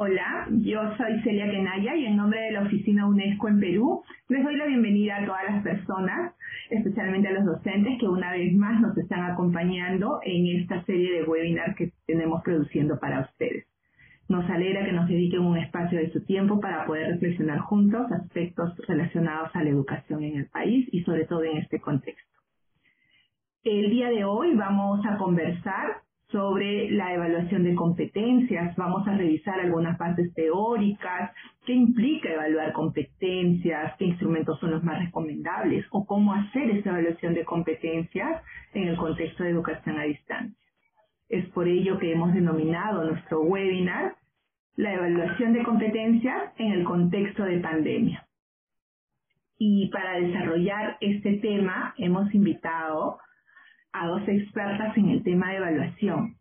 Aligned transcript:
Hola, 0.00 0.46
yo 0.60 0.80
soy 0.96 1.20
Celia 1.24 1.50
Kenaya 1.50 1.96
y 1.96 2.06
en 2.06 2.16
nombre 2.16 2.40
de 2.40 2.52
la 2.52 2.62
Oficina 2.62 3.08
UNESCO 3.08 3.48
en 3.48 3.58
Perú 3.58 4.04
les 4.28 4.44
doy 4.44 4.54
la 4.54 4.66
bienvenida 4.66 5.16
a 5.16 5.26
todas 5.26 5.42
las 5.50 5.64
personas, 5.64 6.36
especialmente 6.70 7.26
a 7.26 7.32
los 7.32 7.44
docentes 7.44 7.98
que 7.98 8.06
una 8.06 8.30
vez 8.30 8.54
más 8.54 8.80
nos 8.80 8.96
están 8.96 9.28
acompañando 9.28 10.20
en 10.22 10.60
esta 10.60 10.84
serie 10.84 11.14
de 11.14 11.24
webinars 11.24 11.74
que 11.74 11.90
tenemos 12.06 12.44
produciendo 12.44 13.00
para 13.00 13.22
ustedes. 13.22 13.66
Nos 14.28 14.48
alegra 14.48 14.84
que 14.84 14.92
nos 14.92 15.08
dediquen 15.08 15.40
un 15.40 15.58
espacio 15.58 15.98
de 15.98 16.12
su 16.12 16.24
tiempo 16.24 16.60
para 16.60 16.86
poder 16.86 17.14
reflexionar 17.14 17.58
juntos 17.58 18.06
aspectos 18.12 18.76
relacionados 18.86 19.50
a 19.52 19.64
la 19.64 19.70
educación 19.70 20.22
en 20.22 20.36
el 20.36 20.46
país 20.46 20.88
y 20.92 21.02
sobre 21.02 21.24
todo 21.24 21.42
en 21.42 21.56
este 21.56 21.80
contexto. 21.80 22.38
El 23.64 23.90
día 23.90 24.10
de 24.10 24.24
hoy 24.24 24.54
vamos 24.54 25.04
a 25.04 25.16
conversar 25.16 26.02
sobre 26.30 26.90
la 26.90 27.14
evaluación 27.14 27.64
de 27.64 27.74
competencias. 27.74 28.76
Vamos 28.76 29.06
a 29.08 29.16
revisar 29.16 29.60
algunas 29.60 29.96
partes 29.96 30.32
teóricas, 30.34 31.32
qué 31.64 31.72
implica 31.72 32.30
evaluar 32.30 32.72
competencias, 32.72 33.94
qué 33.98 34.06
instrumentos 34.06 34.58
son 34.60 34.72
los 34.72 34.84
más 34.84 34.98
recomendables 35.04 35.86
o 35.90 36.04
cómo 36.06 36.34
hacer 36.34 36.70
esa 36.70 36.90
evaluación 36.90 37.34
de 37.34 37.44
competencias 37.44 38.42
en 38.74 38.88
el 38.88 38.96
contexto 38.96 39.42
de 39.42 39.50
educación 39.50 39.98
a 39.98 40.04
distancia. 40.04 40.56
Es 41.30 41.46
por 41.50 41.66
ello 41.66 41.98
que 41.98 42.12
hemos 42.12 42.34
denominado 42.34 43.04
nuestro 43.04 43.40
webinar 43.42 44.16
la 44.76 44.94
evaluación 44.94 45.54
de 45.54 45.64
competencias 45.64 46.52
en 46.58 46.72
el 46.72 46.84
contexto 46.84 47.42
de 47.44 47.58
pandemia. 47.58 48.26
Y 49.58 49.88
para 49.88 50.20
desarrollar 50.20 50.98
este 51.00 51.38
tema 51.38 51.94
hemos 51.98 52.32
invitado 52.32 53.18
a 53.92 54.06
dos 54.06 54.22
expertas 54.28 54.96
en 54.96 55.10
el 55.10 55.22
tema 55.22 55.50
de 55.50 55.56
evaluación. 55.56 56.38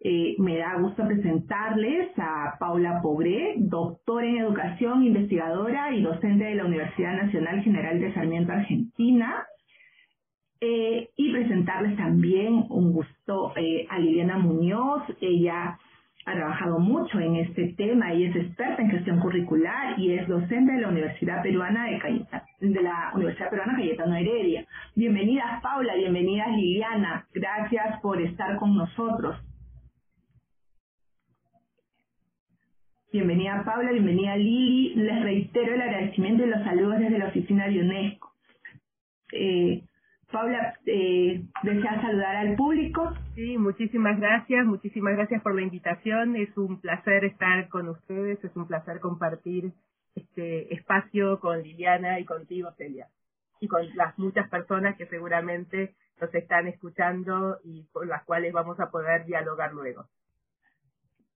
Eh, 0.00 0.36
me 0.38 0.56
da 0.58 0.78
gusto 0.78 1.04
presentarles 1.06 2.10
a 2.18 2.56
Paula 2.60 3.00
Pogré, 3.02 3.54
doctora 3.56 4.26
en 4.26 4.38
educación, 4.38 5.02
investigadora 5.04 5.92
y 5.92 6.02
docente 6.02 6.44
de 6.44 6.54
la 6.54 6.66
Universidad 6.66 7.16
Nacional 7.20 7.62
General 7.62 7.98
de 7.98 8.14
Sarmiento, 8.14 8.52
Argentina. 8.52 9.46
Eh, 10.60 11.10
y 11.16 11.32
presentarles 11.32 11.96
también 11.96 12.64
un 12.68 12.92
gusto 12.92 13.52
eh, 13.56 13.86
a 13.90 13.98
Liliana 13.98 14.38
Muñoz. 14.38 15.02
Ella 15.20 15.78
ha 16.28 16.34
trabajado 16.34 16.78
mucho 16.78 17.18
en 17.20 17.36
este 17.36 17.72
tema 17.76 18.12
y 18.12 18.24
es 18.24 18.36
experta 18.36 18.82
en 18.82 18.90
gestión 18.90 19.18
curricular 19.18 19.98
y 19.98 20.12
es 20.12 20.28
docente 20.28 20.72
de 20.72 20.80
la 20.82 20.88
Universidad 20.88 21.42
Peruana 21.42 21.86
de, 21.86 21.98
Cayetano, 21.98 22.44
de 22.60 22.82
la 22.82 23.12
Universidad 23.14 23.48
Peruana 23.48 23.76
Cayetano 23.76 24.14
Heredia. 24.14 24.66
Bienvenidas 24.94 25.62
Paula, 25.62 25.94
bienvenidas 25.94 26.50
Liliana, 26.50 27.26
gracias 27.32 28.00
por 28.02 28.20
estar 28.20 28.56
con 28.58 28.76
nosotros. 28.76 29.36
Bienvenida 33.10 33.62
Paula, 33.64 33.90
bienvenida 33.90 34.36
Lili, 34.36 34.96
les 34.96 35.22
reitero 35.22 35.74
el 35.74 35.80
agradecimiento 35.80 36.44
y 36.44 36.50
los 36.50 36.62
saludos 36.62 36.98
desde 36.98 37.18
la 37.18 37.28
oficina 37.28 37.68
de 37.68 37.80
UNESCO. 37.80 38.32
Eh, 39.32 39.87
Paula, 40.30 40.74
eh, 40.84 41.42
¿deseas 41.62 42.02
saludar 42.02 42.36
al 42.36 42.54
público? 42.54 43.14
Sí, 43.34 43.56
muchísimas 43.56 44.20
gracias, 44.20 44.66
muchísimas 44.66 45.16
gracias 45.16 45.42
por 45.42 45.54
la 45.54 45.62
invitación. 45.62 46.36
Es 46.36 46.54
un 46.58 46.80
placer 46.80 47.24
estar 47.24 47.68
con 47.68 47.88
ustedes, 47.88 48.42
es 48.44 48.54
un 48.54 48.66
placer 48.66 49.00
compartir 49.00 49.72
este 50.14 50.74
espacio 50.74 51.40
con 51.40 51.62
Liliana 51.62 52.20
y 52.20 52.26
contigo, 52.26 52.70
Celia, 52.76 53.08
y 53.60 53.68
con 53.68 53.80
las 53.96 54.18
muchas 54.18 54.48
personas 54.50 54.96
que 54.96 55.06
seguramente 55.06 55.94
nos 56.20 56.34
están 56.34 56.66
escuchando 56.66 57.58
y 57.64 57.86
con 57.92 58.08
las 58.08 58.22
cuales 58.24 58.52
vamos 58.52 58.78
a 58.80 58.90
poder 58.90 59.24
dialogar 59.24 59.72
luego. 59.72 60.06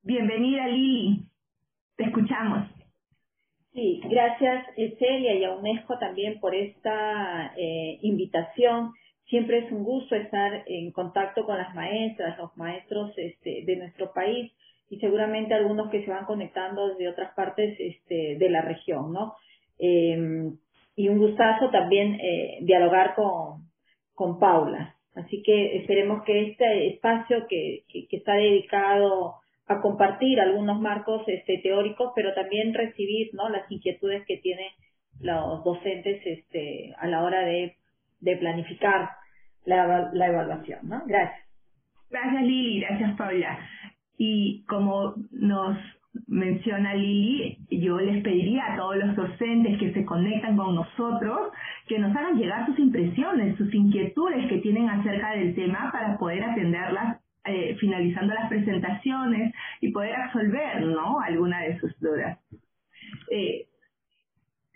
Bienvenida, 0.02 0.66
Lili. 0.66 1.24
Te 1.96 2.04
escuchamos. 2.04 2.68
Sí, 3.74 4.02
gracias 4.04 4.66
Celia 4.98 5.34
y 5.34 5.44
a 5.44 5.54
UNESCO 5.54 5.98
también 5.98 6.40
por 6.40 6.54
esta 6.54 7.54
eh, 7.56 7.98
invitación. 8.02 8.92
Siempre 9.28 9.60
es 9.60 9.72
un 9.72 9.82
gusto 9.82 10.14
estar 10.14 10.62
en 10.66 10.92
contacto 10.92 11.46
con 11.46 11.56
las 11.56 11.74
maestras, 11.74 12.36
los 12.36 12.54
maestros 12.58 13.12
este, 13.16 13.64
de 13.64 13.76
nuestro 13.76 14.12
país 14.12 14.52
y 14.90 14.98
seguramente 14.98 15.54
algunos 15.54 15.90
que 15.90 16.04
se 16.04 16.10
van 16.10 16.26
conectando 16.26 16.88
desde 16.88 17.08
otras 17.08 17.32
partes 17.34 17.74
este, 17.80 18.36
de 18.36 18.50
la 18.50 18.60
región, 18.60 19.10
¿no? 19.10 19.36
Em, 19.78 20.54
y 20.94 21.08
un 21.08 21.18
gustazo 21.18 21.70
también 21.70 22.20
eh, 22.20 22.58
dialogar 22.60 23.14
con, 23.14 23.70
con 24.14 24.38
Paula. 24.38 24.96
Así 25.14 25.42
que 25.42 25.78
esperemos 25.78 26.24
que 26.24 26.50
este 26.50 26.88
espacio 26.88 27.46
que, 27.48 27.84
que 27.88 28.16
está 28.16 28.34
dedicado 28.34 29.41
a 29.68 29.80
compartir 29.80 30.40
algunos 30.40 30.80
marcos 30.80 31.22
este, 31.26 31.58
teóricos, 31.62 32.12
pero 32.14 32.34
también 32.34 32.74
recibir 32.74 33.30
¿no? 33.32 33.48
las 33.48 33.70
inquietudes 33.70 34.24
que 34.26 34.38
tienen 34.38 34.68
los 35.20 35.62
docentes 35.64 36.20
este, 36.24 36.94
a 36.98 37.06
la 37.06 37.22
hora 37.22 37.40
de, 37.40 37.76
de 38.20 38.36
planificar 38.36 39.10
la, 39.64 40.10
la 40.12 40.26
evaluación. 40.26 40.80
¿no? 40.82 41.02
Gracias. 41.06 41.46
Gracias 42.10 42.42
Lili, 42.42 42.80
gracias 42.80 43.16
Paula. 43.16 43.58
Y 44.18 44.64
como 44.66 45.14
nos 45.30 45.78
menciona 46.26 46.94
Lili, 46.94 47.58
yo 47.70 47.98
les 47.98 48.22
pediría 48.22 48.74
a 48.74 48.76
todos 48.76 48.96
los 48.96 49.16
docentes 49.16 49.78
que 49.78 49.94
se 49.94 50.04
conectan 50.04 50.56
con 50.56 50.74
nosotros 50.74 51.52
que 51.86 51.98
nos 51.98 52.14
hagan 52.14 52.36
llegar 52.36 52.66
sus 52.66 52.78
impresiones, 52.78 53.56
sus 53.56 53.72
inquietudes 53.72 54.46
que 54.48 54.58
tienen 54.58 54.90
acerca 54.90 55.30
del 55.32 55.54
tema 55.54 55.90
para 55.90 56.18
poder 56.18 56.44
atenderlas 56.44 57.21
eh, 57.44 57.76
finalizando 57.80 58.34
las 58.34 58.48
presentaciones 58.48 59.54
y 59.80 59.90
poder 59.90 60.14
absolver 60.14 60.82
¿no? 60.82 61.20
alguna 61.20 61.60
de 61.62 61.78
sus 61.80 61.98
dudas. 62.00 62.38
Eh, 63.30 63.66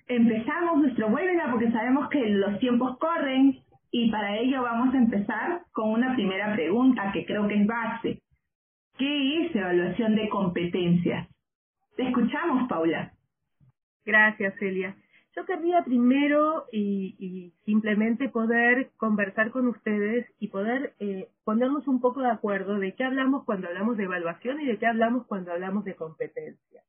empezamos 0.08 0.78
nuestro 0.78 1.08
webinar 1.08 1.50
porque 1.50 1.70
sabemos 1.70 2.08
que 2.10 2.28
los 2.28 2.58
tiempos 2.58 2.98
corren 2.98 3.58
y 3.90 4.10
para 4.10 4.36
ello 4.36 4.62
vamos 4.62 4.94
a 4.94 4.98
empezar 4.98 5.62
con 5.72 5.90
una 5.90 6.14
primera 6.14 6.52
pregunta 6.54 7.12
que 7.12 7.24
creo 7.24 7.46
que 7.46 7.60
es 7.60 7.66
base. 7.66 8.22
¿Qué 8.98 9.46
es 9.46 9.54
evaluación 9.54 10.14
de 10.16 10.28
competencias? 10.28 11.28
Te 11.96 12.08
escuchamos, 12.08 12.68
Paula. 12.68 13.12
Gracias, 14.04 14.54
Celia. 14.58 14.96
Yo 15.36 15.44
querría 15.44 15.84
primero 15.84 16.64
y, 16.72 17.52
simplemente 17.66 18.30
poder 18.30 18.90
conversar 18.96 19.50
con 19.50 19.68
ustedes 19.68 20.26
y 20.40 20.48
poder 20.48 20.94
eh, 20.98 21.28
ponernos 21.44 21.86
un 21.86 22.00
poco 22.00 22.22
de 22.22 22.30
acuerdo 22.30 22.78
de 22.78 22.94
qué 22.94 23.04
hablamos 23.04 23.44
cuando 23.44 23.68
hablamos 23.68 23.98
de 23.98 24.04
evaluación 24.04 24.62
y 24.62 24.66
de 24.66 24.78
qué 24.78 24.86
hablamos 24.86 25.26
cuando 25.26 25.52
hablamos 25.52 25.84
de 25.84 25.94
competencia. 25.94 26.82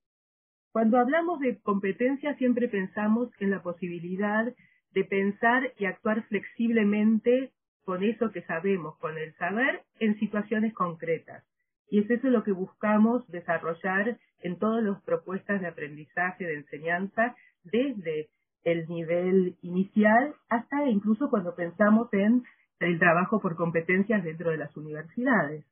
Cuando 0.72 0.98
hablamos 0.98 1.42
de 1.42 1.60
competencia 1.60 2.36
siempre 2.38 2.70
pensamos 2.70 3.30
en 3.40 3.52
la 3.52 3.62
posibilidad 3.62 4.54
de 4.94 5.04
pensar 5.04 5.74
y 5.78 5.86
actuar 5.86 6.24
flexiblemente 6.28 7.52
con 7.84 8.02
eso 8.02 8.32
que 8.32 8.44
sabemos, 8.44 8.98
con 9.00 9.18
el 9.18 9.34
saber 9.36 9.82
en 10.00 10.18
situaciones 10.20 10.74
concretas. 10.74 11.44
Y 11.90 12.00
es 12.00 12.10
eso 12.10 12.30
lo 12.30 12.44
que 12.44 12.54
buscamos 12.54 13.28
desarrollar 13.30 14.18
en 14.42 14.58
todas 14.58 14.84
las 14.84 15.02
propuestas 15.04 15.60
de 15.60 15.68
aprendizaje, 15.68 16.46
de 16.46 16.56
enseñanza, 16.56 17.36
desde 17.64 18.30
el 18.68 18.86
nivel 18.90 19.56
inicial 19.62 20.36
hasta 20.50 20.90
incluso 20.90 21.30
cuando 21.30 21.56
pensamos 21.56 22.10
en 22.12 22.44
el 22.82 23.00
trabajo 23.00 23.40
por 23.40 23.56
competencias 23.56 24.26
dentro 24.26 24.52
de 24.52 24.58
las 24.58 24.76
universidades. 24.76 25.64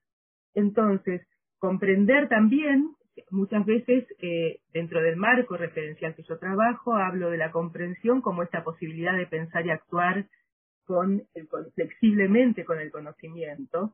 Entonces, 0.53 1.27
comprender 1.59 2.29
también, 2.29 2.95
muchas 3.31 3.65
veces 3.65 4.05
eh, 4.21 4.59
dentro 4.73 5.01
del 5.01 5.17
marco 5.17 5.57
referencial 5.57 6.15
que 6.15 6.23
yo 6.23 6.39
trabajo, 6.39 6.95
hablo 6.95 7.29
de 7.29 7.37
la 7.37 7.51
comprensión 7.51 8.21
como 8.21 8.43
esta 8.43 8.63
posibilidad 8.63 9.17
de 9.17 9.27
pensar 9.27 9.65
y 9.65 9.71
actuar 9.71 10.27
con 10.85 11.21
el, 11.33 11.49
flexiblemente 11.73 12.63
con 12.63 12.79
el 12.79 12.91
conocimiento. 12.91 13.93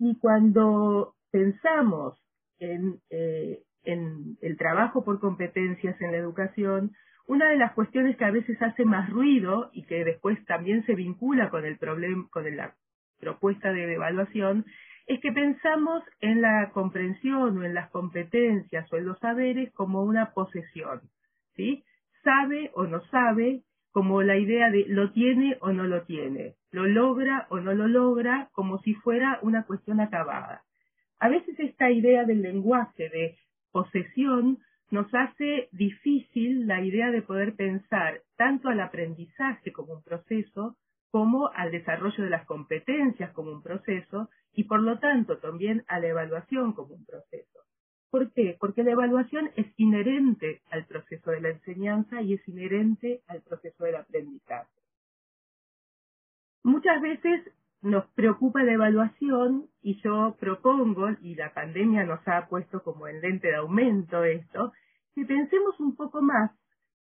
Y 0.00 0.18
cuando 0.18 1.14
pensamos 1.30 2.20
en, 2.58 2.98
eh, 3.10 3.62
en 3.84 4.38
el 4.42 4.56
trabajo 4.56 5.04
por 5.04 5.20
competencias 5.20 6.00
en 6.00 6.10
la 6.10 6.18
educación, 6.18 6.96
una 7.30 7.48
de 7.48 7.58
las 7.58 7.74
cuestiones 7.74 8.16
que 8.16 8.24
a 8.24 8.32
veces 8.32 8.60
hace 8.60 8.84
más 8.84 9.08
ruido 9.08 9.70
y 9.72 9.84
que 9.84 10.04
después 10.04 10.44
también 10.46 10.84
se 10.84 10.96
vincula 10.96 11.48
con 11.48 11.64
el 11.64 11.78
problema, 11.78 12.26
con 12.28 12.44
la 12.56 12.74
propuesta 13.20 13.72
de 13.72 13.94
evaluación, 13.94 14.66
es 15.06 15.20
que 15.20 15.30
pensamos 15.30 16.02
en 16.20 16.42
la 16.42 16.70
comprensión 16.72 17.56
o 17.56 17.62
en 17.62 17.72
las 17.72 17.88
competencias 17.90 18.92
o 18.92 18.96
en 18.96 19.06
los 19.06 19.16
saberes 19.20 19.72
como 19.74 20.02
una 20.02 20.32
posesión, 20.32 21.02
¿sí? 21.54 21.84
Sabe 22.24 22.72
o 22.74 22.88
no 22.88 23.00
sabe, 23.12 23.62
como 23.92 24.22
la 24.22 24.36
idea 24.36 24.68
de 24.70 24.86
lo 24.88 25.12
tiene 25.12 25.56
o 25.60 25.70
no 25.70 25.84
lo 25.84 26.02
tiene, 26.02 26.56
lo 26.72 26.84
logra 26.88 27.46
o 27.50 27.60
no 27.60 27.74
lo 27.74 27.86
logra, 27.86 28.48
como 28.50 28.80
si 28.80 28.94
fuera 28.94 29.38
una 29.42 29.62
cuestión 29.66 30.00
acabada. 30.00 30.64
A 31.20 31.28
veces 31.28 31.54
esta 31.60 31.92
idea 31.92 32.24
del 32.24 32.42
lenguaje 32.42 33.08
de 33.08 33.36
posesión 33.70 34.58
nos 34.90 35.06
hace 35.14 35.68
difícil 35.72 36.66
la 36.66 36.82
idea 36.82 37.10
de 37.10 37.22
poder 37.22 37.54
pensar 37.54 38.22
tanto 38.36 38.68
al 38.68 38.80
aprendizaje 38.80 39.72
como 39.72 39.94
un 39.94 40.02
proceso, 40.02 40.76
como 41.10 41.48
al 41.48 41.70
desarrollo 41.70 42.24
de 42.24 42.30
las 42.30 42.44
competencias 42.46 43.32
como 43.32 43.52
un 43.52 43.62
proceso 43.62 44.28
y 44.52 44.64
por 44.64 44.82
lo 44.82 44.98
tanto 44.98 45.38
también 45.38 45.84
a 45.88 46.00
la 46.00 46.08
evaluación 46.08 46.72
como 46.72 46.94
un 46.94 47.04
proceso. 47.04 47.60
¿Por 48.10 48.32
qué? 48.32 48.56
Porque 48.58 48.82
la 48.82 48.90
evaluación 48.90 49.50
es 49.54 49.66
inherente 49.76 50.62
al 50.70 50.84
proceso 50.84 51.30
de 51.30 51.40
la 51.40 51.50
enseñanza 51.50 52.20
y 52.22 52.34
es 52.34 52.48
inherente 52.48 53.22
al 53.28 53.40
proceso 53.42 53.84
del 53.84 53.96
aprendizaje. 53.96 54.68
Muchas 56.64 57.00
veces 57.00 57.42
nos 57.82 58.06
preocupa 58.12 58.62
la 58.62 58.72
evaluación 58.72 59.66
y 59.82 60.00
yo 60.02 60.36
propongo, 60.38 61.08
y 61.22 61.34
la 61.34 61.52
pandemia 61.54 62.04
nos 62.04 62.26
ha 62.28 62.46
puesto 62.48 62.82
como 62.82 63.08
en 63.08 63.20
lente 63.20 63.48
de 63.48 63.56
aumento 63.56 64.24
esto, 64.24 64.72
que 65.14 65.24
pensemos 65.24 65.78
un 65.80 65.96
poco 65.96 66.20
más 66.20 66.50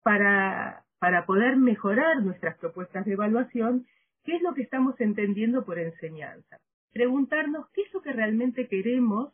para, 0.02 0.84
para 0.98 1.24
poder 1.24 1.56
mejorar 1.56 2.22
nuestras 2.22 2.58
propuestas 2.58 3.06
de 3.06 3.12
evaluación, 3.12 3.86
qué 4.24 4.36
es 4.36 4.42
lo 4.42 4.54
que 4.54 4.62
estamos 4.62 5.00
entendiendo 5.00 5.64
por 5.64 5.78
enseñanza. 5.78 6.58
Preguntarnos 6.92 7.68
qué 7.70 7.82
es 7.82 7.94
lo 7.94 8.02
que 8.02 8.12
realmente 8.12 8.68
queremos 8.68 9.32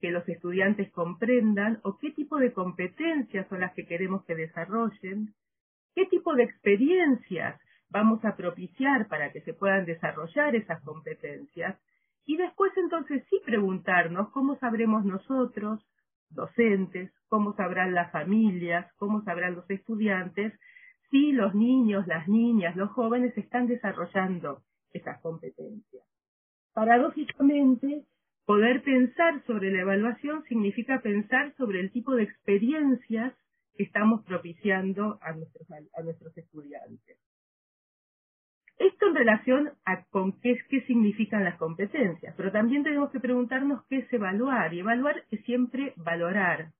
que 0.00 0.10
los 0.10 0.26
estudiantes 0.28 0.90
comprendan 0.92 1.80
o 1.84 1.98
qué 1.98 2.10
tipo 2.10 2.38
de 2.38 2.52
competencias 2.52 3.46
son 3.48 3.60
las 3.60 3.72
que 3.74 3.86
queremos 3.86 4.24
que 4.24 4.34
desarrollen, 4.34 5.34
qué 5.94 6.06
tipo 6.06 6.34
de 6.34 6.44
experiencias 6.44 7.60
vamos 7.90 8.24
a 8.24 8.36
propiciar 8.36 9.08
para 9.08 9.32
que 9.32 9.40
se 9.42 9.54
puedan 9.54 9.84
desarrollar 9.84 10.54
esas 10.54 10.80
competencias 10.82 11.76
y 12.26 12.36
después 12.36 12.72
entonces 12.76 13.24
sí 13.28 13.40
preguntarnos 13.44 14.30
cómo 14.30 14.56
sabremos 14.58 15.04
nosotros, 15.04 15.84
docentes, 16.30 17.12
cómo 17.28 17.54
sabrán 17.54 17.94
las 17.94 18.12
familias, 18.12 18.92
cómo 18.96 19.22
sabrán 19.22 19.54
los 19.54 19.68
estudiantes, 19.68 20.52
si 21.10 21.32
los 21.32 21.54
niños, 21.54 22.06
las 22.06 22.28
niñas, 22.28 22.76
los 22.76 22.90
jóvenes 22.90 23.36
están 23.36 23.66
desarrollando 23.66 24.62
esas 24.92 25.20
competencias. 25.20 26.04
Paradójicamente, 26.72 28.04
Poder 28.50 28.82
pensar 28.82 29.44
sobre 29.46 29.70
la 29.70 29.82
evaluación 29.82 30.42
significa 30.48 31.00
pensar 31.00 31.54
sobre 31.56 31.78
el 31.78 31.92
tipo 31.92 32.16
de 32.16 32.24
experiencias 32.24 33.32
que 33.76 33.84
estamos 33.84 34.24
propiciando 34.24 35.20
a 35.22 35.30
nuestros, 35.34 35.68
a 35.70 36.02
nuestros 36.02 36.36
estudiantes. 36.36 37.16
Esto 38.80 39.08
en 39.08 39.14
relación 39.14 39.72
a 39.84 40.04
con 40.04 40.40
qué, 40.40 40.56
qué 40.70 40.80
significan 40.86 41.44
las 41.44 41.58
competencias, 41.58 42.34
pero 42.34 42.50
también 42.50 42.82
tenemos 42.82 43.10
que 43.10 43.20
preguntarnos 43.20 43.84
qué 43.90 43.98
es 43.98 44.10
evaluar. 44.10 44.72
Y 44.72 44.80
evaluar 44.80 45.22
es 45.30 45.44
siempre 45.44 45.92
valorar, 45.96 46.70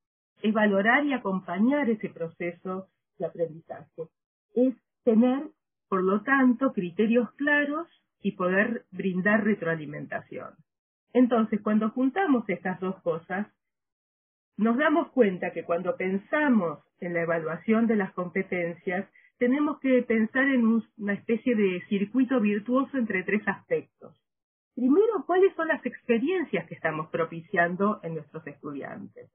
es 0.43 0.55
valorar 0.55 1.05
y 1.05 1.13
acompañar 1.13 1.91
ese 1.91 2.09
proceso 2.09 2.89
de 3.19 3.27
aprendizaje. 3.27 4.05
Es 4.55 4.75
tener, 5.05 5.51
por 5.91 6.03
lo 6.03 6.23
tanto, 6.23 6.73
criterios 6.73 7.31
claros 7.33 7.87
y 8.23 8.33
poder 8.33 8.87
brindar 8.91 9.45
retroalimentación. 9.45 10.55
Entonces, 11.13 11.61
cuando 11.61 11.91
juntamos 11.91 12.49
estas 12.49 12.81
dos 12.81 12.99
cosas, 13.03 13.47
nos 14.57 14.79
damos 14.79 15.11
cuenta 15.11 15.53
que 15.53 15.65
cuando 15.65 15.99
pensamos 15.99 16.79
en 17.01 17.13
la 17.13 17.25
evaluación 17.25 17.87
de 17.87 17.97
las 17.97 18.15
competencias, 18.15 19.07
tenemos 19.41 19.81
que 19.81 20.03
pensar 20.03 20.45
en 20.49 20.83
una 20.99 21.15
especie 21.15 21.57
de 21.57 21.83
circuito 21.89 22.39
virtuoso 22.41 22.99
entre 22.99 23.23
tres 23.23 23.43
aspectos. 23.49 24.15
Primero, 24.75 25.25
¿cuáles 25.27 25.55
son 25.55 25.69
las 25.69 25.85
experiencias 25.87 26.67
que 26.69 26.75
estamos 26.75 27.09
propiciando 27.09 28.01
en 28.03 28.17
nuestros 28.17 28.47
estudiantes? 28.47 29.31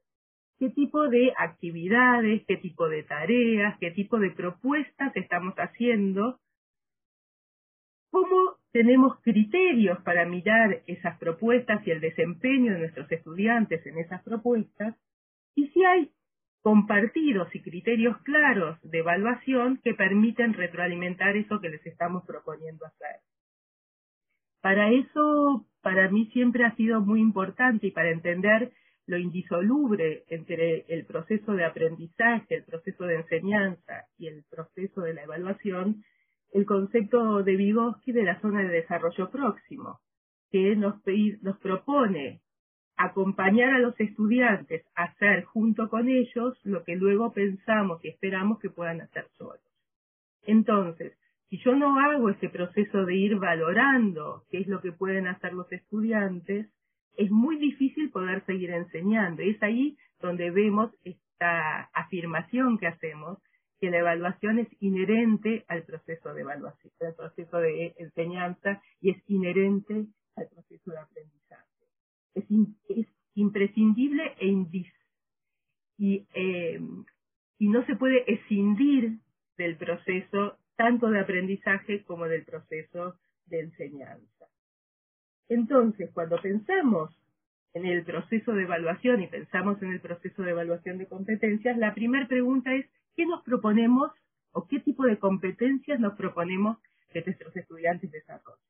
¿Qué 0.60 0.70
tipo 0.70 1.10
de 1.10 1.34
actividades, 1.36 2.46
qué 2.48 2.58
tipo 2.58 2.88
de 2.88 3.02
tareas, 3.02 3.80
qué 3.80 3.90
tipo 3.92 4.20
de 4.20 4.30
propuestas 4.30 5.12
estamos 5.16 5.56
haciendo? 5.56 6.40
¿Cómo 8.12 8.58
tenemos 8.72 9.20
criterios 9.22 10.00
para 10.04 10.26
mirar 10.26 10.84
esas 10.86 11.18
propuestas 11.18 11.86
y 11.88 11.92
el 11.92 12.00
desempeño 12.00 12.74
de 12.74 12.80
nuestros 12.80 13.12
estudiantes 13.12 13.84
en 13.88 13.98
esas 13.98 14.22
propuestas, 14.22 14.96
y 15.56 15.68
si 15.70 15.84
hay 15.84 16.12
compartidos 16.66 17.54
y 17.54 17.62
criterios 17.62 18.18
claros 18.24 18.80
de 18.82 18.98
evaluación 18.98 19.80
que 19.84 19.94
permiten 19.94 20.56
retroalimentar 20.56 21.38
eso 21.38 21.62
que 21.62 21.70
les 21.70 21.86
estamos 21.86 22.26
proponiendo 22.26 22.88
hacer. 22.88 23.18
Para 24.62 24.90
eso, 24.90 25.68
para 25.84 26.10
mí 26.10 26.26
siempre 26.34 26.66
ha 26.66 26.76
sido 26.76 27.02
muy 27.02 27.22
importante 27.22 27.86
y 27.86 27.92
para 27.92 28.10
entender 28.10 28.72
lo 29.06 29.20
indisoluble 29.20 30.24
entre 30.28 30.86
el 30.88 31.06
proceso 31.06 31.52
de 31.52 31.66
aprendizaje, 31.66 32.56
el 32.56 32.64
proceso 32.64 33.04
de 33.06 33.18
enseñanza 33.18 34.08
y 34.18 34.26
el 34.26 34.44
proceso 34.50 35.02
de 35.02 35.14
la 35.14 35.22
evaluación, 35.22 36.04
el 36.52 36.66
concepto 36.66 37.44
de 37.44 37.58
Vygotsky 37.58 38.12
de 38.12 38.24
la 38.24 38.42
zona 38.42 38.64
de 38.64 38.70
desarrollo 38.70 39.30
próximo, 39.30 40.00
que 40.50 40.76
nos, 40.76 40.96
nos 41.44 41.60
propone 41.60 42.42
acompañar 42.98 43.74
a 43.74 43.80
los 43.80 44.00
estudiantes 44.00 44.86
a 44.96 45.04
hacer 45.04 45.44
junto 45.44 45.90
con 45.90 46.08
ellos 46.10 46.60
lo 46.64 46.84
que 46.84 46.96
luego 46.96 47.34
pensamos 47.34 48.04
y 48.04 48.10
esperamos 48.10 48.60
que 48.60 48.70
puedan 48.70 49.02
hacer 49.02 49.28
solos. 49.38 49.60
Entonces, 50.44 51.18
si 51.50 51.58
yo 51.58 51.76
no 51.76 52.00
hago 52.00 52.30
ese 52.30 52.50
proceso 52.50 53.06
de 53.06 53.16
ir 53.16 53.36
valorando 53.38 54.44
qué 54.50 54.60
es 54.60 54.68
lo 54.68 54.82
que 54.82 54.92
pueden 54.92 55.28
hacer 55.28 55.54
los 55.54 55.72
estudiantes, 55.72 56.68
es 57.18 57.32
muy 57.32 57.58
difícil 57.58 58.12
poder 58.12 58.46
seguir 58.46 58.72
enseñando. 58.72 59.42
Y 59.42 59.52
es 59.52 59.64
ahí 59.64 59.98
donde 60.20 60.52
vemos 60.52 60.92
esta 61.04 61.90
afirmación 61.94 62.78
que 62.78 62.88
hacemos 62.88 63.40
que 63.80 63.90
la 63.90 64.00
evaluación 64.00 64.60
es 64.60 64.68
inherente 64.80 65.66
al 65.68 65.84
proceso 65.84 66.34
de 66.34 66.42
evaluación, 66.42 66.94
al 67.02 67.14
proceso 67.14 67.58
de 67.58 67.94
enseñanza 67.98 68.82
y 69.02 69.12
es 69.12 69.18
inherente 69.28 70.08
al 70.36 70.48
proceso 70.48 70.92
de 70.92 70.98
aprendizaje. 70.98 71.66
Es, 72.36 73.08
imprescindible 73.46 74.24
e 74.40 74.48
indis 74.48 74.92
y, 75.98 76.28
eh, 76.34 76.80
y 77.60 77.68
no 77.70 77.86
se 77.86 77.96
puede 77.96 78.20
escindir 78.32 79.20
del 79.58 79.78
proceso 79.78 80.58
tanto 80.76 81.10
de 81.10 81.20
aprendizaje 81.20 82.04
como 82.04 82.26
del 82.26 82.44
proceso 82.44 83.16
de 83.46 83.62
enseñanza. 83.62 84.46
Entonces, 85.48 86.10
cuando 86.14 86.42
pensamos 86.42 87.16
en 87.74 87.86
el 87.86 88.04
proceso 88.04 88.54
de 88.54 88.64
evaluación 88.64 89.22
y 89.22 89.28
pensamos 89.28 89.82
en 89.82 89.92
el 89.92 90.02
proceso 90.02 90.42
de 90.44 90.52
evaluación 90.52 90.98
de 90.98 91.08
competencias, 91.08 91.78
la 91.78 91.94
primera 91.94 92.28
pregunta 92.28 92.74
es 92.74 92.86
¿qué 93.16 93.26
nos 93.26 93.44
proponemos 93.44 94.12
o 94.52 94.68
qué 94.68 94.80
tipo 94.80 95.04
de 95.04 95.20
competencias 95.20 96.00
nos 96.00 96.16
proponemos 96.16 96.78
que 97.12 97.22
nuestros 97.22 97.56
estudiantes 97.56 98.12
desarrollen? 98.12 98.65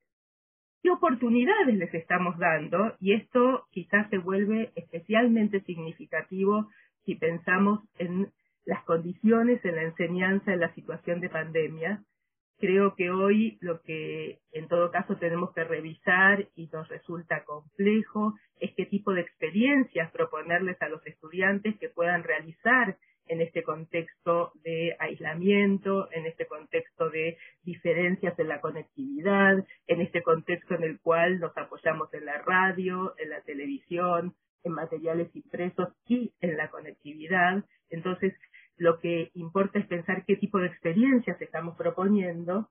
¿Qué 0.85 0.91
oportunidades 0.91 1.75
les 1.77 1.91
estamos 1.95 2.37
dando? 2.37 2.93
Y 2.99 3.13
esto 3.13 3.65
quizás 3.71 4.07
se 4.11 4.19
vuelve 4.19 4.71
especialmente 4.75 5.61
significativo 5.61 6.69
si 7.05 7.15
pensamos 7.15 7.79
en 7.97 8.31
las 8.65 8.83
condiciones 8.83 9.65
en 9.65 9.77
la 9.77 9.81
enseñanza 9.81 10.54
en 10.54 10.59
la 10.59 10.71
situación 10.75 11.21
de 11.21 11.30
pandemia. 11.30 12.04
Creo 12.59 12.94
que 12.94 13.09
hoy 13.09 13.57
lo 13.61 13.81
que 13.81 14.37
en 14.51 14.68
todo 14.68 14.92
caso 14.92 15.18
tenemos 15.18 15.51
que 15.54 15.63
revisar 15.63 16.49
y 16.56 16.68
nos 16.68 16.87
resulta 16.87 17.45
complejo 17.45 18.35
es 18.59 18.71
qué 18.75 18.85
tipo 18.85 19.11
de 19.11 19.21
experiencias 19.21 20.11
proponerles 20.11 20.80
a 20.83 20.89
los 20.89 21.04
estudiantes 21.07 21.80
que 21.80 21.89
puedan 21.89 22.21
realizar 22.21 22.95
en 23.27 23.41
este 23.41 23.63
contexto 23.63 24.51
de 24.63 24.95
aislamiento, 24.99 26.09
en 26.11 26.25
este 26.25 26.45
contexto 26.45 27.09
de 27.09 27.37
diferencias 27.63 28.37
en 28.39 28.47
la 28.47 28.61
conectividad, 28.61 29.65
en 29.87 30.01
este 30.01 30.21
contexto 30.21 30.75
en 30.75 30.83
el 30.83 30.99
cual 30.99 31.39
nos 31.39 31.57
apoyamos 31.57 32.13
en 32.13 32.25
la 32.25 32.41
radio, 32.41 33.13
en 33.17 33.29
la 33.29 33.41
televisión, 33.41 34.35
en 34.63 34.71
materiales 34.71 35.35
impresos 35.35 35.89
y 36.07 36.33
en 36.41 36.57
la 36.57 36.69
conectividad. 36.69 37.63
Entonces, 37.89 38.33
lo 38.77 38.99
que 38.99 39.31
importa 39.33 39.79
es 39.79 39.87
pensar 39.87 40.25
qué 40.25 40.35
tipo 40.35 40.59
de 40.59 40.67
experiencias 40.67 41.41
estamos 41.41 41.77
proponiendo 41.77 42.69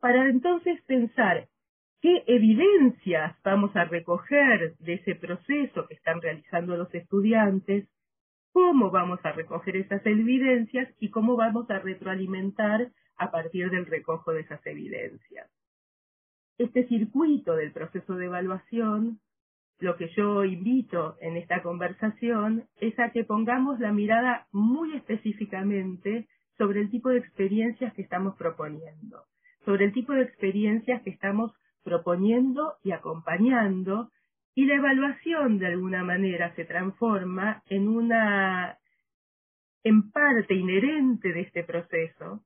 para 0.00 0.28
entonces 0.28 0.82
pensar 0.82 1.48
qué 2.00 2.24
evidencias 2.26 3.36
vamos 3.44 3.74
a 3.76 3.84
recoger 3.84 4.76
de 4.78 4.94
ese 4.94 5.14
proceso 5.14 5.86
que 5.86 5.94
están 5.94 6.20
realizando 6.20 6.76
los 6.76 6.92
estudiantes 6.92 7.86
cómo 8.52 8.90
vamos 8.90 9.20
a 9.24 9.32
recoger 9.32 9.76
esas 9.76 10.04
evidencias 10.06 10.88
y 11.00 11.10
cómo 11.10 11.36
vamos 11.36 11.70
a 11.70 11.78
retroalimentar 11.78 12.90
a 13.16 13.30
partir 13.30 13.70
del 13.70 13.86
recojo 13.86 14.32
de 14.32 14.40
esas 14.40 14.64
evidencias. 14.66 15.50
Este 16.58 16.86
circuito 16.86 17.56
del 17.56 17.72
proceso 17.72 18.14
de 18.14 18.26
evaluación, 18.26 19.20
lo 19.78 19.96
que 19.96 20.08
yo 20.16 20.44
invito 20.44 21.16
en 21.20 21.36
esta 21.36 21.62
conversación 21.62 22.68
es 22.80 22.98
a 22.98 23.10
que 23.10 23.24
pongamos 23.24 23.80
la 23.80 23.92
mirada 23.92 24.46
muy 24.52 24.94
específicamente 24.94 26.28
sobre 26.58 26.80
el 26.80 26.90
tipo 26.90 27.08
de 27.08 27.18
experiencias 27.18 27.92
que 27.94 28.02
estamos 28.02 28.36
proponiendo, 28.36 29.24
sobre 29.64 29.86
el 29.86 29.92
tipo 29.92 30.12
de 30.12 30.22
experiencias 30.22 31.02
que 31.02 31.10
estamos 31.10 31.52
proponiendo 31.82 32.74
y 32.84 32.92
acompañando 32.92 34.10
y 34.54 34.66
la 34.66 34.74
evaluación 34.74 35.58
de 35.58 35.66
alguna 35.66 36.04
manera 36.04 36.54
se 36.54 36.64
transforma 36.64 37.62
en 37.68 37.88
una, 37.88 38.78
en 39.82 40.10
parte 40.10 40.54
inherente 40.54 41.32
de 41.32 41.40
este 41.40 41.64
proceso, 41.64 42.44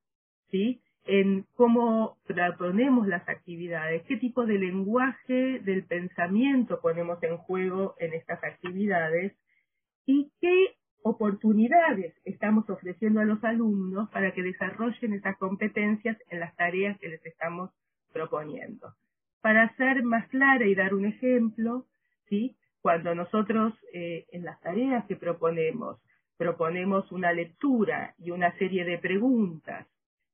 ¿sí? 0.49 0.81
En 1.03 1.45
cómo 1.53 2.17
proponemos 2.25 3.07
las 3.07 3.27
actividades, 3.29 4.03
qué 4.03 4.17
tipo 4.17 4.45
de 4.45 4.57
lenguaje 4.57 5.59
del 5.59 5.85
pensamiento 5.85 6.79
ponemos 6.81 7.21
en 7.23 7.37
juego 7.37 7.95
en 7.99 8.13
estas 8.13 8.43
actividades 8.43 9.33
y 10.05 10.31
qué 10.39 10.75
oportunidades 11.03 12.13
estamos 12.25 12.69
ofreciendo 12.69 13.21
a 13.21 13.25
los 13.25 13.43
alumnos 13.43 14.09
para 14.09 14.33
que 14.33 14.43
desarrollen 14.43 15.13
esas 15.13 15.37
competencias 15.37 16.17
en 16.29 16.39
las 16.39 16.55
tareas 16.55 16.97
que 16.99 17.09
les 17.09 17.25
estamos 17.25 17.71
proponiendo. 18.11 18.93
Para 19.41 19.73
ser 19.75 20.03
más 20.03 20.27
clara 20.29 20.65
y 20.65 20.75
dar 20.75 20.93
un 20.93 21.05
ejemplo, 21.05 21.85
¿sí? 22.29 22.55
cuando 22.81 23.13
nosotros 23.15 23.73
eh, 23.93 24.25
en 24.31 24.45
las 24.45 24.59
tareas 24.61 25.05
que 25.07 25.15
proponemos 25.15 25.99
proponemos 26.37 27.11
una 27.11 27.33
lectura 27.33 28.13
y 28.19 28.31
una 28.31 28.55
serie 28.57 28.85
de 28.85 28.99
preguntas 28.99 29.87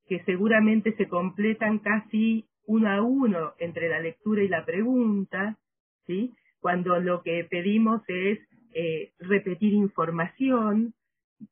que 0.07 0.21
seguramente 0.25 0.93
se 0.97 1.07
completan 1.07 1.79
casi 1.79 2.45
uno 2.65 2.89
a 2.89 3.01
uno 3.01 3.53
entre 3.57 3.89
la 3.89 3.99
lectura 3.99 4.43
y 4.43 4.49
la 4.49 4.65
pregunta, 4.65 5.57
¿sí? 6.05 6.33
Cuando 6.59 6.99
lo 6.99 7.23
que 7.23 7.45
pedimos 7.49 8.01
es 8.07 8.39
eh, 8.73 9.13
repetir 9.19 9.73
información, 9.73 10.93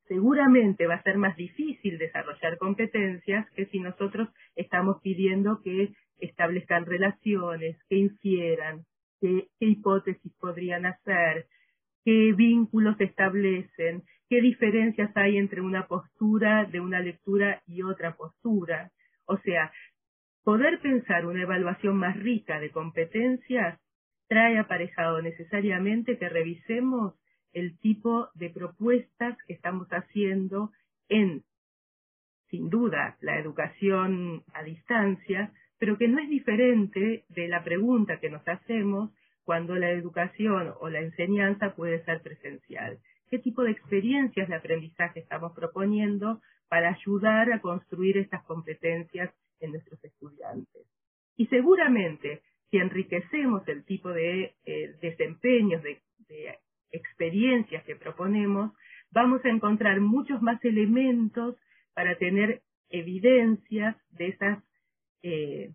seguramente 0.08 0.86
va 0.86 0.96
a 0.96 1.04
ser 1.04 1.18
más 1.18 1.36
difícil 1.36 1.98
desarrollar 1.98 2.58
competencias 2.58 3.50
que 3.52 3.66
si 3.68 3.80
nosotros 3.80 4.30
estamos 4.56 5.02
pidiendo 5.02 5.62
que 5.64 5.94
establezcan 6.20 6.86
relaciones, 6.86 7.78
que 7.90 7.96
infieran, 7.98 8.86
qué 9.22 9.48
hipótesis 9.60 10.34
podrían 10.40 10.86
hacer, 10.86 11.48
qué 12.04 12.34
vínculos 12.34 13.00
establecen, 13.00 14.04
qué 14.30 14.42
diferencias 14.42 15.16
hay 15.16 15.38
entre 15.38 15.62
una 15.62 15.88
postura 15.88 16.66
de 16.66 16.80
una 16.82 17.00
lectura 17.00 17.62
y 17.68 17.84
otra 17.84 18.16
postura. 18.16 18.92
O 19.26 19.38
sea, 19.38 19.72
poder 20.44 20.82
pensar 20.82 21.26
una 21.26 21.44
evaluación 21.44 21.96
más 21.98 22.18
rica 22.18 22.60
de 22.60 22.72
competencias 22.72 23.80
trae 24.28 24.58
aparejado 24.58 25.22
necesariamente 25.22 26.18
que 26.18 26.30
revisemos 26.30 27.14
el 27.54 27.78
tipo 27.80 28.30
de 28.34 28.50
propuestas 28.50 29.38
que 29.46 29.54
estamos 29.54 29.88
haciendo 29.90 30.72
en, 31.10 31.44
sin 32.50 32.70
duda, 32.70 33.18
la 33.20 33.38
educación 33.38 34.44
a 34.54 34.64
distancia, 34.64 35.52
pero 35.82 35.98
que 35.98 36.08
no 36.08 36.20
es 36.20 36.30
diferente 36.30 37.26
de 37.30 37.48
la 37.48 37.64
pregunta 37.64 38.20
que 38.20 38.30
nos 38.30 38.48
hacemos 38.48 39.10
cuando 39.44 39.76
la 39.78 39.90
educación 39.90 40.76
o 40.80 40.90
la 40.90 41.00
enseñanza 41.00 41.74
puede 41.74 42.06
ser 42.06 42.22
presencial. 42.22 43.00
¿Qué 43.32 43.40
tipo 43.40 43.64
de 43.64 43.72
experiencias 43.72 44.48
de 44.48 44.54
aprendizaje 44.54 45.22
estamos 45.22 45.54
proponiendo 45.54 46.40
para 46.70 46.90
ayudar 46.90 47.52
a 47.52 47.62
construir 47.62 48.20
estas 48.20 48.44
competencias 48.44 49.34
en 49.60 49.72
nuestros 49.72 50.04
estudiantes? 50.04 50.86
Y 51.36 51.48
seguramente, 51.48 52.44
si 52.70 52.78
enriquecemos 52.78 53.68
el 53.68 53.84
tipo 53.84 54.10
de 54.10 54.54
eh, 54.64 54.96
desempeños, 55.02 55.82
de, 55.82 56.00
experiencias 56.92 57.84
que 57.86 57.96
proponemos, 57.96 58.72
vamos 59.10 59.44
a 59.46 59.50
encontrar 59.50 60.00
muchos 60.00 60.44
más 60.44 60.64
elementos 60.64 61.56
para 61.96 62.20
tener 62.20 62.62
evidencias 62.92 63.96
de 64.12 64.28
esas 64.28 64.64
eh, 65.24 65.72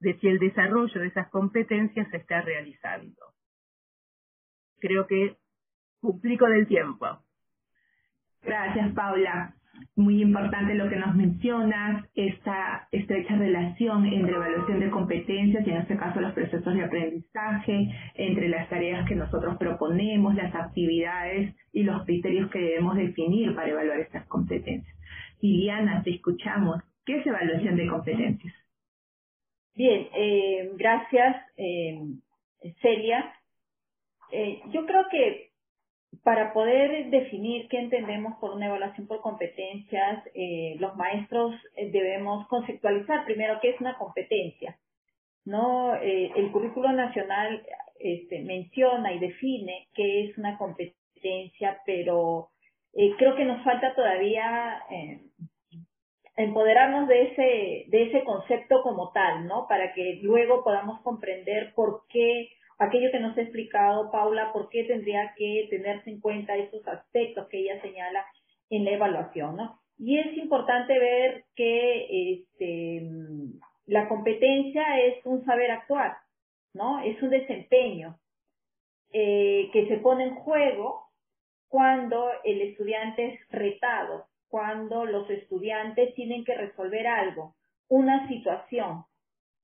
de 0.00 0.18
si 0.18 0.28
el 0.28 0.38
desarrollo 0.38 1.00
de 1.00 1.06
esas 1.06 1.28
competencias 1.28 2.08
se 2.10 2.16
está 2.16 2.42
realizando. 2.42 3.20
Creo 4.80 5.06
que 5.06 5.36
cumplí 6.00 6.36
con 6.36 6.52
el 6.52 6.66
tiempo. 6.66 7.06
Gracias, 8.42 8.92
Paula. 8.94 9.54
Muy 9.96 10.20
importante 10.20 10.74
lo 10.74 10.88
que 10.88 10.96
nos 10.96 11.14
mencionas, 11.14 12.04
esta 12.14 12.88
estrecha 12.92 13.36
relación 13.36 14.04
entre 14.06 14.34
evaluación 14.34 14.80
de 14.80 14.90
competencias 14.90 15.66
y 15.66 15.70
en 15.70 15.78
este 15.78 15.96
caso 15.96 16.20
los 16.20 16.32
procesos 16.32 16.74
de 16.74 16.84
aprendizaje, 16.84 17.88
entre 18.14 18.48
las 18.48 18.68
tareas 18.68 19.08
que 19.08 19.14
nosotros 19.14 19.56
proponemos, 19.58 20.34
las 20.34 20.54
actividades 20.54 21.54
y 21.72 21.84
los 21.84 22.04
criterios 22.04 22.50
que 22.50 22.58
debemos 22.58 22.96
definir 22.96 23.54
para 23.54 23.70
evaluar 23.70 24.00
estas 24.00 24.26
competencias. 24.26 24.94
Liliana, 25.40 26.02
te 26.02 26.10
escuchamos. 26.10 26.82
¿Qué 27.04 27.18
es 27.18 27.26
evaluación 27.26 27.76
de 27.76 27.86
competencias? 27.88 28.61
Bien, 29.74 30.08
eh, 30.14 30.70
gracias, 30.74 31.36
eh, 31.56 31.98
Celia. 32.82 33.34
Eh, 34.30 34.60
yo 34.70 34.84
creo 34.86 35.04
que 35.10 35.52
para 36.22 36.52
poder 36.52 37.10
definir 37.10 37.68
qué 37.68 37.78
entendemos 37.78 38.36
por 38.38 38.50
una 38.50 38.66
evaluación 38.66 39.06
por 39.06 39.20
competencias, 39.22 40.24
eh, 40.34 40.76
los 40.78 40.94
maestros 40.96 41.54
eh, 41.76 41.90
debemos 41.90 42.46
conceptualizar 42.48 43.24
primero 43.24 43.58
qué 43.60 43.70
es 43.70 43.80
una 43.80 43.96
competencia. 43.96 44.78
¿no? 45.44 45.96
Eh, 45.96 46.30
el 46.36 46.52
currículo 46.52 46.92
nacional 46.92 47.66
este, 47.98 48.40
menciona 48.42 49.12
y 49.12 49.18
define 49.18 49.88
qué 49.94 50.24
es 50.24 50.38
una 50.38 50.56
competencia, 50.58 51.80
pero 51.84 52.50
creo 52.92 53.34
que 53.36 53.44
nos 53.44 53.64
falta 53.64 53.94
todavía 53.94 54.82
empoderarnos 56.36 57.08
de 57.08 57.22
ese, 57.22 57.84
de 57.88 58.02
ese 58.04 58.24
concepto 58.24 58.82
como 58.82 59.12
tal, 59.12 59.46
¿no? 59.46 59.66
Para 59.68 59.92
que 59.92 60.20
luego 60.22 60.64
podamos 60.64 61.00
comprender 61.02 61.72
por 61.74 62.02
qué 62.08 62.48
aquello 62.78 63.10
que 63.10 63.20
nos 63.20 63.36
ha 63.36 63.42
explicado 63.42 64.10
Paula, 64.10 64.52
por 64.52 64.68
qué 64.68 64.84
tendría 64.84 65.34
que 65.36 65.66
tenerse 65.70 66.10
en 66.10 66.20
cuenta 66.20 66.56
esos 66.56 66.86
aspectos 66.88 67.48
que 67.48 67.58
ella 67.58 67.80
señala 67.80 68.24
en 68.70 68.84
la 68.84 68.92
evaluación, 68.92 69.56
¿no? 69.56 69.78
Y 69.98 70.18
es 70.18 70.36
importante 70.36 70.98
ver 70.98 71.44
que 71.54 72.32
este, 72.32 73.02
la 73.86 74.08
competencia 74.08 75.00
es 75.00 75.24
un 75.24 75.44
saber 75.44 75.70
actuar, 75.70 76.16
¿no? 76.72 77.00
Es 77.02 77.22
un 77.22 77.30
desempeño 77.30 78.18
eh, 79.12 79.68
que 79.72 79.86
se 79.88 79.98
pone 79.98 80.24
en 80.24 80.34
juego 80.36 81.08
cuando 81.68 82.30
el 82.44 82.62
estudiante 82.62 83.26
es 83.26 83.40
retado, 83.50 84.26
cuando 84.52 85.06
los 85.06 85.30
estudiantes 85.30 86.14
tienen 86.14 86.44
que 86.44 86.54
resolver 86.54 87.06
algo, 87.06 87.54
una 87.88 88.28
situación, 88.28 89.06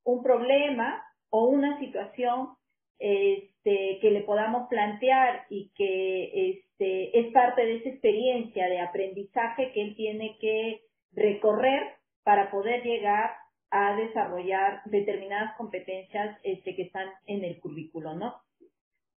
un 0.03 0.23
problema 0.23 1.05
o 1.29 1.45
una 1.45 1.79
situación 1.79 2.55
este, 2.99 3.99
que 4.01 4.11
le 4.11 4.23
podamos 4.23 4.67
plantear 4.71 5.45
y 5.51 5.71
que 5.77 6.51
este, 6.51 7.21
es 7.21 7.33
parte 7.35 7.67
de 7.67 7.77
esa 7.77 7.91
experiencia 7.91 8.67
de 8.67 8.81
aprendizaje 8.81 9.73
que 9.73 9.83
él 9.83 9.95
tiene 9.95 10.39
que 10.41 10.81
recorrer 11.13 11.97
para 12.23 12.51
poder 12.51 12.83
llegar 12.83 13.37
a 13.71 13.95
desarrollar 13.95 14.81
determinadas 14.87 15.55
competencias 15.59 16.39
este, 16.45 16.75
que 16.75 16.85
están 16.85 17.11
en 17.27 17.45
el 17.45 17.61
currículo, 17.61 18.15
¿no? 18.15 18.41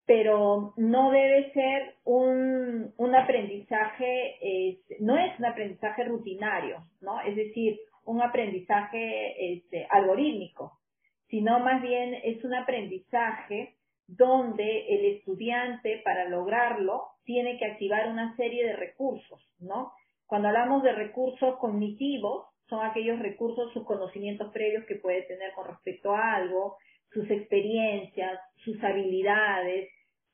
Pero 0.09 0.73
no 0.75 1.11
debe 1.11 1.53
ser 1.53 1.93
un, 2.03 2.91
un 2.97 3.15
aprendizaje, 3.15 4.79
no 5.01 5.15
es 5.15 5.37
un 5.37 5.45
aprendizaje 5.45 6.03
rutinario, 6.03 6.79
¿no? 6.99 7.21
Es 7.21 7.35
decir, 7.35 7.79
un 8.05 8.19
aprendizaje 8.19 9.53
este, 9.53 9.85
algorítmico, 9.91 10.79
sino 11.27 11.59
más 11.59 11.83
bien 11.83 12.15
es 12.23 12.43
un 12.43 12.55
aprendizaje 12.55 13.75
donde 14.07 14.87
el 14.87 15.17
estudiante 15.17 16.01
para 16.03 16.27
lograrlo 16.27 17.03
tiene 17.23 17.59
que 17.59 17.65
activar 17.65 18.09
una 18.09 18.35
serie 18.35 18.65
de 18.65 18.77
recursos, 18.77 19.39
¿no? 19.59 19.93
Cuando 20.25 20.47
hablamos 20.47 20.81
de 20.81 20.93
recursos 20.93 21.55
cognitivos, 21.59 22.47
son 22.67 22.83
aquellos 22.83 23.19
recursos, 23.19 23.71
sus 23.73 23.85
conocimientos 23.85 24.51
previos 24.51 24.85
que 24.85 24.95
puede 24.95 25.21
tener 25.27 25.53
con 25.53 25.67
respecto 25.67 26.15
a 26.15 26.33
algo, 26.33 26.77
sus 27.11 27.29
experiencias, 27.29 28.39
sus 28.63 28.83
habilidades, 28.83 29.89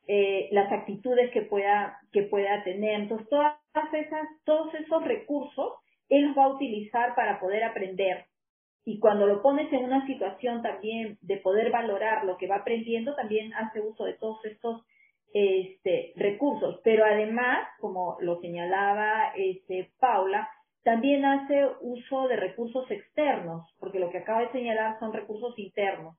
eh, 0.07 0.49
las 0.51 0.71
actitudes 0.71 1.31
que 1.31 1.41
pueda, 1.41 1.99
que 2.11 2.23
pueda 2.23 2.63
tener. 2.63 3.01
Entonces, 3.01 3.27
todas 3.29 3.57
esas, 3.93 4.27
todos 4.43 4.73
esos 4.75 5.03
recursos 5.03 5.73
él 6.09 6.27
los 6.27 6.37
va 6.37 6.45
a 6.45 6.53
utilizar 6.53 7.15
para 7.15 7.39
poder 7.39 7.63
aprender. 7.63 8.25
Y 8.83 8.99
cuando 8.99 9.25
lo 9.25 9.41
pones 9.41 9.71
en 9.73 9.83
una 9.85 10.05
situación 10.05 10.61
también 10.61 11.17
de 11.21 11.37
poder 11.37 11.71
valorar 11.71 12.25
lo 12.25 12.37
que 12.37 12.47
va 12.47 12.57
aprendiendo, 12.57 13.15
también 13.15 13.51
hace 13.55 13.81
uso 13.81 14.03
de 14.05 14.13
todos 14.13 14.45
estos 14.45 14.85
este, 15.33 16.13
recursos. 16.15 16.79
Pero 16.83 17.03
además, 17.03 17.67
como 17.79 18.17
lo 18.19 18.39
señalaba 18.41 19.33
este, 19.35 19.89
Paula, 19.99 20.47
también 20.83 21.25
hace 21.25 21.67
uso 21.81 22.27
de 22.27 22.35
recursos 22.35 22.89
externos, 22.91 23.67
porque 23.79 23.99
lo 23.99 24.11
que 24.11 24.19
acaba 24.19 24.41
de 24.41 24.51
señalar 24.51 24.99
son 24.99 25.13
recursos 25.13 25.57
internos. 25.57 26.15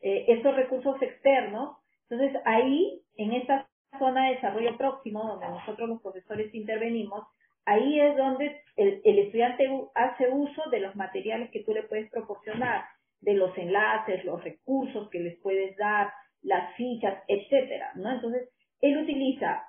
Eh, 0.00 0.24
estos 0.28 0.56
recursos 0.56 1.00
externos 1.02 1.76
entonces, 2.08 2.40
ahí, 2.44 3.02
en 3.16 3.32
esta 3.32 3.68
zona 3.98 4.26
de 4.26 4.34
desarrollo 4.34 4.76
próximo, 4.76 5.24
donde 5.24 5.48
nosotros 5.48 5.88
los 5.88 6.02
profesores 6.02 6.54
intervenimos, 6.54 7.26
ahí 7.64 8.00
es 8.00 8.16
donde 8.16 8.60
el, 8.76 9.18
estudiante 9.18 9.68
hace 9.94 10.28
uso 10.28 10.62
de 10.70 10.80
los 10.80 10.94
materiales 10.96 11.50
que 11.50 11.62
tú 11.64 11.72
le 11.72 11.82
puedes 11.84 12.10
proporcionar, 12.10 12.84
de 13.20 13.34
los 13.34 13.56
enlaces, 13.56 14.24
los 14.24 14.42
recursos 14.44 15.08
que 15.10 15.20
les 15.20 15.38
puedes 15.40 15.76
dar, 15.76 16.12
las 16.42 16.74
fichas, 16.76 17.22
etcétera, 17.26 17.92
¿no? 17.96 18.12
Entonces, 18.12 18.48
él 18.80 18.98
utiliza 18.98 19.64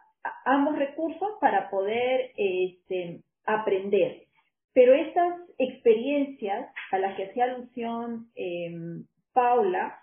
ambos 0.45 0.77
recursos 0.77 1.29
para 1.39 1.69
poder 1.69 2.31
este, 2.35 3.21
aprender. 3.45 4.23
Pero 4.73 4.93
estas 4.93 5.39
experiencias 5.57 6.69
a 6.91 6.99
las 6.99 7.15
que 7.15 7.25
hacía 7.25 7.45
alusión 7.45 8.29
eh, 8.35 8.69
Paula, 9.33 9.97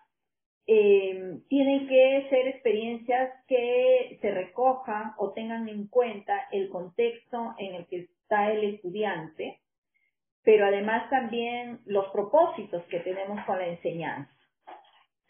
eh, 0.67 1.41
tienen 1.49 1.87
que 1.89 2.27
ser 2.31 2.49
experiencias 2.49 3.31
que 3.47 4.19
se 4.21 4.31
recojan 4.31 5.13
o 5.19 5.33
tengan 5.33 5.69
en 5.69 5.89
cuenta 5.89 6.49
el 6.53 6.71
contexto 6.71 7.55
en 7.59 7.75
el 7.75 7.87
que 7.87 8.09
está 8.25 8.51
el 8.51 8.75
estudiante, 8.75 9.61
pero 10.43 10.67
además 10.67 11.11
también 11.11 11.81
los 11.85 12.09
propósitos 12.09 12.83
que 12.85 13.01
tenemos 13.01 13.45
con 13.45 13.59
la 13.59 13.67
enseñanza. 13.67 14.33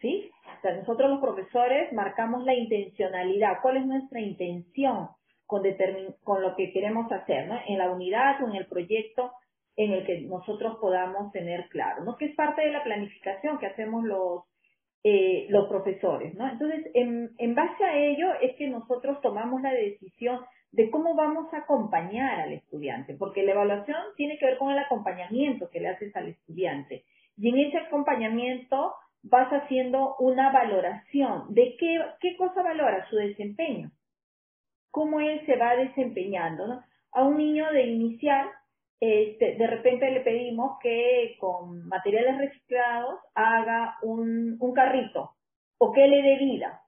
¿Sí? 0.01 0.31
O 0.59 0.61
sea, 0.61 0.77
nosotros 0.77 1.11
los 1.11 1.21
profesores 1.21 1.93
marcamos 1.93 2.45
la 2.45 2.55
intencionalidad, 2.55 3.61
cuál 3.63 3.79
es 3.79 3.87
nuestra 3.87 4.21
intención 4.21 5.09
con, 5.47 5.63
con 6.23 6.43
lo 6.43 6.55
que 6.57 6.73
queremos 6.73 7.11
hacer, 7.11 7.49
¿no? 7.49 7.59
En 7.67 7.79
la 7.79 7.91
unidad 7.91 8.43
o 8.43 8.49
en 8.49 8.57
el 8.57 8.67
proyecto 8.67 9.33
en 9.77 9.93
el 9.93 10.05
que 10.05 10.21
nosotros 10.23 10.77
podamos 10.81 11.33
tener 11.33 11.69
claro, 11.69 12.05
¿no? 12.05 12.17
Que 12.17 12.27
es 12.27 12.35
parte 12.35 12.63
de 12.63 12.73
la 12.73 12.85
planificación 12.85 13.59
que 13.59 13.67
hacemos 13.67 14.05
los, 14.05 14.45
eh, 15.07 15.45
los 15.51 15.69
profesores, 15.69 16.35
¿no? 16.35 16.49
Entonces, 16.49 16.91
en, 16.95 17.55
base 17.55 17.85
a 17.85 17.95
ello 17.95 18.33
es 18.41 18.57
que 18.57 18.69
nosotros 18.69 19.21
tomamos 19.21 19.61
la 19.61 19.71
decisión 19.71 20.41
de 20.73 20.89
cómo 20.89 21.15
vamos 21.15 21.53
a 21.53 21.59
acompañar 21.59 22.41
al 22.41 22.55
estudiante, 22.55 23.13
porque 23.13 23.43
la 23.43 23.53
evaluación 23.53 23.99
tiene 24.17 24.39
que 24.39 24.47
ver 24.47 24.57
con 24.57 24.73
el 24.73 24.79
acompañamiento 24.79 25.69
que 25.69 25.81
le 25.81 25.89
haces 25.89 26.17
al 26.17 26.29
estudiante. 26.29 27.05
Y 27.37 27.51
en 27.51 27.59
ese 27.59 27.77
acompañamiento 27.81 28.95
vas 29.23 29.51
haciendo 29.51 30.17
una 30.21 30.51
valoración 30.51 31.53
de 31.53 31.77
qué, 31.79 32.03
qué 32.21 32.39
cosa 32.39 32.63
valora 32.63 33.07
su 33.11 33.17
desempeño, 33.17 33.91
cómo 34.91 35.21
él 35.21 35.45
se 35.45 35.57
va 35.57 35.77
desempeñando. 35.77 36.67
¿no? 36.67 36.83
A 37.13 37.25
un 37.25 37.37
niño 37.37 37.71
de 37.73 37.83
inicial 37.83 38.49
este, 39.05 39.57
de 39.57 39.67
repente 39.67 40.11
le 40.11 40.21
pedimos 40.21 40.79
que 40.81 41.37
con 41.39 41.87
materiales 41.89 42.39
reciclados 42.39 43.21
haga 43.35 43.99
un, 44.03 44.57
un 44.59 44.73
carrito 44.73 45.33
o 45.77 45.93
que 45.93 46.07
le 46.07 46.23
dé 46.23 46.39
vida, 46.39 46.81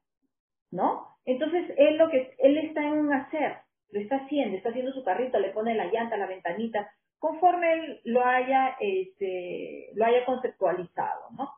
¿no? 0.70 1.18
Entonces 1.26 1.74
él 1.76 1.98
lo 1.98 2.08
que 2.08 2.34
él 2.38 2.56
está 2.56 2.82
en 2.82 2.92
un 2.92 3.12
hacer, 3.12 3.56
lo 3.90 4.00
está 4.00 4.16
haciendo, 4.16 4.56
está 4.56 4.70
haciendo 4.70 4.92
su 4.92 5.04
carrito, 5.04 5.38
le 5.38 5.50
pone 5.50 5.74
la 5.74 5.92
llanta, 5.92 6.16
la 6.16 6.26
ventanita, 6.26 6.90
conforme 7.18 7.72
él 7.72 8.00
lo 8.04 8.24
haya, 8.24 8.76
este, 8.80 9.90
lo 9.94 10.06
haya 10.06 10.24
conceptualizado, 10.24 11.30
¿no? 11.36 11.50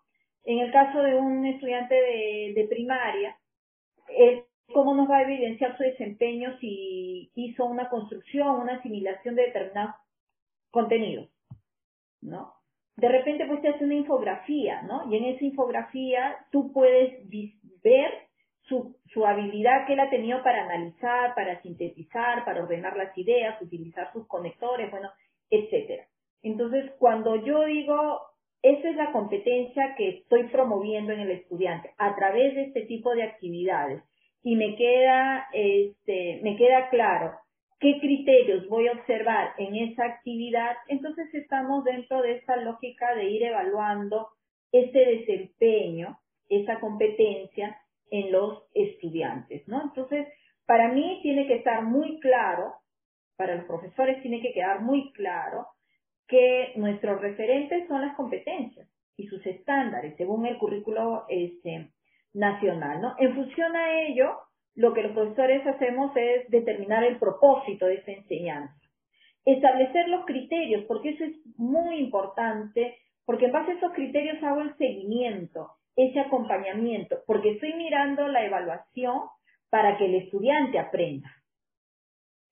En 0.44 0.58
el 0.58 0.72
caso 0.72 1.02
de 1.02 1.14
un 1.14 1.46
estudiante 1.46 1.94
de, 1.94 2.52
de 2.56 2.66
primaria, 2.68 3.36
¿cómo 4.72 4.94
nos 4.94 5.08
va 5.08 5.18
a 5.18 5.22
evidenciar 5.22 5.76
su 5.76 5.84
desempeño 5.84 6.58
si 6.58 7.30
hizo 7.34 7.64
una 7.66 7.88
construcción, 7.88 8.60
una 8.60 8.76
asimilación 8.76 9.36
de 9.36 9.42
determinados 9.42 9.94
contenidos, 10.70 11.28
¿no? 12.20 12.54
De 12.96 13.08
repente 13.08 13.46
pues 13.46 13.62
te 13.62 13.68
hace 13.68 13.84
una 13.84 13.94
infografía, 13.94 14.82
¿no? 14.82 15.10
Y 15.10 15.16
en 15.16 15.24
esa 15.24 15.44
infografía 15.44 16.36
tú 16.50 16.72
puedes 16.72 17.28
ver 17.82 18.10
su, 18.62 18.96
su 19.06 19.24
habilidad 19.24 19.86
que 19.86 19.94
él 19.94 20.00
ha 20.00 20.10
tenido 20.10 20.42
para 20.42 20.64
analizar, 20.64 21.34
para 21.34 21.62
sintetizar, 21.62 22.44
para 22.44 22.62
ordenar 22.62 22.96
las 22.96 23.16
ideas, 23.16 23.60
utilizar 23.62 24.12
sus 24.12 24.26
conectores, 24.26 24.90
bueno, 24.90 25.10
etcétera. 25.48 26.06
Entonces, 26.42 26.90
cuando 26.98 27.36
yo 27.36 27.64
digo, 27.64 28.20
esa 28.62 28.90
es 28.90 28.96
la 28.96 29.12
competencia 29.12 29.94
que 29.96 30.08
estoy 30.18 30.44
promoviendo 30.48 31.12
en 31.12 31.20
el 31.20 31.30
estudiante 31.30 31.92
a 31.98 32.14
través 32.16 32.54
de 32.54 32.64
este 32.64 32.82
tipo 32.82 33.14
de 33.14 33.22
actividades 33.22 34.02
y 34.42 34.56
me 34.56 34.76
queda, 34.76 35.46
este, 35.52 36.40
me 36.42 36.56
queda 36.56 36.88
claro 36.90 37.32
qué 37.80 37.98
criterios 38.00 38.68
voy 38.68 38.88
a 38.88 38.92
observar 38.92 39.52
en 39.58 39.74
esa 39.76 40.04
actividad, 40.04 40.76
entonces 40.88 41.32
estamos 41.32 41.84
dentro 41.84 42.22
de 42.22 42.36
esta 42.36 42.56
lógica 42.56 43.14
de 43.14 43.30
ir 43.30 43.42
evaluando 43.44 44.28
ese 44.72 44.98
desempeño, 44.98 46.18
esa 46.48 46.80
competencia 46.80 47.78
en 48.10 48.32
los 48.32 48.64
estudiantes, 48.74 49.66
¿no? 49.68 49.82
Entonces, 49.82 50.26
para 50.66 50.88
mí 50.88 51.20
tiene 51.22 51.46
que 51.46 51.56
estar 51.56 51.82
muy 51.84 52.18
claro, 52.20 52.74
para 53.36 53.54
los 53.54 53.64
profesores 53.66 54.20
tiene 54.22 54.40
que 54.40 54.52
quedar 54.52 54.80
muy 54.80 55.12
claro 55.12 55.66
que 56.26 56.72
nuestros 56.76 57.20
referentes 57.20 57.86
son 57.88 58.02
las 58.02 58.16
competencias 58.16 58.88
y 59.16 59.26
sus 59.26 59.44
estándares 59.46 60.16
según 60.16 60.46
el 60.46 60.58
currículo 60.58 61.24
este, 61.28 61.90
nacional, 62.34 63.00
¿no? 63.00 63.14
En 63.18 63.34
función 63.34 63.74
a 63.76 64.02
ello, 64.02 64.36
lo 64.78 64.94
que 64.94 65.02
los 65.02 65.10
profesores 65.10 65.66
hacemos 65.66 66.12
es 66.14 66.48
determinar 66.50 67.02
el 67.02 67.18
propósito 67.18 67.86
de 67.86 67.94
esa 67.94 68.12
enseñanza. 68.12 68.80
Establecer 69.44 70.08
los 70.08 70.24
criterios, 70.24 70.84
porque 70.84 71.10
eso 71.10 71.24
es 71.24 71.34
muy 71.56 71.98
importante, 71.98 72.96
porque 73.26 73.46
en 73.46 73.52
base 73.52 73.72
a 73.72 73.74
esos 73.74 73.92
criterios 73.92 74.40
hago 74.40 74.60
el 74.60 74.76
seguimiento, 74.76 75.72
ese 75.96 76.20
acompañamiento, 76.20 77.18
porque 77.26 77.50
estoy 77.50 77.74
mirando 77.74 78.28
la 78.28 78.44
evaluación 78.44 79.22
para 79.68 79.98
que 79.98 80.04
el 80.04 80.14
estudiante 80.14 80.78
aprenda. 80.78 81.28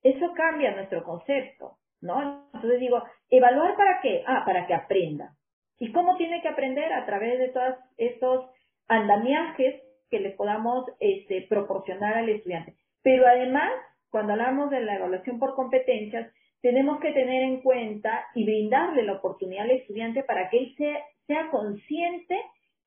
Eso 0.03 0.33
cambia 0.35 0.75
nuestro 0.75 1.05
concepto, 1.05 1.77
¿no? 2.01 2.49
Entonces 2.55 2.81
digo, 2.81 3.05
¿evaluar 3.31 3.77
para 3.77 4.01
qué? 4.01 4.25
Ah, 4.27 4.43
para 4.45 4.67
que 4.67 4.75
aprenda. 4.75 5.31
¿Y 5.79 5.93
cómo 5.93 6.17
tiene 6.17 6.43
que 6.43 6.49
aprender? 6.49 6.93
A 6.93 7.07
través 7.07 7.39
de 7.39 7.51
todos 7.51 7.77
estos 7.97 8.51
andamiajes 8.89 9.86
que 10.11 10.21
le 10.21 10.31
podamos 10.31 10.87
este, 11.01 11.47
proporcionar 11.49 12.14
al 12.14 12.29
estudiante. 12.29 12.75
Pero 13.03 13.27
además, 13.27 13.73
cuando 14.11 14.33
hablamos 14.33 14.71
de 14.71 14.81
la 14.81 14.97
evaluación 14.97 15.38
por 15.38 15.55
competencias, 15.55 16.33
tenemos 16.61 17.01
que 17.01 17.12
tener 17.12 17.42
en 17.42 17.61
cuenta 17.61 18.27
y 18.35 18.45
brindarle 18.45 19.03
la 19.05 19.14
oportunidad 19.14 19.64
al 19.64 19.73
estudiante 19.73 20.23
para 20.23 20.49
que 20.51 20.59
él 20.59 20.75
sea, 20.77 21.51
consciente 21.51 22.40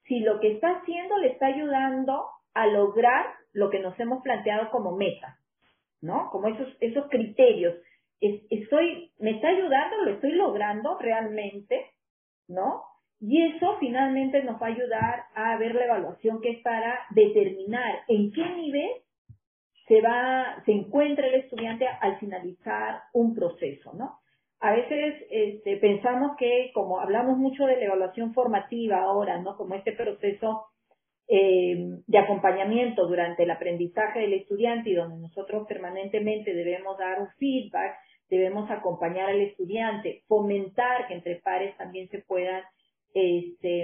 si 0.04 0.20
lo 0.22 0.40
que 0.40 0.54
está 0.54 0.80
haciendo 0.80 1.18
le 1.18 1.30
está 1.30 1.48
ayudando 1.48 2.26
a 2.54 2.68
lograr 2.68 3.26
lo 3.54 3.70
que 3.70 3.80
nos 3.80 4.00
hemos 4.00 4.24
planteado 4.24 4.72
como 4.72 4.96
meta, 4.96 5.38
¿no? 6.02 6.30
Como 6.32 6.48
esos, 6.48 6.68
esos 6.80 7.08
criterios. 7.10 7.76
estoy, 8.20 9.12
¿Me 9.20 9.32
está 9.32 9.50
ayudando? 9.50 10.04
¿Lo 10.04 10.12
estoy 10.12 10.32
logrando 10.32 10.98
realmente? 10.98 11.92
¿No? 12.48 12.84
Y 13.22 13.42
eso 13.44 13.78
finalmente 13.80 14.44
nos 14.44 14.62
va 14.62 14.68
a 14.68 14.70
ayudar 14.70 15.24
a 15.36 15.58
ver 15.58 15.76
la 15.76 15.86
evaluación 15.86 16.42
que 16.42 16.52
es 16.52 16.62
para 16.62 17.00
determinar 17.12 18.00
en 18.08 18.32
qué 18.32 18.46
nivel 18.56 18.92
se 19.88 20.02
va, 20.02 20.62
se 20.66 20.72
encuentra 20.72 21.28
el 21.28 21.36
estudiante 21.36 21.86
al 21.88 22.18
finalizar 22.20 23.02
un 23.14 23.36
proceso, 23.36 23.92
¿no? 23.94 24.20
A 24.62 24.74
veces 24.74 25.16
este, 25.32 25.78
pensamos 25.78 26.36
que, 26.38 26.72
como 26.74 27.00
hablamos 27.00 27.38
mucho 27.38 27.66
de 27.66 27.78
la 27.78 27.86
evaluación 27.86 28.34
formativa 28.34 29.02
ahora, 29.02 29.40
¿no? 29.42 29.58
Como 29.58 29.76
este 29.76 29.94
proceso 29.94 30.66
eh, 31.28 31.78
de 32.06 32.18
acompañamiento 32.18 33.08
durante 33.08 33.44
el 33.44 33.52
aprendizaje 33.52 34.20
del 34.20 34.34
estudiante 34.34 34.90
y 34.90 34.96
donde 34.96 35.18
nosotros 35.18 35.68
permanentemente 35.68 36.54
debemos 36.54 36.98
dar 36.98 37.22
un 37.22 37.30
feedback, 37.38 37.96
debemos 38.30 38.70
acompañar 38.70 39.30
al 39.30 39.42
estudiante, 39.42 40.24
fomentar 40.28 41.08
que 41.08 41.16
entre 41.16 41.38
pares 41.38 41.76
también 41.78 42.10
se 42.10 42.20
puedan 42.20 42.64
este, 43.14 43.84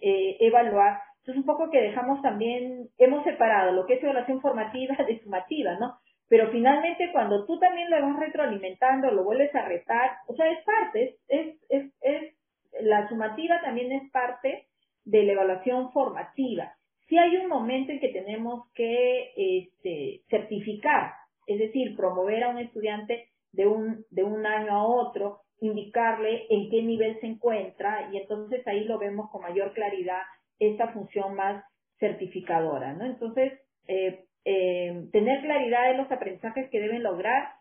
eh, 0.00 0.36
evaluar. 0.40 0.98
Entonces, 1.18 1.36
un 1.36 1.46
poco 1.46 1.70
que 1.70 1.80
dejamos 1.80 2.22
también, 2.22 2.88
hemos 2.98 3.24
separado 3.24 3.72
lo 3.72 3.86
que 3.86 3.94
es 3.94 4.02
evaluación 4.02 4.40
formativa 4.40 4.94
de 5.06 5.20
sumativa, 5.22 5.76
¿no? 5.78 5.98
Pero 6.28 6.50
finalmente, 6.50 7.10
cuando 7.12 7.46
tú 7.46 7.58
también 7.58 7.88
lo 7.90 8.02
vas 8.02 8.18
retroalimentando, 8.18 9.10
lo 9.10 9.24
vuelves 9.24 9.54
a 9.54 9.66
retar, 9.66 10.10
o 10.26 10.34
sea, 10.34 10.50
es 10.50 10.64
parte, 10.64 11.16
es, 11.28 11.56
es, 11.68 11.92
es, 12.00 12.34
la 12.80 13.08
sumativa 13.08 13.60
también 13.60 13.92
es 13.92 14.10
parte 14.10 14.66
de 15.04 15.22
la 15.22 15.32
evaluación 15.32 15.92
formativa. 15.92 16.72
Si 17.08 17.16
hay 17.16 17.36
un 17.36 17.48
momento 17.48 17.92
en 17.92 18.00
que 18.00 18.08
tenemos 18.08 18.68
que 18.74 19.32
este, 19.36 20.22
certificar, 20.28 21.12
es 21.46 21.60
decir, 21.60 21.94
promover 21.96 22.42
a 22.42 22.48
un 22.48 22.58
estudiante 22.58 23.28
de 23.52 23.68
un, 23.68 24.04
de 24.10 24.24
un 24.24 24.44
año 24.44 24.72
a 24.72 24.84
otro, 24.84 25.42
indicarle 25.60 26.46
en 26.50 26.70
qué 26.70 26.82
nivel 26.82 27.18
se 27.20 27.26
encuentra 27.26 28.10
y 28.12 28.18
entonces 28.18 28.66
ahí 28.66 28.84
lo 28.84 28.98
vemos 28.98 29.30
con 29.30 29.42
mayor 29.42 29.72
claridad 29.72 30.22
esta 30.58 30.88
función 30.88 31.34
más 31.34 31.64
certificadora, 31.98 32.92
¿no? 32.92 33.06
Entonces, 33.06 33.52
eh, 33.88 34.24
eh, 34.44 35.04
tener 35.12 35.40
claridad 35.40 35.90
de 35.90 35.98
los 35.98 36.10
aprendizajes 36.10 36.68
que 36.70 36.80
deben 36.80 37.02
lograr, 37.02 37.52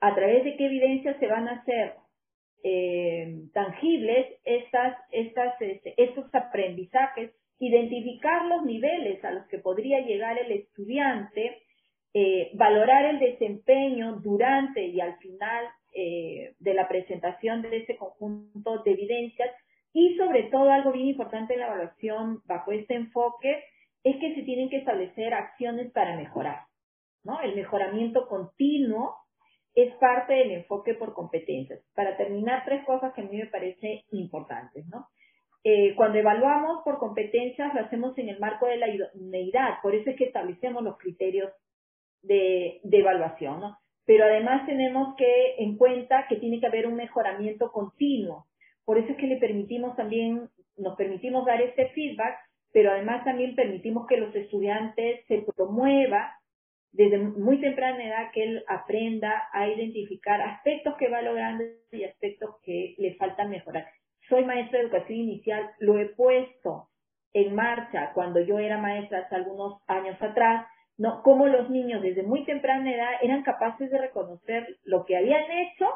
a 0.00 0.14
través 0.14 0.44
de 0.44 0.56
qué 0.56 0.66
evidencias 0.66 1.16
se 1.18 1.26
van 1.26 1.48
a 1.48 1.60
hacer 1.60 1.94
eh, 2.62 3.44
tangibles 3.54 4.26
estas, 4.44 4.98
este, 5.10 5.94
estos 5.96 6.34
aprendizajes, 6.34 7.32
identificar 7.58 8.44
los 8.46 8.64
niveles 8.64 9.24
a 9.24 9.30
los 9.30 9.46
que 9.46 9.58
podría 9.58 10.00
llegar 10.00 10.38
el 10.38 10.52
estudiante, 10.52 11.62
valorar 12.54 13.04
el 13.04 13.18
desempeño 13.18 14.16
durante 14.22 14.86
y 14.86 15.00
al 15.02 15.18
final 15.18 15.66
eh, 15.96 16.54
de 16.58 16.74
la 16.74 16.88
presentación 16.88 17.62
de 17.62 17.78
ese 17.78 17.96
conjunto 17.96 18.82
de 18.82 18.92
evidencias 18.92 19.50
y 19.92 20.16
sobre 20.16 20.44
todo 20.44 20.70
algo 20.70 20.92
bien 20.92 21.08
importante 21.08 21.54
en 21.54 21.60
la 21.60 21.66
evaluación 21.66 22.42
bajo 22.44 22.72
este 22.72 22.94
enfoque 22.94 23.64
es 24.04 24.16
que 24.16 24.34
se 24.34 24.42
tienen 24.42 24.68
que 24.68 24.78
establecer 24.78 25.32
acciones 25.34 25.90
para 25.92 26.16
mejorar, 26.16 26.60
¿no? 27.24 27.40
El 27.40 27.56
mejoramiento 27.56 28.28
continuo 28.28 29.16
es 29.74 29.92
parte 29.96 30.34
del 30.34 30.52
enfoque 30.52 30.94
por 30.94 31.12
competencias. 31.12 31.80
Para 31.94 32.16
terminar, 32.16 32.64
tres 32.64 32.84
cosas 32.84 33.12
que 33.14 33.22
a 33.22 33.24
mí 33.24 33.36
me 33.36 33.46
parecen 33.46 34.00
importantes, 34.10 34.86
¿no? 34.86 35.08
eh, 35.68 35.96
cuando 35.96 36.18
evaluamos 36.18 36.84
por 36.84 36.98
competencias 36.98 37.74
lo 37.74 37.80
hacemos 37.80 38.16
en 38.18 38.28
el 38.28 38.38
marco 38.38 38.66
de 38.66 38.76
la 38.76 38.88
idoneidad, 38.88 39.80
por 39.82 39.96
eso 39.96 40.10
es 40.10 40.16
que 40.16 40.26
establecemos 40.26 40.80
los 40.84 40.96
criterios 40.96 41.50
de, 42.22 42.78
de 42.84 42.98
evaluación, 42.98 43.58
¿no? 43.58 43.76
Pero 44.06 44.24
además 44.24 44.64
tenemos 44.66 45.16
que 45.16 45.56
en 45.58 45.76
cuenta 45.76 46.26
que 46.28 46.36
tiene 46.36 46.60
que 46.60 46.66
haber 46.66 46.86
un 46.86 46.94
mejoramiento 46.94 47.72
continuo. 47.72 48.46
Por 48.84 48.98
eso 48.98 49.12
es 49.12 49.18
que 49.18 49.26
le 49.26 49.36
permitimos 49.36 49.96
también, 49.96 50.48
nos 50.76 50.96
permitimos 50.96 51.44
dar 51.44 51.60
este 51.60 51.88
feedback, 51.88 52.38
pero 52.72 52.92
además 52.92 53.24
también 53.24 53.56
permitimos 53.56 54.06
que 54.06 54.16
los 54.16 54.34
estudiantes 54.34 55.24
se 55.26 55.44
promueva 55.56 56.32
desde 56.92 57.18
muy 57.18 57.60
temprana 57.60 58.04
edad 58.04 58.30
que 58.32 58.42
él 58.42 58.64
aprenda 58.68 59.48
a 59.52 59.68
identificar 59.68 60.40
aspectos 60.40 60.94
que 60.96 61.08
va 61.08 61.20
logrando 61.20 61.64
y 61.92 62.04
aspectos 62.04 62.56
que 62.62 62.94
le 62.98 63.14
faltan 63.16 63.50
mejorar. 63.50 63.86
Soy 64.28 64.44
maestra 64.44 64.78
de 64.78 64.86
educación 64.86 65.18
inicial, 65.18 65.70
lo 65.78 65.98
he 65.98 66.06
puesto 66.06 66.88
en 67.34 67.54
marcha 67.54 68.12
cuando 68.14 68.40
yo 68.40 68.58
era 68.58 68.78
maestra 68.78 69.20
hace 69.20 69.34
algunos 69.34 69.82
años 69.88 70.16
atrás, 70.22 70.66
¿no? 70.98 71.22
Cómo 71.22 71.46
los 71.46 71.70
niños 71.70 72.02
desde 72.02 72.22
muy 72.22 72.44
temprana 72.44 72.92
edad 72.92 73.10
eran 73.22 73.42
capaces 73.42 73.90
de 73.90 73.98
reconocer 73.98 74.78
lo 74.84 75.04
que 75.04 75.16
habían 75.16 75.44
hecho 75.50 75.86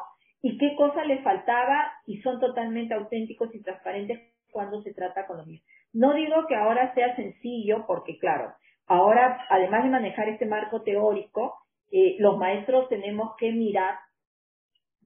y 0.41 0.57
qué 0.57 0.75
cosa 0.75 1.03
les 1.05 1.23
faltaba 1.23 1.91
y 2.05 2.21
son 2.21 2.39
totalmente 2.39 2.93
auténticos 2.93 3.53
y 3.53 3.61
transparentes 3.61 4.19
cuando 4.51 4.81
se 4.81 4.93
trata 4.93 5.25
con 5.27 5.37
los 5.37 5.47
niños. 5.47 5.63
No 5.93 6.13
digo 6.13 6.45
que 6.47 6.55
ahora 6.55 6.93
sea 6.93 7.15
sencillo, 7.15 7.85
porque 7.87 8.17
claro, 8.17 8.53
ahora, 8.87 9.45
además 9.49 9.83
de 9.83 9.89
manejar 9.89 10.29
este 10.29 10.45
marco 10.45 10.81
teórico, 10.83 11.55
eh, 11.91 12.15
los 12.19 12.37
maestros 12.37 12.87
tenemos 12.89 13.35
que 13.37 13.51
mirar 13.51 13.95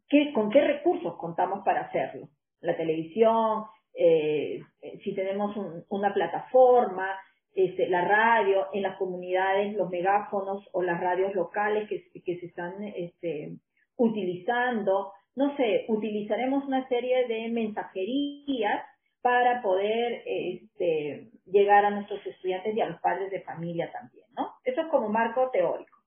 qué, 0.07 0.31
con 0.33 0.49
qué 0.49 0.61
recursos 0.61 1.17
contamos 1.17 1.63
para 1.65 1.81
hacerlo. 1.81 2.29
La 2.61 2.77
televisión, 2.77 3.65
eh, 3.93 4.61
si 5.03 5.13
tenemos 5.15 5.55
una 5.89 6.13
plataforma, 6.13 7.07
este, 7.55 7.87
la 7.87 8.05
radio, 8.05 8.67
en 8.73 8.83
las 8.83 8.97
comunidades, 8.97 9.75
los 9.75 9.89
megáfonos 9.89 10.67
o 10.73 10.83
las 10.83 10.99
radios 10.99 11.33
locales 11.33 11.87
que, 11.87 12.03
que 12.21 12.39
se 12.39 12.47
están 12.47 12.83
este, 12.83 13.53
utilizando. 13.95 15.13
No 15.35 15.55
sé, 15.55 15.85
utilizaremos 15.87 16.65
una 16.65 16.87
serie 16.89 17.27
de 17.27 17.49
mensajerías 17.49 18.83
para 19.21 19.61
poder 19.61 20.21
este, 20.25 21.29
llegar 21.45 21.85
a 21.85 21.91
nuestros 21.91 22.25
estudiantes 22.27 22.75
y 22.75 22.81
a 22.81 22.89
los 22.89 22.99
padres 22.99 23.31
de 23.31 23.41
familia 23.41 23.89
también, 23.91 24.25
¿no? 24.37 24.49
Eso 24.63 24.81
es 24.81 24.87
como 24.87 25.09
marco 25.09 25.49
teórico. 25.51 25.97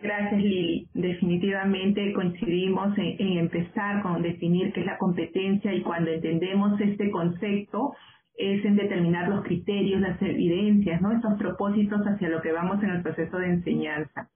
Gracias, 0.00 0.40
Lili. 0.40 0.86
Definitivamente 0.94 2.12
coincidimos 2.12 2.96
en, 2.98 3.16
en, 3.18 3.38
empezar 3.38 4.02
con 4.02 4.22
definir 4.22 4.72
qué 4.72 4.80
es 4.80 4.86
la 4.86 4.98
competencia 4.98 5.72
y 5.72 5.82
cuando 5.82 6.12
entendemos 6.12 6.80
este 6.80 7.10
concepto 7.10 7.94
es 8.38 8.64
en 8.64 8.76
determinar 8.76 9.28
los 9.28 9.44
criterios, 9.44 10.00
las 10.00 10.20
evidencias, 10.22 11.02
¿no? 11.02 11.12
Esos 11.12 11.34
propósitos 11.38 12.00
hacia 12.06 12.28
lo 12.28 12.40
que 12.40 12.52
vamos 12.52 12.82
en 12.82 12.90
el 12.90 13.02
proceso 13.02 13.36
de 13.38 13.48
enseñanza. 13.48 14.30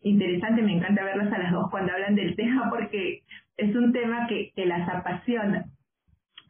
Interesante, 0.00 0.62
me 0.62 0.76
encanta 0.76 1.04
verlas 1.04 1.32
a 1.32 1.38
las 1.38 1.52
dos 1.52 1.70
cuando 1.70 1.92
hablan 1.92 2.14
del 2.14 2.36
tema 2.36 2.70
porque 2.74 3.22
es 3.56 3.74
un 3.76 3.92
tema 3.92 4.26
que, 4.28 4.52
que 4.54 4.64
las 4.64 4.88
apasiona 4.88 5.66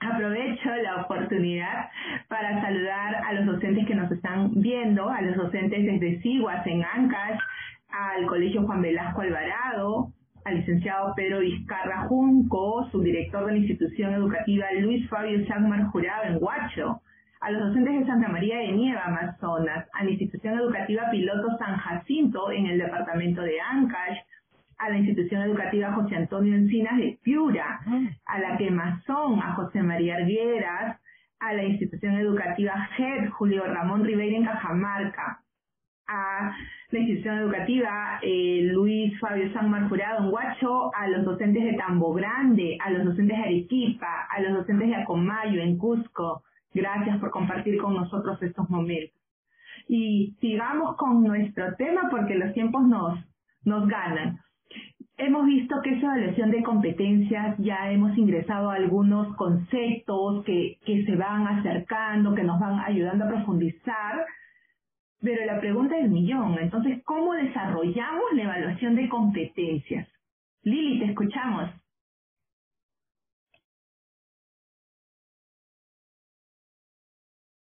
Aprovecho 0.03 0.69
la 0.83 1.03
oportunidad 1.03 1.89
para 2.29 2.61
saludar 2.61 3.15
a 3.25 3.33
los 3.35 3.47
docentes 3.47 3.87
que 3.87 3.95
nos 3.95 4.11
están 4.11 4.51
viendo, 4.55 5.09
a 5.09 5.23
los 5.23 5.37
docentes 5.37 5.85
desde 5.85 6.21
Siguas 6.23 6.67
en 6.67 6.83
Ancash, 6.83 7.39
al 7.89 8.27
Colegio 8.27 8.65
Juan 8.65 8.83
Velasco 8.83 9.21
Alvarado, 9.21 10.09
al 10.45 10.57
licenciado 10.57 11.15
Pedro 11.15 11.41
Vizcarra 11.41 12.07
Junco, 12.09 12.89
subdirector 12.91 13.47
de 13.47 13.53
la 13.53 13.59
institución 13.59 14.13
educativa 14.15 14.67
Luis 14.81 15.09
Fabio 15.09 15.45
Chagmar 15.47 15.87
Jurado 15.87 16.25
en 16.25 16.39
Huacho, 16.41 17.01
a 17.41 17.51
los 17.51 17.69
docentes 17.69 18.01
de 18.01 18.07
Santa 18.07 18.29
María 18.29 18.59
de 18.59 18.73
Nieva, 18.73 19.05
Amazonas, 19.05 19.89
a 19.93 20.05
la 20.05 20.11
institución 20.11 20.59
educativa 20.59 21.11
Piloto 21.11 21.57
San 21.59 21.77
Jacinto 21.77 22.51
en 22.53 22.67
el 22.67 22.79
departamento 22.79 23.43
de 23.43 23.61
Ancash, 23.61 24.19
a 24.79 24.91
la 24.91 24.99
institución 24.99 25.43
educativa 25.43 25.93
José 25.93 26.17
Antonio 26.17 26.55
Encinas 26.55 26.99
de 26.99 27.19
Piura, 27.23 27.81
a 28.27 28.39
la 28.39 28.57
Quemazón, 28.57 29.41
a 29.41 29.55
José 29.55 29.83
María 29.83 30.17
Argueras, 30.17 31.01
a 31.39 31.53
la 31.53 31.65
institución 31.65 32.15
educativa 32.15 32.89
GED 32.97 33.31
Julio 33.31 33.65
Ramón 33.65 34.05
Ribeira 34.05 34.37
en 34.37 34.45
Cajamarca, 34.45 35.42
a 36.13 36.55
la 36.91 36.99
institución 36.99 37.39
educativa 37.39 38.19
eh, 38.23 38.69
Luis 38.71 39.19
Fabio 39.19 39.51
San 39.55 39.71
Marjurado 39.71 40.25
en 40.25 40.33
Huacho, 40.33 40.95
a 40.95 41.09
los 41.09 41.25
docentes 41.25 41.65
de 41.65 41.73
Tambo 41.75 42.13
Grande, 42.13 42.77
a 42.85 42.91
los 42.91 43.07
docentes 43.07 43.39
de 43.39 43.43
Arequipa, 43.43 44.29
a 44.31 44.41
los 44.43 44.59
docentes 44.59 44.89
de 44.89 44.97
Acomayo 44.97 45.63
en 45.63 45.79
Cusco. 45.79 46.43
Gracias 46.75 47.19
por 47.19 47.31
compartir 47.31 47.79
con 47.79 47.95
nosotros 47.95 48.43
estos 48.43 48.69
momentos. 48.69 49.17
Y 49.89 50.37
sigamos 50.41 50.97
con 50.97 51.23
nuestro 51.23 51.75
tema 51.77 52.09
porque 52.11 52.35
los 52.35 52.53
tiempos 52.53 52.87
nos, 52.87 53.19
nos 53.65 53.89
ganan. 53.89 54.39
Hemos 55.17 55.47
visto 55.47 55.77
que 55.83 55.95
esa 55.95 56.07
evaluación 56.17 56.51
de 56.51 56.63
competencias 56.63 57.57
ya 57.59 57.91
hemos 57.91 58.17
ingresado 58.19 58.71
a 58.71 58.75
algunos 58.75 59.35
conceptos 59.37 60.45
que, 60.45 60.79
que 60.85 61.05
se 61.05 61.17
van 61.17 61.47
acercando, 61.47 62.35
que 62.35 62.43
nos 62.43 62.59
van 62.59 62.81
ayudando 62.81 63.25
a 63.25 63.29
profundizar, 63.29 64.27
pero 65.23 65.45
la 65.47 65.61
pregunta 65.61 65.97
es 65.99 66.09
millón. 66.11 66.59
Entonces, 66.59 67.03
¿cómo 67.05 67.35
desarrollamos 67.35 68.33
la 68.35 68.43
evaluación 68.43 68.97
de 68.97 69.09
competencias? 69.09 70.09
Lili, 70.63 70.99
te 70.99 71.07
escuchamos. 71.07 71.71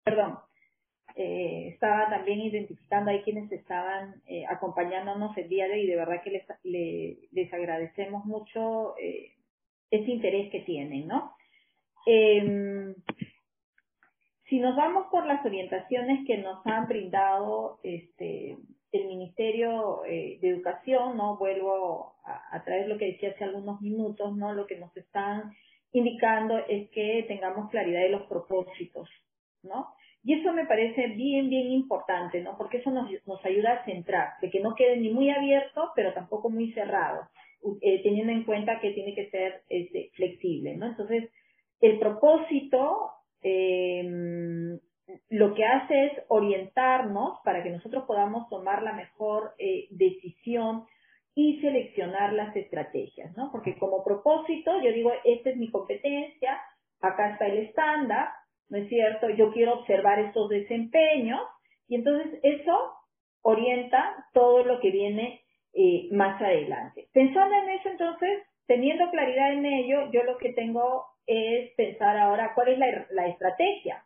Perdón. 0.04 0.38
Eh, 1.16 1.70
estaba 1.74 2.08
también 2.08 2.40
identificando 2.40 3.10
ahí 3.10 3.22
quienes 3.22 3.50
estaban 3.50 4.22
eh, 4.26 4.44
acompañándonos 4.48 5.36
el 5.36 5.48
día 5.48 5.66
de 5.66 5.72
hoy 5.74 5.80
y 5.80 5.86
de 5.88 5.96
verdad 5.96 6.22
que 6.22 6.30
les, 6.30 7.32
les 7.32 7.52
agradecemos 7.52 8.24
mucho 8.24 8.96
eh, 8.98 9.32
ese 9.90 10.12
interés 10.12 10.48
que 10.52 10.60
tienen, 10.60 11.08
¿no? 11.08 11.34
Si 14.48 14.58
nos 14.60 14.76
vamos 14.76 15.06
por 15.10 15.26
las 15.26 15.44
orientaciones 15.44 16.26
que 16.26 16.38
nos 16.38 16.66
han 16.66 16.88
brindado 16.88 17.80
este, 17.82 18.56
el 18.92 19.06
Ministerio 19.06 20.02
de 20.06 20.38
Educación, 20.42 21.16
¿no? 21.16 21.36
Vuelvo 21.36 22.14
a, 22.24 22.56
a 22.56 22.64
traer 22.64 22.88
lo 22.88 22.96
que 22.96 23.12
decía 23.12 23.30
hace 23.30 23.44
algunos 23.44 23.80
minutos, 23.80 24.34
¿no? 24.36 24.54
Lo 24.54 24.66
que 24.66 24.78
nos 24.78 24.96
están 24.96 25.52
indicando 25.92 26.58
es 26.68 26.90
que 26.90 27.24
tengamos 27.28 27.70
claridad 27.70 28.02
de 28.02 28.10
los 28.10 28.22
propósitos, 28.22 29.08
¿no? 29.62 29.88
Y 30.24 30.34
eso 30.34 30.52
me 30.52 30.66
parece 30.66 31.08
bien, 31.08 31.48
bien 31.48 31.70
importante, 31.70 32.40
¿no? 32.42 32.56
Porque 32.58 32.78
eso 32.78 32.90
nos, 32.90 33.08
nos 33.26 33.44
ayuda 33.44 33.72
a 33.72 33.84
centrar, 33.84 34.32
de 34.40 34.50
que 34.50 34.60
no 34.60 34.74
quede 34.74 34.96
ni 34.96 35.10
muy 35.10 35.30
abierto, 35.30 35.92
pero 35.94 36.12
tampoco 36.12 36.50
muy 36.50 36.72
cerrado, 36.72 37.28
eh, 37.80 38.02
teniendo 38.02 38.32
en 38.32 38.44
cuenta 38.44 38.80
que 38.80 38.90
tiene 38.90 39.14
que 39.14 39.30
ser 39.30 39.62
este, 39.68 40.10
flexible, 40.14 40.76
¿no? 40.76 40.86
Entonces, 40.86 41.30
el 41.80 41.98
propósito 41.98 43.12
eh, 43.42 44.78
lo 45.30 45.54
que 45.54 45.64
hace 45.64 46.06
es 46.06 46.12
orientarnos 46.28 47.40
para 47.44 47.62
que 47.62 47.70
nosotros 47.70 48.04
podamos 48.06 48.48
tomar 48.48 48.82
la 48.82 48.92
mejor 48.92 49.54
eh, 49.58 49.86
decisión 49.90 50.86
y 51.34 51.60
seleccionar 51.60 52.32
las 52.32 52.54
estrategias, 52.56 53.36
¿no? 53.36 53.50
Porque 53.52 53.78
como 53.78 54.02
propósito, 54.04 54.72
yo 54.82 54.92
digo, 54.92 55.12
esta 55.24 55.50
es 55.50 55.56
mi 55.56 55.70
competencia, 55.70 56.60
acá 57.00 57.32
está 57.32 57.46
el 57.46 57.58
estándar, 57.58 58.28
¿no 58.68 58.78
es 58.78 58.88
cierto? 58.88 59.30
Yo 59.30 59.52
quiero 59.52 59.74
observar 59.74 60.18
estos 60.18 60.48
desempeños 60.48 61.40
y 61.86 61.94
entonces 61.94 62.40
eso 62.42 62.92
orienta 63.42 64.26
todo 64.32 64.64
lo 64.64 64.80
que 64.80 64.90
viene 64.90 65.42
eh, 65.74 66.08
más 66.10 66.40
adelante. 66.42 67.08
Pensando 67.12 67.54
en 67.54 67.70
eso, 67.70 67.88
entonces, 67.88 68.42
teniendo 68.66 69.10
claridad 69.10 69.52
en 69.52 69.64
ello, 69.64 70.10
yo 70.10 70.24
lo 70.24 70.38
que 70.38 70.52
tengo 70.52 71.04
es 71.28 71.74
pensar 71.74 72.16
ahora 72.16 72.52
cuál 72.54 72.68
es 72.68 72.78
la, 73.10 73.26
estrategia 73.28 74.02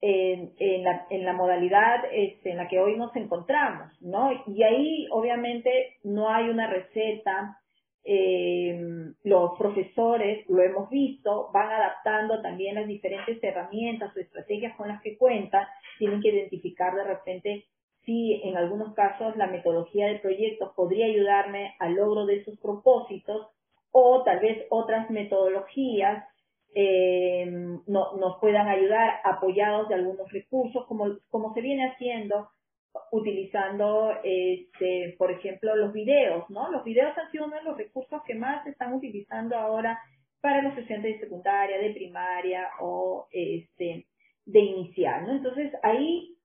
en, 0.00 0.54
en, 0.56 0.84
la, 0.84 1.06
en 1.10 1.24
la 1.24 1.32
modalidad 1.32 2.04
este, 2.12 2.52
en 2.52 2.58
la 2.58 2.68
que 2.68 2.78
hoy 2.78 2.96
nos 2.96 3.14
encontramos, 3.16 3.90
¿no? 4.00 4.30
Y 4.46 4.62
ahí, 4.62 5.08
obviamente, 5.10 5.98
no 6.04 6.32
hay 6.32 6.48
una 6.48 6.68
receta, 6.68 7.58
eh, 8.04 9.12
los 9.24 9.58
profesores, 9.58 10.48
lo 10.48 10.62
hemos 10.62 10.88
visto, 10.90 11.50
van 11.52 11.70
adaptando 11.70 12.40
también 12.40 12.76
las 12.76 12.86
diferentes 12.86 13.42
herramientas 13.42 14.16
o 14.16 14.20
estrategias 14.20 14.76
con 14.76 14.88
las 14.88 15.02
que 15.02 15.18
cuentan, 15.18 15.66
tienen 15.98 16.20
que 16.20 16.28
identificar 16.28 16.94
de 16.94 17.04
repente 17.04 17.64
si 18.04 18.40
en 18.44 18.56
algunos 18.56 18.94
casos 18.94 19.36
la 19.36 19.46
metodología 19.48 20.06
de 20.06 20.20
proyectos 20.20 20.72
podría 20.74 21.06
ayudarme 21.06 21.74
al 21.80 21.94
logro 21.94 22.26
de 22.26 22.36
esos 22.36 22.58
propósitos 22.58 23.48
o 23.92 24.22
tal 24.24 24.40
vez 24.40 24.66
otras 24.70 25.10
metodologías 25.10 26.24
eh, 26.74 27.46
no, 27.86 28.16
nos 28.16 28.40
puedan 28.40 28.66
ayudar 28.66 29.20
apoyados 29.24 29.88
de 29.88 29.94
algunos 29.94 30.30
recursos 30.32 30.86
como, 30.86 31.18
como 31.28 31.52
se 31.54 31.60
viene 31.60 31.90
haciendo 31.90 32.48
utilizando, 33.10 34.12
este, 34.22 35.14
por 35.18 35.30
ejemplo, 35.30 35.74
los 35.76 35.92
videos, 35.92 36.48
¿no? 36.50 36.70
Los 36.70 36.84
videos 36.84 37.16
han 37.16 37.30
sido 37.30 37.46
uno 37.46 37.56
de 37.56 37.62
los 37.62 37.76
recursos 37.76 38.22
que 38.26 38.34
más 38.34 38.64
se 38.64 38.70
están 38.70 38.92
utilizando 38.94 39.56
ahora 39.56 39.98
para 40.40 40.62
los 40.62 40.76
estudiantes 40.76 41.14
de 41.14 41.20
secundaria, 41.20 41.78
de 41.78 41.94
primaria 41.94 42.68
o 42.80 43.28
este, 43.30 44.06
de 44.44 44.60
inicial, 44.60 45.26
¿no? 45.26 45.32
Entonces 45.32 45.72
ahí 45.82 46.36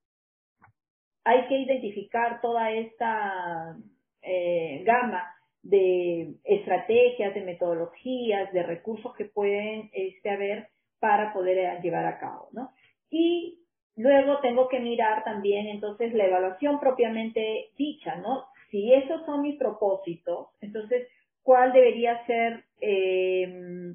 hay 1.24 1.48
que 1.48 1.58
identificar 1.58 2.40
toda 2.42 2.72
esta 2.72 3.76
eh, 4.22 4.84
gama 4.86 5.37
de 5.70 6.36
estrategias, 6.46 7.34
de 7.34 7.42
metodologías, 7.42 8.52
de 8.54 8.64
recursos 8.64 9.14
que 9.16 9.26
pueden 9.26 9.90
este, 9.92 10.30
haber 10.30 10.70
para 11.00 11.34
poder 11.34 11.58
eh, 11.58 11.80
llevar 11.84 12.06
a 12.06 12.20
cabo, 12.20 12.48
¿no? 12.54 12.72
Y 13.10 13.60
luego 13.96 14.40
tengo 14.40 14.70
que 14.70 14.80
mirar 14.80 15.24
también 15.24 15.68
entonces 15.68 16.14
la 16.14 16.26
evaluación 16.26 16.80
propiamente 16.80 17.70
dicha, 17.78 18.16
¿no? 18.16 18.46
Si 18.72 18.94
esos 18.94 19.26
son 19.26 19.42
mis 19.42 19.58
propósitos, 19.58 20.48
entonces, 20.62 21.08
¿cuál 21.44 21.74
debería 21.74 22.26
ser 22.26 22.64
eh, 22.82 23.94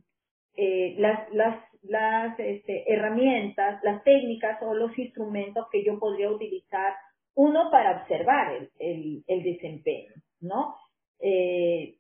eh, 0.57 0.95
las, 0.99 1.33
las, 1.33 1.59
las 1.83 2.39
este, 2.39 2.93
herramientas, 2.93 3.83
las 3.83 4.05
técnicas 4.05 4.63
o 4.63 4.75
los 4.75 4.97
instrumentos 4.99 5.67
que 5.71 5.85
yo 5.85 5.99
podría 5.99 6.31
utilizar, 6.31 6.95
uno 7.35 7.71
para 7.71 8.03
observar 8.03 8.55
el, 8.57 8.71
el, 8.79 9.25
el 9.27 9.43
desempeño, 9.43 10.13
¿no? 10.41 10.75
Eh, 11.23 11.95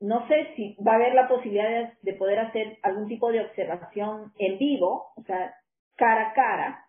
no 0.00 0.26
sé 0.28 0.54
si 0.54 0.76
va 0.76 0.92
a 0.92 0.94
haber 0.94 1.14
la 1.14 1.28
posibilidad 1.28 1.92
de, 2.02 2.12
poder 2.14 2.38
hacer 2.38 2.78
algún 2.82 3.08
tipo 3.08 3.32
de 3.32 3.40
observación 3.40 4.32
en 4.38 4.56
vivo, 4.58 5.12
o 5.16 5.22
sea, 5.22 5.54
cara 5.96 6.30
a 6.30 6.32
cara. 6.34 6.84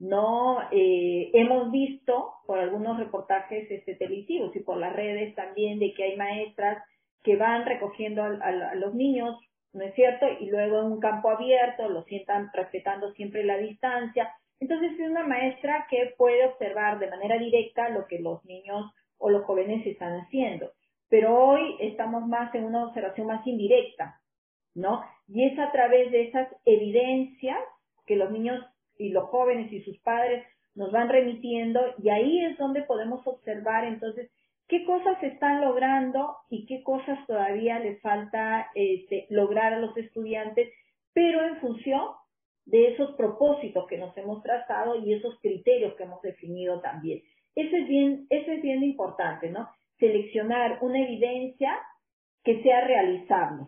No 0.00 0.60
eh, 0.72 1.30
hemos 1.34 1.70
visto 1.70 2.32
por 2.46 2.58
algunos 2.58 2.98
reportajes 2.98 3.70
este, 3.70 3.94
televisivos 3.94 4.54
y 4.54 4.60
por 4.60 4.76
las 4.76 4.94
redes 4.94 5.34
también 5.34 5.78
de 5.78 5.92
que 5.92 6.04
hay 6.04 6.16
maestras 6.16 6.82
que 7.22 7.36
van 7.36 7.66
recogiendo 7.66 8.22
a, 8.22 8.74
los 8.74 8.94
niños, 8.94 9.36
¿no 9.72 9.84
es 9.84 9.94
cierto? 9.94 10.26
Y 10.40 10.46
luego 10.46 10.80
en 10.80 10.92
un 10.92 11.00
campo 11.00 11.30
abierto 11.30 11.88
los 11.88 12.06
sientan 12.06 12.50
respetando 12.52 13.12
siempre 13.12 13.44
la 13.44 13.58
distancia. 13.58 14.32
Entonces 14.60 14.92
es 14.98 15.10
una 15.10 15.26
maestra 15.26 15.86
que 15.90 16.14
puede 16.16 16.46
observar 16.46 16.98
de 16.98 17.10
manera 17.10 17.38
directa 17.38 17.88
lo 17.88 18.06
que 18.06 18.18
los 18.18 18.44
niños 18.44 18.92
o 19.18 19.30
los 19.30 19.44
jóvenes 19.44 19.84
están 19.86 20.20
haciendo 20.20 20.72
pero 21.08 21.36
hoy 21.36 21.76
estamos 21.80 22.26
más 22.26 22.54
en 22.54 22.64
una 22.64 22.86
observación 22.86 23.26
más 23.26 23.46
indirecta, 23.46 24.20
¿no? 24.74 25.02
Y 25.26 25.44
es 25.44 25.58
a 25.58 25.72
través 25.72 26.10
de 26.12 26.28
esas 26.28 26.48
evidencias 26.64 27.58
que 28.06 28.16
los 28.16 28.30
niños 28.30 28.64
y 28.98 29.10
los 29.10 29.28
jóvenes 29.28 29.72
y 29.72 29.82
sus 29.82 29.98
padres 30.00 30.44
nos 30.74 30.92
van 30.92 31.08
remitiendo 31.08 31.80
y 32.02 32.08
ahí 32.10 32.44
es 32.44 32.56
donde 32.58 32.82
podemos 32.82 33.26
observar 33.26 33.84
entonces 33.84 34.30
qué 34.68 34.84
cosas 34.84 35.20
están 35.22 35.62
logrando 35.62 36.36
y 36.50 36.66
qué 36.66 36.82
cosas 36.82 37.18
todavía 37.26 37.78
les 37.78 38.00
falta 38.00 38.70
este, 38.74 39.26
lograr 39.30 39.72
a 39.72 39.80
los 39.80 39.96
estudiantes, 39.96 40.68
pero 41.12 41.44
en 41.44 41.56
función 41.60 42.02
de 42.66 42.88
esos 42.88 43.12
propósitos 43.16 43.86
que 43.86 43.96
nos 43.96 44.16
hemos 44.16 44.42
trazado 44.42 44.96
y 44.96 45.14
esos 45.14 45.40
criterios 45.40 45.94
que 45.94 46.02
hemos 46.02 46.20
definido 46.20 46.80
también. 46.80 47.22
Eso 47.54 47.74
es 47.76 47.88
bien, 47.88 48.26
eso 48.28 48.52
es 48.52 48.62
bien 48.62 48.82
importante, 48.84 49.50
¿no? 49.50 49.68
Seleccionar 49.98 50.78
una 50.80 51.00
evidencia 51.00 51.78
que 52.44 52.62
sea 52.62 52.86
realizable. 52.86 53.66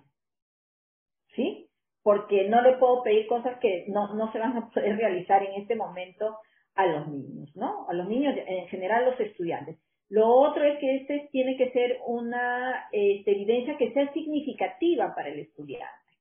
¿Sí? 1.34 1.68
Porque 2.02 2.48
no 2.48 2.62
le 2.62 2.76
puedo 2.78 3.02
pedir 3.02 3.26
cosas 3.26 3.58
que 3.60 3.84
no, 3.88 4.14
no 4.14 4.32
se 4.32 4.38
van 4.38 4.56
a 4.56 4.70
poder 4.70 4.96
realizar 4.96 5.42
en 5.42 5.60
este 5.60 5.76
momento 5.76 6.38
a 6.74 6.86
los 6.86 7.08
niños, 7.08 7.54
¿no? 7.54 7.86
A 7.88 7.92
los 7.92 8.08
niños, 8.08 8.34
en 8.36 8.68
general 8.68 9.04
los 9.04 9.20
estudiantes. 9.20 9.78
Lo 10.08 10.26
otro 10.26 10.64
es 10.64 10.78
que 10.78 10.96
este 10.96 11.28
tiene 11.30 11.56
que 11.56 11.70
ser 11.70 11.98
una 12.06 12.88
este, 12.90 13.30
evidencia 13.30 13.76
que 13.76 13.92
sea 13.92 14.12
significativa 14.12 15.14
para 15.14 15.28
el 15.28 15.38
estudiante, 15.38 16.18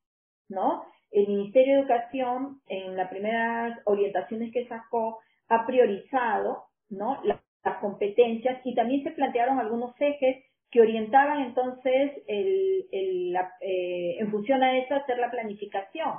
¿no? 0.47 0.83
El 1.11 1.27
Ministerio 1.27 1.73
de 1.73 1.79
Educación, 1.81 2.61
en 2.67 2.95
las 2.95 3.09
primeras 3.09 3.79
orientaciones 3.85 4.53
que 4.53 4.67
sacó, 4.67 5.19
ha 5.47 5.65
priorizado, 5.65 6.65
¿no? 6.89 7.19
Las 7.63 7.77
competencias 7.77 8.61
y 8.65 8.75
también 8.75 9.03
se 9.03 9.11
plantearon 9.11 9.59
algunos 9.59 9.93
ejes 9.99 10.45
que 10.71 10.81
orientaban 10.81 11.41
entonces 11.41 12.11
el, 12.27 13.35
eh, 13.61 14.17
en 14.19 14.31
función 14.31 14.61
a 14.63 14.77
eso 14.77 14.95
hacer 14.95 15.17
la 15.17 15.31
planificación. 15.31 16.13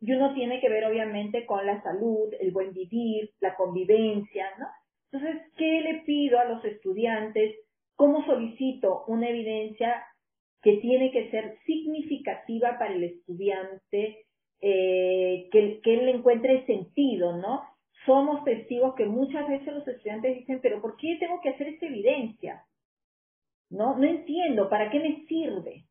Y 0.00 0.12
uno 0.12 0.32
tiene 0.32 0.60
que 0.60 0.68
ver 0.68 0.84
obviamente 0.86 1.44
con 1.44 1.66
la 1.66 1.82
salud, 1.82 2.32
el 2.38 2.52
buen 2.52 2.72
vivir, 2.72 3.30
la 3.40 3.54
convivencia, 3.54 4.46
¿no? 4.58 4.66
Entonces, 5.12 5.42
¿qué 5.56 5.80
le 5.80 6.02
pido 6.04 6.38
a 6.38 6.44
los 6.44 6.64
estudiantes? 6.64 7.56
¿Cómo 7.96 8.24
solicito 8.24 9.04
una 9.08 9.28
evidencia 9.28 10.04
que 10.62 10.76
tiene 10.76 11.10
que 11.10 11.30
ser 11.30 11.58
significativa 11.66 12.78
para 12.78 12.94
el 12.94 13.04
estudiante, 13.04 14.24
eh, 14.60 15.48
que, 15.50 15.80
que 15.82 15.94
él 15.94 16.08
encuentre 16.08 16.64
sentido, 16.66 17.36
¿no? 17.36 17.62
Somos 18.06 18.44
testigos 18.44 18.94
que 18.94 19.06
muchas 19.06 19.48
veces 19.48 19.74
los 19.74 19.86
estudiantes 19.86 20.36
dicen, 20.36 20.60
pero 20.62 20.80
¿por 20.80 20.96
qué 20.96 21.16
tengo 21.18 21.40
que 21.40 21.50
hacer 21.50 21.68
esta 21.68 21.86
evidencia? 21.86 22.64
No, 23.68 23.96
no 23.96 24.04
entiendo, 24.04 24.68
¿para 24.68 24.90
qué 24.90 24.98
me 24.98 25.26
sirve? 25.26 25.84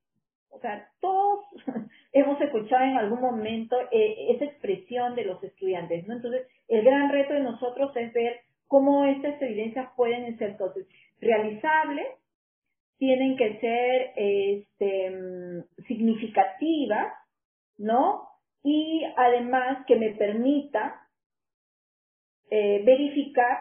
O 0.50 0.60
sea, 0.60 0.90
todos 1.00 1.46
hemos 2.12 2.42
escuchado 2.42 2.84
en 2.84 2.98
algún 2.98 3.22
momento 3.22 3.78
eh, 3.92 4.32
esa 4.32 4.46
expresión 4.46 5.16
de 5.16 5.26
los 5.26 5.44
estudiantes, 5.44 6.08
¿no? 6.08 6.16
Entonces, 6.16 6.48
el 6.68 6.84
gran 6.84 7.12
reto 7.12 7.34
de 7.34 7.42
nosotros 7.42 7.96
es 7.96 8.12
ver 8.14 8.42
cómo 8.68 9.06
estas 9.06 9.42
evidencias 9.42 9.90
pueden 9.96 10.38
ser 10.38 10.52
entonces 10.52 10.88
realizables, 11.22 12.08
tienen 12.98 13.38
que 13.38 13.60
ser 13.60 14.12
este, 14.16 15.10
mm, 15.10 15.84
significativas, 15.88 17.14
¿no? 17.78 18.28
Y 18.64 19.06
además 19.16 19.86
que 19.88 19.96
me 19.96 20.10
permita 20.12 21.09
eh, 22.50 22.82
verificar 22.86 23.60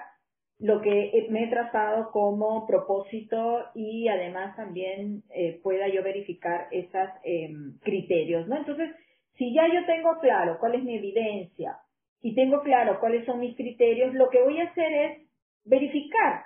lo 0.59 0.81
que 0.81 1.27
me 1.31 1.44
he 1.44 1.48
trazado 1.48 2.11
como 2.11 2.66
propósito 2.66 3.66
y 3.74 4.09
además 4.09 4.57
también 4.57 5.22
eh, 5.31 5.61
pueda 5.62 5.88
yo 5.88 6.03
verificar 6.03 6.66
esos 6.72 7.09
em, 7.22 7.79
criterios, 7.81 8.48
¿no? 8.48 8.57
Entonces, 8.57 8.90
si 9.37 9.55
ya 9.55 9.68
yo 9.72 9.87
tengo 9.87 10.18
claro 10.20 10.59
cuál 10.59 10.74
es 10.74 10.83
mi 10.83 10.96
evidencia 10.96 11.79
y 12.20 12.35
tengo 12.35 12.62
claro 12.62 12.98
cuáles 12.98 13.24
son 13.24 13.38
mis 13.38 13.57
criterios, 13.57 14.12
lo 14.14 14.29
que 14.31 14.42
voy 14.42 14.61
a 14.61 14.64
hacer 14.64 14.92
es 14.92 15.29
verificar, 15.64 16.42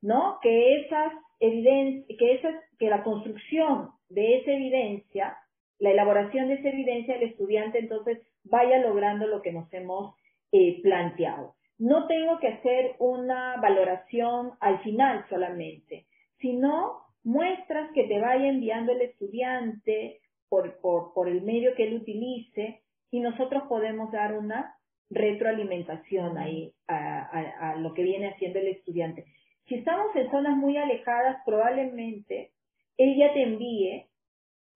¿no? 0.00 0.38
Que 0.40 0.80
esas 0.80 1.12
evidencias, 1.38 2.18
que 2.18 2.32
esas, 2.34 2.54
que 2.78 2.88
la 2.88 3.02
construcción 3.02 3.90
de 4.08 4.38
esa 4.38 4.52
evidencia, 4.52 5.36
la 5.78 5.90
elaboración 5.90 6.48
de 6.48 6.54
esa 6.54 6.68
evidencia, 6.68 7.16
el 7.16 7.24
estudiante 7.24 7.78
entonces 7.78 8.22
vaya 8.44 8.78
logrando 8.78 9.26
lo 9.26 9.42
que 9.42 9.52
nos 9.52 9.70
hemos 9.74 10.14
eh, 10.52 10.80
planteado. 10.82 11.54
No 11.78 12.06
tengo 12.06 12.38
que 12.38 12.48
hacer 12.48 12.96
una 12.98 13.56
valoración 13.60 14.52
al 14.60 14.78
final 14.80 15.24
solamente, 15.28 16.06
sino 16.38 17.04
muestras 17.24 17.90
que 17.92 18.04
te 18.04 18.20
vaya 18.20 18.48
enviando 18.48 18.92
el 18.92 19.02
estudiante 19.02 20.20
por, 20.48 20.80
por, 20.80 21.28
el 21.28 21.42
medio 21.42 21.74
que 21.74 21.84
él 21.84 21.94
utilice 21.94 22.82
y 23.10 23.20
nosotros 23.20 23.64
podemos 23.68 24.12
dar 24.12 24.36
una 24.38 24.76
retroalimentación 25.10 26.38
ahí 26.38 26.72
a, 26.86 27.74
lo 27.78 27.92
que 27.94 28.02
viene 28.02 28.28
haciendo 28.28 28.60
el 28.60 28.68
estudiante. 28.68 29.24
Si 29.66 29.76
estamos 29.76 30.14
en 30.14 30.30
zonas 30.30 30.56
muy 30.56 30.76
alejadas, 30.76 31.38
probablemente 31.44 32.52
ella 32.96 33.32
te 33.32 33.42
envíe 33.42 34.06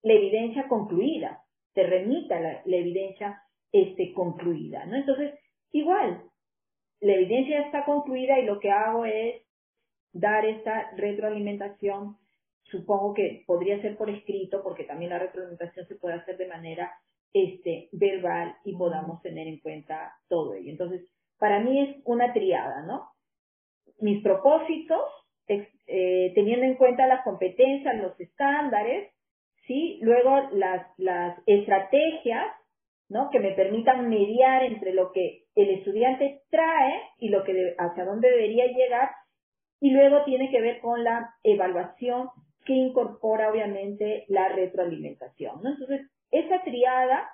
la 0.03 0.15
evidencia 0.15 0.67
concluida, 0.69 1.43
te 1.75 1.85
remita 1.85 2.41
la, 2.41 2.63
la 2.65 2.77
evidencia 2.77 3.43
este, 3.71 4.13
concluida, 4.15 4.85
¿no? 4.87 4.97
Entonces, 4.97 5.35
igual, 5.73 6.23
la 7.01 7.15
evidencia 7.15 7.61
está 7.61 7.85
concluida 7.85 8.39
y 8.39 8.45
lo 8.45 8.59
que 8.59 8.71
hago 8.71 9.05
es 9.05 9.43
dar 10.13 10.45
esta 10.45 10.91
retroalimentación. 10.97 12.17
Supongo 12.65 13.15
que 13.15 13.45
podría 13.47 13.81
ser 13.81 13.97
por 13.97 14.11
escrito, 14.11 14.63
porque 14.63 14.85
también 14.85 15.11
la 15.11 15.19
retroalimentación 15.19 15.87
se 15.87 15.95
puede 15.95 16.17
hacer 16.17 16.37
de 16.37 16.49
manera 16.49 16.93
este, 17.33 17.89
verbal 17.93 18.57
y 18.65 18.77
podamos 18.77 19.23
tener 19.23 19.47
en 19.47 19.61
cuenta 19.61 20.13
todo 20.29 20.55
ello. 20.55 20.71
Entonces, 20.71 21.09
para 21.39 21.61
mí 21.61 21.81
es 21.81 21.97
una 22.05 22.33
triada, 22.33 22.83
¿no? 22.83 23.11
Mis 24.01 24.23
propósitos, 24.23 25.03
eh, 25.47 26.33
teniendo 26.35 26.67
en 26.67 26.75
cuenta 26.75 27.07
las 27.07 27.25
competencias, 27.25 27.97
los 28.03 28.19
estándares, 28.21 29.13
¿sí? 29.67 29.99
Luego 30.03 30.49
las, 30.53 30.87
las 30.99 31.39
estrategias 31.47 32.47
¿no? 33.09 33.31
Que 33.31 33.41
me 33.41 33.53
permitan 33.53 34.09
mediar 34.09 34.65
entre 34.65 34.93
lo 34.93 35.13
que 35.13 35.45
el 35.55 35.71
estudiante 35.71 36.43
trae 36.51 37.03
y 37.19 37.29
lo 37.31 37.45
que 37.45 37.75
hacia 37.79 38.05
dónde 38.05 38.31
debería 38.31 38.67
llegar 38.67 39.11
y 39.81 39.91
luego 39.91 40.25
tiene 40.25 40.51
que 40.51 40.61
ver 40.61 40.81
con 40.81 41.05
la 41.05 41.35
evaluación 41.43 42.29
que 42.65 42.75
incorpora 42.75 43.51
obviamente 43.51 44.25
la 44.29 44.49
retroalimentación, 44.49 45.63
¿no? 45.63 45.71
Entonces, 45.71 46.11
esa 46.31 46.63
triada 46.63 47.31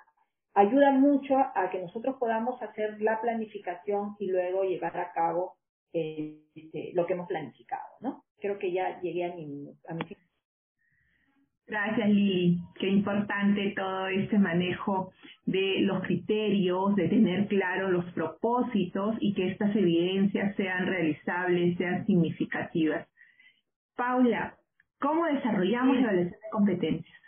ayuda 0.53 0.91
mucho 0.91 1.35
a 1.37 1.69
que 1.69 1.79
nosotros 1.79 2.15
podamos 2.17 2.61
hacer 2.61 3.01
la 3.01 3.19
planificación 3.19 4.15
y 4.19 4.27
luego 4.27 4.63
llevar 4.63 4.97
a 4.97 5.11
cabo 5.11 5.57
este, 5.91 6.91
lo 6.93 7.05
que 7.05 7.13
hemos 7.13 7.27
planificado, 7.27 7.83
¿no? 7.99 8.23
Creo 8.39 8.57
que 8.57 8.71
ya 8.71 8.99
llegué 9.01 9.25
a 9.25 9.35
mi, 9.35 9.69
a 9.87 9.93
mi 9.93 10.05
Gracias, 11.67 12.09
Lili. 12.09 12.59
Qué 12.75 12.87
importante 12.87 13.73
todo 13.75 14.07
este 14.07 14.37
manejo 14.37 15.11
de 15.45 15.81
los 15.81 16.03
criterios, 16.03 16.95
de 16.95 17.07
tener 17.07 17.47
claro 17.47 17.89
los 17.89 18.05
propósitos 18.13 19.15
y 19.19 19.33
que 19.33 19.47
estas 19.47 19.75
evidencias 19.75 20.55
sean 20.55 20.85
realizables, 20.85 21.77
sean 21.77 22.05
significativas. 22.05 23.07
Paula, 23.95 24.55
¿cómo 24.99 25.25
desarrollamos 25.25 25.95
la 25.95 26.01
evaluación 26.03 26.39
de 26.39 26.49
competencias? 26.51 27.19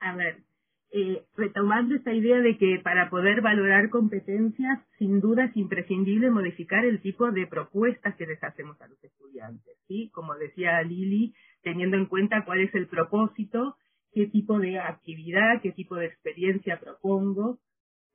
A 0.00 0.16
ver, 0.16 0.45
eh, 0.92 1.24
retomando 1.36 1.94
esta 1.94 2.12
idea 2.12 2.40
de 2.40 2.56
que 2.56 2.80
para 2.82 3.10
poder 3.10 3.40
valorar 3.40 3.90
competencias, 3.90 4.80
sin 4.98 5.20
duda 5.20 5.44
es 5.44 5.56
imprescindible 5.56 6.30
modificar 6.30 6.84
el 6.84 7.00
tipo 7.00 7.30
de 7.32 7.46
propuestas 7.46 8.14
que 8.16 8.26
les 8.26 8.42
hacemos 8.42 8.80
a 8.80 8.86
los 8.86 9.02
estudiantes, 9.02 9.76
¿sí? 9.88 10.10
Como 10.14 10.34
decía 10.36 10.80
Lili, 10.82 11.34
teniendo 11.62 11.96
en 11.96 12.06
cuenta 12.06 12.44
cuál 12.44 12.60
es 12.60 12.74
el 12.74 12.86
propósito, 12.86 13.76
qué 14.12 14.26
tipo 14.28 14.58
de 14.58 14.78
actividad, 14.78 15.60
qué 15.60 15.72
tipo 15.72 15.96
de 15.96 16.06
experiencia 16.06 16.78
propongo. 16.80 17.58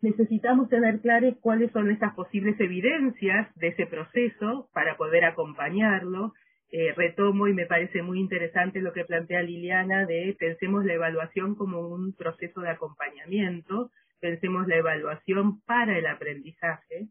Necesitamos 0.02 0.70
tener 0.70 1.00
claras 1.02 1.36
cuáles 1.42 1.72
son 1.74 1.92
esas 1.92 2.16
posibles 2.16 2.60
evidencias 2.60 3.54
de 3.56 3.68
ese 3.68 3.86
proceso 3.86 4.70
para 4.74 4.98
poder 4.98 5.26
acompañarlo. 5.26 6.34
Eh, 6.72 6.94
retomo 6.96 7.48
y 7.48 7.54
me 7.54 7.66
parece 7.66 8.02
muy 8.02 8.20
interesante 8.20 8.82
lo 8.82 8.94
que 8.94 9.04
plantea 9.04 9.42
Liliana 9.42 10.06
de 10.06 10.36
pensemos 10.40 10.86
la 10.86 10.94
evaluación 10.94 11.56
como 11.56 11.82
un 11.82 12.14
proceso 12.14 12.62
de 12.62 12.70
acompañamiento, 12.70 13.92
pensemos 14.20 14.68
la 14.68 14.78
evaluación 14.78 15.62
para 15.62 15.98
el 15.98 16.08
aprendizaje. 16.08 17.10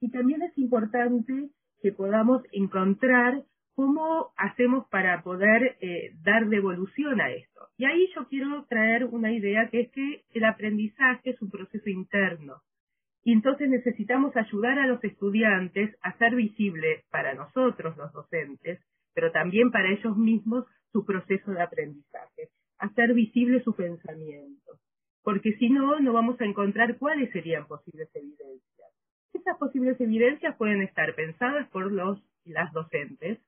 Y 0.00 0.10
también 0.10 0.42
es 0.42 0.56
importante 0.58 1.50
que 1.82 1.92
podamos 1.92 2.42
encontrar 2.52 3.42
¿Cómo 3.74 4.30
hacemos 4.36 4.86
para 4.88 5.22
poder 5.22 5.76
eh, 5.80 6.12
dar 6.22 6.48
devolución 6.48 7.20
a 7.20 7.32
esto? 7.32 7.68
Y 7.76 7.86
ahí 7.86 8.08
yo 8.14 8.28
quiero 8.28 8.64
traer 8.66 9.04
una 9.04 9.32
idea 9.32 9.68
que 9.68 9.80
es 9.80 9.90
que 9.90 10.22
el 10.32 10.44
aprendizaje 10.44 11.30
es 11.30 11.42
un 11.42 11.50
proceso 11.50 11.90
interno. 11.90 12.62
Y 13.24 13.32
entonces 13.32 13.70
necesitamos 13.70 14.36
ayudar 14.36 14.78
a 14.78 14.86
los 14.86 15.02
estudiantes 15.02 15.96
a 16.02 16.10
hacer 16.10 16.34
visible 16.34 17.04
para 17.10 17.34
nosotros, 17.34 17.96
los 17.96 18.12
docentes, 18.12 18.80
pero 19.14 19.32
también 19.32 19.70
para 19.70 19.90
ellos 19.90 20.16
mismos 20.16 20.66
su 20.92 21.06
proceso 21.06 21.50
de 21.52 21.62
aprendizaje, 21.62 22.50
hacer 22.78 23.14
visible 23.14 23.62
su 23.64 23.74
pensamiento. 23.74 24.78
Porque 25.22 25.54
si 25.54 25.70
no, 25.70 25.98
no 26.00 26.12
vamos 26.12 26.38
a 26.40 26.44
encontrar 26.44 26.98
cuáles 26.98 27.30
serían 27.32 27.66
posibles 27.66 28.10
evidencias. 28.14 28.90
Esas 29.32 29.56
posibles 29.56 29.98
evidencias 30.00 30.54
pueden 30.56 30.82
estar 30.82 31.14
pensadas 31.14 31.68
por 31.70 31.90
los 31.90 32.22
y 32.44 32.52
las 32.52 32.72
docentes, 32.74 33.38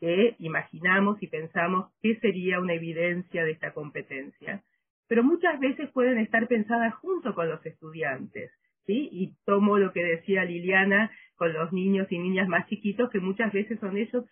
que 0.00 0.34
imaginamos 0.40 1.22
y 1.22 1.28
pensamos 1.28 1.92
qué 2.02 2.16
sería 2.16 2.58
una 2.58 2.74
evidencia 2.74 3.44
de 3.44 3.52
esta 3.52 3.72
competencia, 3.72 4.64
pero 5.06 5.22
muchas 5.22 5.60
veces 5.60 5.88
pueden 5.90 6.18
estar 6.18 6.48
pensadas 6.48 6.94
junto 6.94 7.34
con 7.34 7.48
los 7.48 7.64
estudiantes, 7.64 8.50
Y 8.92 9.34
tomo 9.44 9.78
lo 9.78 9.92
que 9.92 10.04
decía 10.04 10.44
Liliana 10.44 11.10
con 11.36 11.52
los 11.52 11.72
niños 11.72 12.06
y 12.10 12.18
niñas 12.18 12.48
más 12.48 12.66
chiquitos, 12.68 13.10
que 13.10 13.20
muchas 13.20 13.52
veces 13.52 13.80
son 13.80 13.96
ellos, 13.96 14.24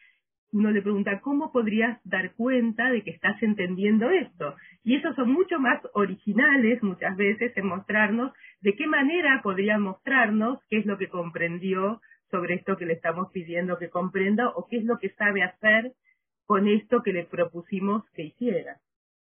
uno 0.52 0.70
le 0.70 0.82
pregunta, 0.82 1.20
¿cómo 1.20 1.52
podrías 1.52 2.00
dar 2.04 2.32
cuenta 2.34 2.90
de 2.90 3.02
que 3.02 3.10
estás 3.10 3.42
entendiendo 3.42 4.10
esto? 4.10 4.56
Y 4.82 4.96
esos 4.96 5.14
son 5.14 5.30
mucho 5.30 5.58
más 5.58 5.80
originales 5.92 6.82
muchas 6.82 7.16
veces 7.16 7.54
en 7.56 7.66
mostrarnos 7.66 8.32
de 8.60 8.74
qué 8.74 8.86
manera 8.86 9.40
podría 9.42 9.78
mostrarnos 9.78 10.58
qué 10.68 10.78
es 10.78 10.86
lo 10.86 10.96
que 10.96 11.08
comprendió 11.08 12.00
sobre 12.30 12.54
esto 12.54 12.76
que 12.76 12.86
le 12.86 12.94
estamos 12.94 13.30
pidiendo 13.32 13.78
que 13.78 13.90
comprenda 13.90 14.50
o 14.50 14.66
qué 14.68 14.78
es 14.78 14.84
lo 14.84 14.98
que 14.98 15.10
sabe 15.10 15.42
hacer 15.42 15.92
con 16.46 16.66
esto 16.66 17.02
que 17.02 17.12
le 17.12 17.24
propusimos 17.24 18.08
que 18.14 18.24
hiciera. 18.24 18.78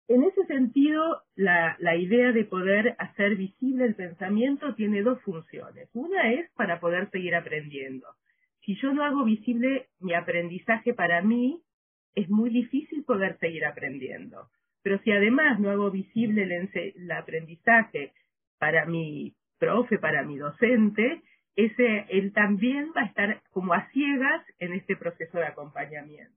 En 0.10 0.24
ese 0.24 0.44
sentido, 0.48 1.22
la, 1.36 1.78
idea 1.96 2.32
de 2.32 2.44
poder 2.44 2.96
hacer 2.98 3.36
visible 3.36 3.86
el 3.86 3.94
pensamiento 3.94 4.74
tiene 4.74 5.04
dos 5.04 5.22
funciones. 5.22 5.88
Una 5.94 6.34
es 6.34 6.50
para 6.54 6.80
poder 6.80 7.12
seguir 7.12 7.36
aprendiendo. 7.36 8.08
Si 8.66 8.76
yo 8.82 8.92
no 8.92 9.04
hago 9.04 9.24
visible 9.24 9.88
mi 10.00 10.16
aprendizaje 10.16 10.96
para 10.96 11.22
mí, 11.22 11.62
es 12.16 12.28
muy 12.28 12.50
difícil 12.50 13.04
poder 13.04 13.38
seguir 13.38 13.66
aprendiendo. 13.66 14.50
Pero 14.82 14.98
si 15.04 15.12
además 15.12 15.60
no 15.60 15.70
hago 15.70 15.92
visible 15.92 16.42
el, 16.42 16.70
el 16.74 17.12
aprendizaje 17.12 18.12
para 18.58 18.88
mi 18.88 19.36
profe, 19.60 20.00
para 20.00 20.24
mi 20.24 20.38
docente, 20.40 21.22
ese, 21.56 22.08
él 22.10 22.34
también 22.34 22.94
va 22.98 23.02
a 23.02 23.06
estar 23.06 23.44
como 23.52 23.74
a 23.74 23.88
ciegas 23.92 24.44
en 24.58 24.74
este 24.74 24.96
proceso 24.96 25.38
de 25.38 25.46
acompañamiento. 25.46 26.34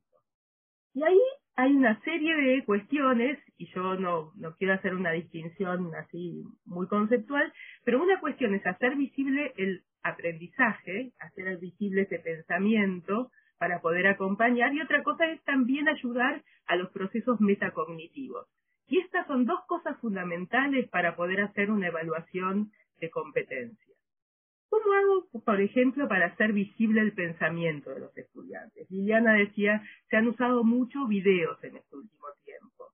Y 0.92 1.02
ahí 1.04 1.20
hay 1.56 1.72
una 1.72 2.00
serie 2.02 2.34
de 2.34 2.64
cuestiones, 2.64 3.38
y 3.58 3.66
yo 3.72 3.94
no, 3.96 4.32
no 4.36 4.56
quiero 4.56 4.74
hacer 4.74 4.94
una 4.94 5.12
distinción 5.12 5.94
así 5.94 6.44
muy 6.64 6.86
conceptual, 6.86 7.52
pero 7.84 8.02
una 8.02 8.20
cuestión 8.20 8.54
es 8.54 8.66
hacer 8.66 8.96
visible 8.96 9.52
el 9.56 9.82
aprendizaje, 10.02 11.12
hacer 11.20 11.58
visible 11.58 12.02
ese 12.02 12.18
pensamiento 12.18 13.30
para 13.58 13.80
poder 13.80 14.06
acompañar, 14.06 14.74
y 14.74 14.80
otra 14.80 15.02
cosa 15.02 15.26
es 15.26 15.42
también 15.44 15.88
ayudar 15.88 16.42
a 16.66 16.76
los 16.76 16.90
procesos 16.90 17.40
metacognitivos. 17.40 18.48
Y 18.88 18.98
estas 18.98 19.26
son 19.26 19.46
dos 19.46 19.60
cosas 19.66 19.98
fundamentales 20.00 20.88
para 20.88 21.16
poder 21.16 21.42
hacer 21.42 21.70
una 21.70 21.88
evaluación 21.88 22.72
de 23.00 23.10
competencia. 23.10 23.91
¿Cómo 24.72 24.90
hago, 24.94 25.28
por 25.44 25.60
ejemplo, 25.60 26.08
para 26.08 26.28
hacer 26.28 26.54
visible 26.54 27.02
el 27.02 27.12
pensamiento 27.12 27.90
de 27.90 28.00
los 28.00 28.16
estudiantes? 28.16 28.90
Liliana 28.90 29.34
decía, 29.34 29.82
se 30.08 30.16
han 30.16 30.28
usado 30.28 30.64
mucho 30.64 31.06
videos 31.06 31.62
en 31.62 31.76
este 31.76 31.94
último 31.94 32.24
tiempo. 32.42 32.86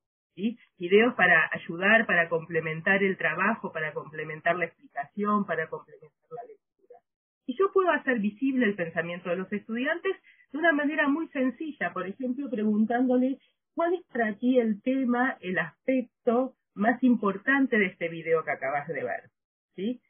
Videos 0.76 1.14
para 1.14 1.48
ayudar, 1.52 2.04
para 2.04 2.28
complementar 2.28 3.04
el 3.04 3.16
trabajo, 3.16 3.70
para 3.70 3.92
complementar 3.92 4.56
la 4.56 4.64
explicación, 4.64 5.46
para 5.46 5.68
complementar 5.68 6.28
la 6.30 6.42
lectura. 6.48 6.98
Y 7.46 7.56
yo 7.56 7.70
puedo 7.72 7.92
hacer 7.92 8.18
visible 8.18 8.66
el 8.66 8.74
pensamiento 8.74 9.30
de 9.30 9.36
los 9.36 9.52
estudiantes 9.52 10.16
de 10.50 10.58
una 10.58 10.72
manera 10.72 11.06
muy 11.06 11.28
sencilla, 11.28 11.92
por 11.92 12.08
ejemplo, 12.08 12.50
preguntándole 12.50 13.38
cuál 13.76 13.94
es 13.94 14.04
para 14.12 14.34
ti 14.34 14.58
el 14.58 14.82
tema, 14.82 15.38
el 15.40 15.56
aspecto 15.60 16.56
más 16.74 17.00
importante 17.04 17.78
de 17.78 17.86
este 17.86 18.08
video 18.08 18.42
que 18.42 18.50
acabas 18.50 18.88
de 18.88 19.04
ver. 19.04 19.30
¿sí? 19.76 20.00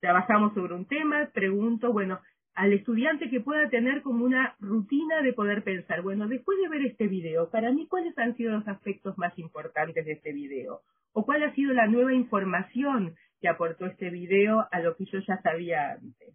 Trabajamos 0.00 0.54
sobre 0.54 0.74
un 0.74 0.86
tema, 0.86 1.28
pregunto, 1.32 1.92
bueno, 1.92 2.20
al 2.54 2.72
estudiante 2.72 3.30
que 3.30 3.40
pueda 3.40 3.68
tener 3.68 4.02
como 4.02 4.24
una 4.24 4.56
rutina 4.58 5.22
de 5.22 5.32
poder 5.32 5.62
pensar, 5.62 6.02
bueno, 6.02 6.26
después 6.26 6.58
de 6.60 6.68
ver 6.68 6.86
este 6.86 7.06
video, 7.06 7.50
para 7.50 7.70
mí, 7.70 7.86
¿cuáles 7.86 8.18
han 8.18 8.36
sido 8.36 8.52
los 8.52 8.66
aspectos 8.66 9.16
más 9.16 9.38
importantes 9.38 10.04
de 10.04 10.12
este 10.12 10.32
video? 10.32 10.80
¿O 11.12 11.24
cuál 11.24 11.42
ha 11.44 11.54
sido 11.54 11.72
la 11.72 11.86
nueva 11.86 12.14
información 12.14 13.14
que 13.40 13.48
aportó 13.48 13.86
este 13.86 14.10
video 14.10 14.66
a 14.70 14.80
lo 14.80 14.96
que 14.96 15.04
yo 15.04 15.20
ya 15.20 15.40
sabía 15.40 15.92
antes? 15.92 16.34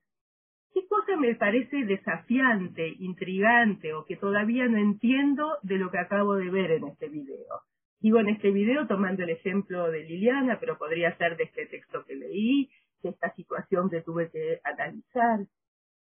¿Qué 0.73 0.87
cosa 0.87 1.17
me 1.17 1.35
parece 1.35 1.85
desafiante, 1.85 2.87
intrigante 2.99 3.93
o 3.93 4.05
que 4.05 4.15
todavía 4.15 4.65
no 4.67 4.77
entiendo 4.77 5.57
de 5.61 5.77
lo 5.77 5.91
que 5.91 5.99
acabo 5.99 6.35
de 6.35 6.49
ver 6.49 6.71
en 6.71 6.87
este 6.87 7.09
video? 7.09 7.61
Digo 7.99 8.19
en 8.19 8.29
este 8.29 8.49
video 8.51 8.87
tomando 8.87 9.23
el 9.23 9.29
ejemplo 9.29 9.91
de 9.91 10.03
Liliana, 10.03 10.57
pero 10.59 10.77
podría 10.77 11.15
ser 11.17 11.37
de 11.37 11.43
este 11.43 11.67
texto 11.67 12.03
que 12.05 12.15
leí, 12.15 12.69
esta 13.09 13.33
situación 13.35 13.89
que 13.89 14.01
tuve 14.01 14.29
que 14.29 14.59
analizar. 14.63 15.39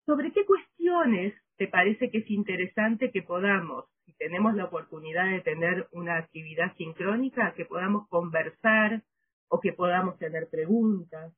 ¿Sobre 0.04 0.32
qué 0.32 0.44
cuestiones 0.44 1.34
te 1.56 1.66
parece 1.68 2.10
que 2.10 2.18
es 2.18 2.30
interesante 2.30 3.10
que 3.10 3.22
podamos, 3.22 3.86
si 4.04 4.12
tenemos 4.16 4.54
la 4.54 4.66
oportunidad 4.66 5.30
de 5.30 5.40
tener 5.40 5.88
una 5.90 6.18
actividad 6.18 6.74
sincrónica, 6.76 7.54
que 7.54 7.64
podamos 7.64 8.08
conversar 8.08 9.02
o 9.48 9.60
que 9.60 9.72
podamos 9.72 10.16
tener 10.18 10.48
preguntas? 10.48 11.34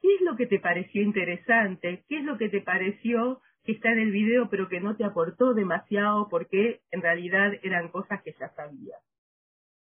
¿Qué 0.00 0.14
es 0.14 0.20
lo 0.22 0.36
que 0.36 0.46
te 0.46 0.58
pareció 0.58 1.02
interesante? 1.02 2.04
¿Qué 2.08 2.18
es 2.18 2.24
lo 2.24 2.38
que 2.38 2.48
te 2.48 2.60
pareció 2.60 3.40
que 3.64 3.72
está 3.72 3.92
en 3.92 3.98
el 3.98 4.12
video 4.12 4.48
pero 4.48 4.68
que 4.68 4.80
no 4.80 4.96
te 4.96 5.04
aportó 5.04 5.52
demasiado 5.52 6.28
porque 6.30 6.80
en 6.90 7.02
realidad 7.02 7.52
eran 7.62 7.88
cosas 7.88 8.22
que 8.22 8.34
ya 8.38 8.48
sabías? 8.54 9.02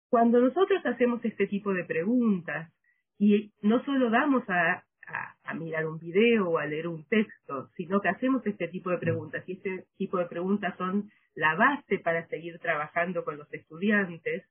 Cuando 0.09 0.41
nosotros 0.41 0.85
hacemos 0.87 1.23
este 1.25 1.47
tipo 1.47 1.73
de 1.75 1.85
preguntas 1.85 2.73
y 3.19 3.53
no 3.63 3.85
solo 3.85 4.11
damos 4.11 4.43
a 4.49 4.85
a, 5.09 5.55
mirar 5.55 5.87
un 5.87 5.99
video 5.99 6.51
o 6.51 6.59
a 6.59 6.67
leer 6.67 6.87
un 6.87 7.05
texto, 7.09 7.69
sino 7.77 8.01
que 8.01 8.09
hacemos 8.09 8.47
este 8.47 8.69
tipo 8.69 8.91
de 8.91 8.99
preguntas 8.99 9.43
y 9.49 9.53
este 9.53 9.87
tipo 9.97 10.19
de 10.19 10.27
preguntas 10.27 10.77
son 10.77 11.11
la 11.35 11.55
base 11.55 11.99
para 11.99 12.27
seguir 12.29 12.59
trabajando 12.59 13.25
con 13.25 13.39
los 13.39 13.53
estudiantes, 13.53 14.45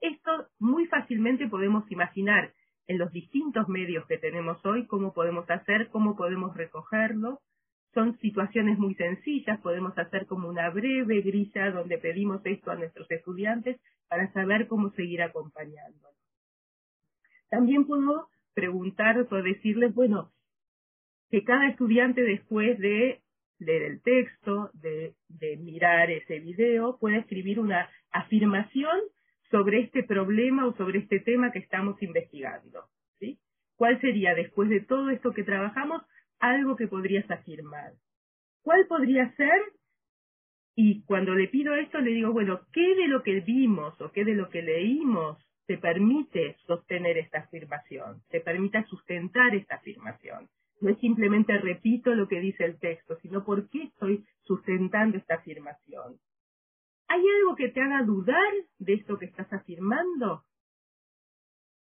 esto 0.00 0.48
muy 0.58 0.86
fácilmente 0.86 1.48
podemos 1.48 1.90
imaginar 1.90 2.52
en 2.86 2.98
los 2.98 3.12
distintos 3.12 3.68
medios 3.68 4.06
que 4.06 4.18
tenemos 4.18 4.64
hoy 4.64 4.86
cómo 4.86 5.12
podemos 5.12 5.48
hacer, 5.50 5.88
cómo 5.90 6.16
podemos 6.16 6.56
recogerlo. 6.56 7.40
Son 7.92 8.18
situaciones 8.18 8.78
muy 8.78 8.94
sencillas, 8.94 9.60
podemos 9.60 9.96
hacer 9.98 10.26
como 10.26 10.48
una 10.48 10.70
breve 10.70 11.20
grilla 11.20 11.70
donde 11.70 11.98
pedimos 11.98 12.40
esto 12.44 12.70
a 12.70 12.76
nuestros 12.76 13.10
estudiantes 13.10 13.80
para 14.08 14.32
saber 14.32 14.66
cómo 14.68 14.90
seguir 14.90 15.22
acompañándolos. 15.22 16.16
También 17.48 17.84
puedo 17.84 18.28
preguntar 18.54 19.18
o 19.18 19.42
decirles, 19.42 19.94
bueno, 19.94 20.32
que 21.30 21.44
cada 21.44 21.68
estudiante 21.68 22.22
después 22.22 22.78
de 22.78 23.20
leer 23.58 23.82
el 23.82 24.02
texto, 24.02 24.70
de, 24.74 25.14
de 25.28 25.56
mirar 25.58 26.10
ese 26.10 26.40
video, 26.40 26.98
pueda 26.98 27.18
escribir 27.18 27.60
una 27.60 27.88
afirmación 28.10 28.98
sobre 29.50 29.80
este 29.80 30.02
problema 30.02 30.66
o 30.66 30.76
sobre 30.76 31.00
este 31.00 31.20
tema 31.20 31.52
que 31.52 31.58
estamos 31.58 32.00
investigando. 32.02 32.84
¿sí? 33.18 33.38
¿Cuál 33.76 34.00
sería, 34.00 34.34
después 34.34 34.68
de 34.70 34.80
todo 34.80 35.10
esto 35.10 35.32
que 35.32 35.44
trabajamos, 35.44 36.02
algo 36.38 36.76
que 36.76 36.88
podrías 36.88 37.30
afirmar? 37.30 37.92
¿Cuál 38.62 38.86
podría 38.86 39.30
ser? 39.36 39.60
Y 40.74 41.02
cuando 41.04 41.34
le 41.34 41.48
pido 41.48 41.74
esto, 41.74 41.98
le 42.00 42.12
digo, 42.12 42.32
bueno, 42.32 42.60
¿qué 42.72 42.94
de 42.94 43.08
lo 43.08 43.22
que 43.22 43.40
vimos 43.40 44.00
o 44.00 44.10
qué 44.12 44.24
de 44.24 44.34
lo 44.34 44.48
que 44.48 44.62
leímos 44.62 45.38
te 45.70 45.78
permite 45.78 46.56
sostener 46.66 47.16
esta 47.16 47.42
afirmación? 47.42 48.22
¿Te 48.28 48.40
permite 48.40 48.82
sustentar 48.86 49.54
esta 49.54 49.76
afirmación? 49.76 50.48
No 50.80 50.90
es 50.90 50.98
simplemente 50.98 51.56
repito 51.58 52.12
lo 52.12 52.26
que 52.26 52.40
dice 52.40 52.64
el 52.64 52.80
texto, 52.80 53.16
sino 53.22 53.44
por 53.44 53.70
qué 53.70 53.84
estoy 53.84 54.24
sustentando 54.40 55.16
esta 55.16 55.36
afirmación. 55.36 56.16
¿Hay 57.06 57.22
algo 57.38 57.54
que 57.54 57.68
te 57.68 57.80
haga 57.80 58.02
dudar 58.02 58.52
de 58.80 58.94
esto 58.94 59.16
que 59.16 59.26
estás 59.26 59.52
afirmando? 59.52 60.42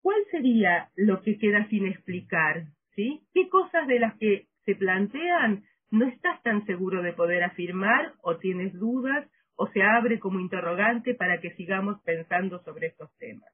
¿Cuál 0.02 0.24
sería 0.32 0.90
lo 0.96 1.22
que 1.22 1.38
queda 1.38 1.68
sin 1.68 1.86
explicar? 1.86 2.68
¿Qué 2.96 3.50
cosas 3.50 3.86
de 3.88 4.00
las 4.00 4.18
que 4.18 4.48
se 4.64 4.76
plantean 4.76 5.66
no 5.92 6.06
estás 6.06 6.42
tan 6.44 6.66
seguro 6.66 7.02
de 7.02 7.12
poder 7.12 7.44
afirmar 7.44 8.14
o 8.22 8.38
tienes 8.38 8.72
dudas 8.80 9.30
o 9.58 9.68
se 9.68 9.84
abre 9.84 10.22
como 10.22 10.40
interrogante 10.40 11.16
para 11.16 11.42
que 11.42 11.54
sigamos 11.56 12.02
pensando 12.04 12.64
sobre 12.64 12.88
estos 12.88 13.14
temas? 13.18 13.54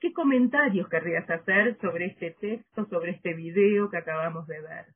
¿Qué 0.00 0.14
comentarios 0.14 0.88
querrías 0.88 1.28
hacer 1.28 1.76
sobre 1.82 2.06
este 2.06 2.30
texto, 2.30 2.86
sobre 2.86 3.12
este 3.12 3.34
video 3.34 3.90
que 3.90 3.98
acabamos 3.98 4.46
de 4.46 4.58
ver? 4.62 4.86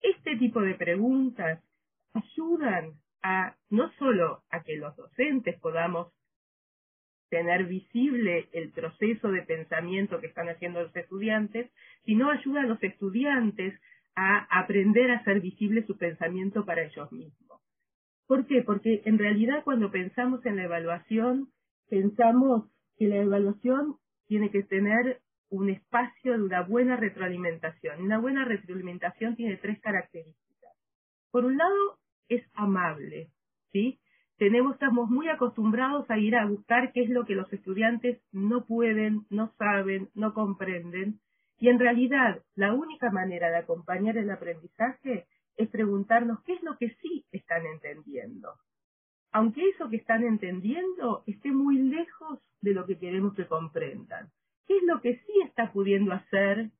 Este 0.00 0.36
tipo 0.36 0.62
de 0.62 0.74
preguntas 0.74 1.62
ayudan 2.14 2.94
a 3.22 3.54
no 3.68 3.92
solo 3.98 4.42
a 4.48 4.62
que 4.62 4.78
los 4.78 4.96
docentes 4.96 5.60
podamos 5.60 6.10
tener 7.28 7.64
visible 7.66 8.48
el 8.52 8.70
proceso 8.70 9.28
de 9.30 9.42
pensamiento 9.42 10.20
que 10.20 10.28
están 10.28 10.48
haciendo 10.48 10.82
los 10.82 10.96
estudiantes, 10.96 11.70
sino 12.06 12.30
ayuda 12.30 12.62
a 12.62 12.66
los 12.66 12.82
estudiantes 12.82 13.78
a 14.14 14.46
aprender 14.58 15.10
a 15.10 15.18
hacer 15.18 15.40
visible 15.40 15.84
su 15.86 15.98
pensamiento 15.98 16.64
para 16.64 16.84
ellos 16.84 17.12
mismos. 17.12 17.60
¿Por 18.26 18.46
qué? 18.46 18.62
Porque 18.62 19.02
en 19.04 19.18
realidad 19.18 19.64
cuando 19.64 19.90
pensamos 19.90 20.46
en 20.46 20.56
la 20.56 20.64
evaluación, 20.64 21.50
pensamos 21.90 22.70
que 22.96 23.08
la 23.08 23.16
evaluación 23.16 23.98
tiene 24.26 24.50
que 24.50 24.62
tener 24.62 25.20
un 25.50 25.70
espacio 25.70 26.32
de 26.32 26.42
una 26.42 26.62
buena 26.62 26.96
retroalimentación. 26.96 28.02
Una 28.02 28.18
buena 28.18 28.44
retroalimentación 28.44 29.36
tiene 29.36 29.56
tres 29.56 29.80
características. 29.80 30.72
Por 31.30 31.44
un 31.44 31.56
lado, 31.56 31.98
es 32.28 32.44
amable, 32.54 33.30
¿sí? 33.72 34.00
Tenemos, 34.36 34.74
estamos 34.74 35.08
muy 35.10 35.28
acostumbrados 35.28 36.10
a 36.10 36.18
ir 36.18 36.34
a 36.36 36.46
buscar 36.46 36.92
qué 36.92 37.02
es 37.02 37.10
lo 37.10 37.24
que 37.24 37.36
los 37.36 37.52
estudiantes 37.52 38.20
no 38.32 38.64
pueden, 38.64 39.26
no 39.30 39.52
saben, 39.58 40.10
no 40.14 40.34
comprenden. 40.34 41.20
Y 41.58 41.68
en 41.68 41.78
realidad, 41.78 42.42
la 42.56 42.72
única 42.72 43.10
manera 43.10 43.50
de 43.50 43.58
acompañar 43.58 44.16
el 44.16 44.30
aprendizaje 44.30 45.26
es 45.56 45.68
preguntarnos 45.68 46.42
qué 46.42 46.54
es 46.54 46.62
lo 46.62 46.76
que 46.78 46.90
sí 47.00 47.24
están 47.30 47.64
entendiendo 47.66 48.54
aunque 49.34 49.68
eso 49.70 49.90
que 49.90 49.96
están 49.96 50.22
entendiendo 50.22 51.24
esté 51.26 51.50
muy 51.50 51.76
lejos 51.76 52.38
de 52.62 52.72
lo 52.72 52.86
que 52.86 52.98
queremos 52.98 53.34
que 53.34 53.46
comprendan. 53.46 54.28
¿Qué 54.68 54.76
es 54.76 54.84
lo 54.84 55.00
que 55.00 55.16
sí 55.16 55.32
está 55.44 55.72
pudiendo 55.72 56.12
hacer 56.12 56.70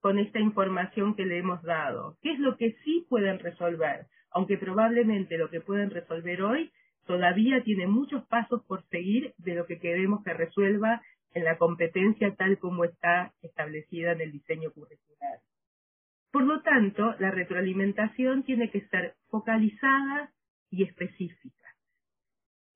con 0.00 0.18
esta 0.18 0.40
información 0.40 1.14
que 1.14 1.24
le 1.24 1.38
hemos 1.38 1.62
dado? 1.62 2.16
¿Qué 2.20 2.32
es 2.32 2.40
lo 2.40 2.56
que 2.56 2.72
sí 2.82 3.06
pueden 3.08 3.38
resolver? 3.38 4.06
Aunque 4.32 4.58
probablemente 4.58 5.38
lo 5.38 5.50
que 5.50 5.60
pueden 5.60 5.90
resolver 5.90 6.42
hoy 6.42 6.72
todavía 7.06 7.62
tiene 7.62 7.86
muchos 7.86 8.26
pasos 8.26 8.64
por 8.64 8.82
seguir 8.88 9.32
de 9.38 9.54
lo 9.54 9.66
que 9.66 9.78
queremos 9.78 10.24
que 10.24 10.34
resuelva 10.34 11.00
en 11.32 11.44
la 11.44 11.58
competencia 11.58 12.34
tal 12.34 12.58
como 12.58 12.84
está 12.84 13.32
establecida 13.40 14.12
en 14.12 14.20
el 14.22 14.32
diseño 14.32 14.72
curricular. 14.72 15.38
Por 16.32 16.42
lo 16.42 16.60
tanto, 16.62 17.14
la 17.20 17.30
retroalimentación 17.30 18.42
tiene 18.42 18.68
que 18.68 18.80
ser 18.88 19.14
focalizada 19.28 20.32
y 20.70 20.82
específica. 20.82 21.69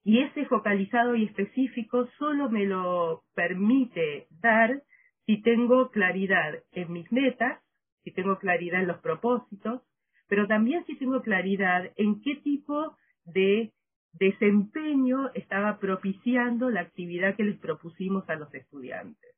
Y 0.04 0.20
ese 0.20 0.44
focalizado 0.46 1.16
y 1.16 1.24
específico 1.24 2.06
solo 2.18 2.50
me 2.50 2.66
lo 2.66 3.24
permite 3.34 4.26
dar 4.42 4.82
si 5.24 5.40
tengo 5.40 5.90
claridad 5.90 6.62
en 6.72 6.92
mis 6.92 7.10
metas, 7.10 7.58
si 8.02 8.12
tengo 8.12 8.38
claridad 8.38 8.82
en 8.82 8.88
los 8.88 8.98
propósitos, 8.98 9.80
pero 10.28 10.46
también 10.46 10.84
si 10.84 10.96
tengo 10.96 11.22
claridad 11.22 11.90
en 11.96 12.20
qué 12.20 12.36
tipo 12.36 12.94
de 13.24 13.72
desempeño 14.12 15.30
estaba 15.32 15.78
propiciando 15.78 16.70
la 16.70 16.82
actividad 16.82 17.34
que 17.34 17.44
les 17.44 17.58
propusimos 17.58 18.28
a 18.28 18.36
los 18.36 18.52
estudiantes. 18.54 19.30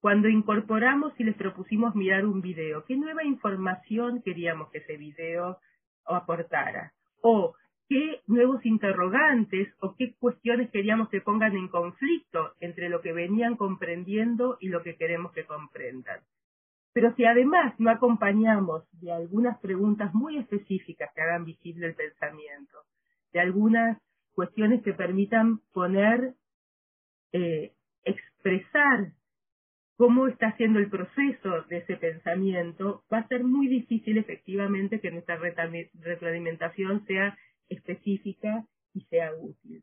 Cuando 0.00 0.28
incorporamos 0.28 1.18
y 1.18 1.24
les 1.24 1.34
propusimos 1.34 1.96
mirar 1.96 2.26
un 2.26 2.40
video, 2.40 2.84
¿qué 2.84 2.96
nueva 2.96 3.24
información 3.24 4.22
queríamos 4.22 4.70
que 4.70 4.78
ese 4.78 4.96
video 4.96 5.58
aportara? 6.04 6.92
O 7.22 7.54
qué 7.88 8.20
nuevos 8.26 8.64
interrogantes 8.66 9.68
o 9.80 9.94
qué 9.96 10.14
cuestiones 10.18 10.70
queríamos 10.70 11.08
que 11.08 11.20
pongan 11.20 11.56
en 11.56 11.68
conflicto 11.68 12.54
entre 12.60 12.88
lo 12.88 13.00
que 13.00 13.12
venían 13.12 13.56
comprendiendo 13.56 14.56
y 14.60 14.68
lo 14.68 14.82
que 14.82 14.96
queremos 14.96 15.32
que 15.32 15.44
comprendan. 15.44 16.20
Pero 16.92 17.14
si 17.14 17.24
además 17.24 17.74
no 17.78 17.90
acompañamos 17.90 18.84
de 19.00 19.12
algunas 19.12 19.58
preguntas 19.58 20.14
muy 20.14 20.38
específicas 20.38 21.10
que 21.14 21.20
hagan 21.20 21.44
visible 21.44 21.88
el 21.88 21.94
pensamiento, 21.94 22.78
de 23.32 23.40
algunas 23.40 23.98
cuestiones 24.34 24.82
que 24.82 24.94
permitan 24.94 25.60
poner, 25.72 26.34
eh, 27.32 27.72
expresar 28.04 29.12
cómo 29.96 30.26
está 30.26 30.48
haciendo 30.48 30.78
el 30.78 30.88
proceso 30.88 31.62
de 31.68 31.78
ese 31.78 31.96
pensamiento, 31.96 33.02
va 33.12 33.18
a 33.18 33.28
ser 33.28 33.44
muy 33.44 33.66
difícil 33.68 34.18
efectivamente 34.18 35.00
que 35.00 35.10
nuestra 35.10 35.36
retroalimentación 35.36 37.04
sea 37.06 37.36
específica 37.68 38.64
y 38.94 39.02
sea 39.06 39.32
útil. 39.34 39.82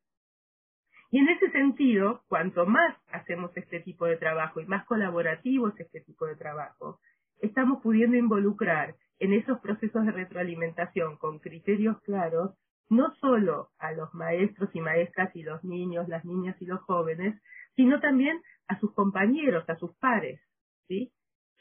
Y 1.11 1.19
en 1.19 1.29
ese 1.29 1.51
sentido, 1.51 2.23
cuanto 2.27 2.65
más 2.65 2.97
hacemos 3.11 3.55
este 3.55 3.79
tipo 3.81 4.05
de 4.05 4.17
trabajo 4.17 4.59
y 4.59 4.65
más 4.65 4.85
colaborativo 4.85 5.67
es 5.67 5.79
este 5.79 6.01
tipo 6.01 6.25
de 6.25 6.35
trabajo, 6.35 6.99
estamos 7.39 7.81
pudiendo 7.83 8.17
involucrar 8.17 8.95
en 9.19 9.33
esos 9.33 9.59
procesos 9.59 10.05
de 10.05 10.11
retroalimentación 10.11 11.17
con 11.17 11.39
criterios 11.39 12.01
claros 12.01 12.55
no 12.89 13.13
solo 13.15 13.69
a 13.79 13.91
los 13.91 14.13
maestros 14.13 14.69
y 14.73 14.81
maestras 14.81 15.35
y 15.35 15.43
los 15.43 15.63
niños, 15.63 16.07
las 16.07 16.25
niñas 16.25 16.55
y 16.61 16.65
los 16.65 16.81
jóvenes, 16.81 17.39
sino 17.75 17.99
también 17.99 18.41
a 18.67 18.79
sus 18.79 18.93
compañeros, 18.93 19.67
a 19.69 19.75
sus 19.77 19.95
pares, 19.97 20.41
¿sí? 20.87 21.11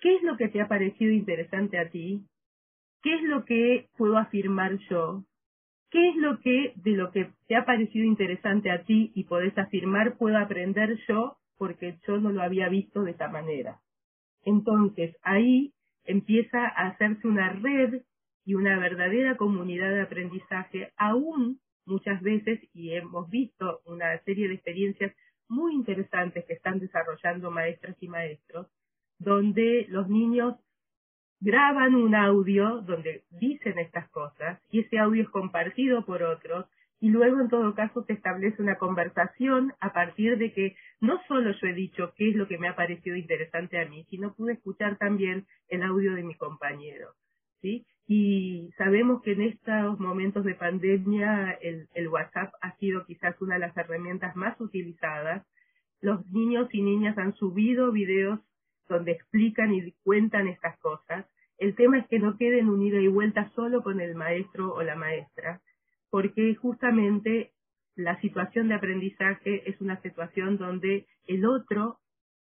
¿Qué 0.01 0.17
es 0.17 0.23
lo 0.23 0.37
que 0.37 0.49
te 0.49 0.61
ha 0.61 0.69
parecido 0.69 1.13
interesante 1.13 1.79
a 1.79 1.89
ti? 1.89 2.27
¿Qué 3.03 3.15
es 3.15 3.23
lo 3.23 3.45
que 3.45 3.89
puedo 3.97 4.19
afirmar 4.19 4.79
yo? 4.91 5.25
¿Qué 5.93 6.09
es 6.09 6.17
lo 6.17 6.41
que 6.41 6.73
de 6.77 6.93
lo 6.93 7.13
que 7.13 7.31
te 7.47 7.55
ha 7.55 7.67
parecido 7.67 8.07
interesante 8.07 8.71
a 8.71 8.83
ti 8.83 9.13
y 9.15 9.25
podés 9.25 9.57
afirmar 9.59 10.17
puedo 10.17 10.39
aprender 10.39 10.99
yo 11.07 11.37
porque 11.59 11.99
yo 12.09 12.17
no 12.19 12.33
lo 12.33 12.43
había 12.43 12.71
visto 12.71 13.03
de 13.03 13.11
esa 13.11 13.29
manera? 13.29 13.79
Entonces 14.43 15.15
ahí 15.23 15.75
empieza 16.05 16.65
a 16.65 16.89
hacerse 16.89 17.29
una 17.29 17.53
red 17.53 18.01
y 18.47 18.55
una 18.55 18.79
verdadera 18.79 19.37
comunidad 19.37 19.91
de 19.91 20.01
aprendizaje, 20.01 20.93
aún 20.97 21.61
muchas 21.85 22.23
veces, 22.23 22.61
y 22.73 22.95
hemos 22.95 23.29
visto 23.29 23.81
una 23.85 24.19
serie 24.25 24.49
de 24.49 24.55
experiencias 24.55 25.15
muy 25.47 25.75
interesantes 25.75 26.47
que 26.47 26.55
están 26.55 26.79
desarrollando 26.79 27.51
maestras 27.51 27.97
y 28.01 28.09
maestros, 28.09 28.67
donde 29.19 29.85
los 29.91 30.09
niños 30.09 30.57
graban 31.43 31.97
un 31.97 32.15
audio 32.15 32.83
donde 32.83 33.25
dicen 33.31 33.77
estas 33.81 34.09
cosas 34.11 34.61
y 34.71 34.81
ese 34.81 34.99
audio 34.99 35.25
es 35.25 35.29
compartido 35.29 36.07
por 36.07 36.23
otros 36.23 36.67
y 37.01 37.09
luego 37.09 37.41
en 37.41 37.49
todo 37.49 37.75
caso 37.75 38.05
se 38.05 38.13
establece 38.13 38.63
una 38.63 38.77
conversación 38.77 39.73
a 39.81 39.93
partir 39.93 40.39
de 40.39 40.53
que 40.53 40.77
no 41.01 41.21
solo 41.27 41.51
yo 41.61 41.67
he 41.67 41.75
dicho 41.75 42.13
qué 42.17 42.31
es 42.31 42.37
lo 42.37 42.47
que 42.47 42.59
me 42.59 42.69
ha 42.69 42.77
parecido 42.77 43.17
interesante 43.17 43.81
a 43.81 43.89
mí, 43.89 44.07
sino 44.09 44.35
pude 44.35 44.53
escuchar 44.53 44.99
también 44.99 45.45
el 45.69 45.83
audio 45.83 46.15
de 46.15 46.23
mi 46.23 46.37
compañero, 46.37 47.09
¿sí? 47.61 47.85
Y 48.07 48.71
sabemos 48.79 49.21
que 49.23 49.33
en 49.33 49.43
estos 49.43 49.99
momentos 49.99 50.45
de 50.45 50.55
pandemia 50.55 51.59
el, 51.61 51.89
el 51.95 52.07
WhatsApp 52.07 52.53
ha 52.61 52.77
sido 52.77 53.05
quizás 53.05 53.35
una 53.43 53.55
de 53.55 53.61
las 53.61 53.77
herramientas 53.77 54.37
más 54.37 54.61
utilizadas. 54.61 55.45
Los 56.01 56.25
niños 56.31 56.69
y 56.73 56.83
niñas 56.83 57.19
han 57.19 57.35
subido 57.35 57.91
videos 57.91 58.39
donde 58.89 59.13
explican 59.13 59.73
y 59.73 59.93
cuentan 60.05 60.49
estas 60.49 60.79
cosas. 60.79 61.27
El 61.59 61.75
tema 61.75 61.99
es 61.99 62.07
que 62.09 62.19
no 62.19 62.37
queden 62.37 62.69
unidos 62.69 63.03
y 63.03 63.09
vuelta 63.09 63.51
solo 63.55 63.83
con 63.83 64.01
el 64.01 64.15
maestro 64.15 64.75
o 64.75 64.83
la 64.83 64.97
maestra, 64.97 65.61
porque 66.11 66.55
justamente 66.55 67.53
la 67.95 68.21
situación 68.21 68.69
de 68.69 68.75
aprendizaje 68.75 69.69
es 69.69 69.81
una 69.81 70.01
situación 70.01 70.57
donde 70.57 71.07
el 71.27 71.45
otro, 71.45 71.99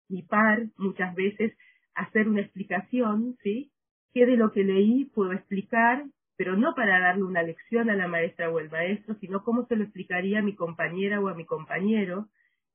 mi 0.08 0.22
par, 0.22 0.66
muchas 0.76 1.14
veces 1.14 1.56
hacer 1.94 2.28
una 2.28 2.42
explicación, 2.42 3.36
¿sí? 3.42 3.72
¿Qué 4.12 4.26
de 4.26 4.36
lo 4.36 4.52
que 4.52 4.64
leí 4.64 5.06
puedo 5.06 5.32
explicar? 5.32 6.04
Pero 6.36 6.56
no 6.56 6.74
para 6.74 7.00
darle 7.00 7.24
una 7.24 7.42
lección 7.42 7.88
a 7.90 7.96
la 7.96 8.08
maestra 8.08 8.50
o 8.50 8.58
el 8.58 8.70
maestro, 8.70 9.14
sino 9.20 9.42
cómo 9.42 9.66
se 9.66 9.76
lo 9.76 9.84
explicaría 9.84 10.40
a 10.40 10.42
mi 10.42 10.54
compañera 10.54 11.20
o 11.20 11.28
a 11.28 11.34
mi 11.34 11.46
compañero, 11.46 12.28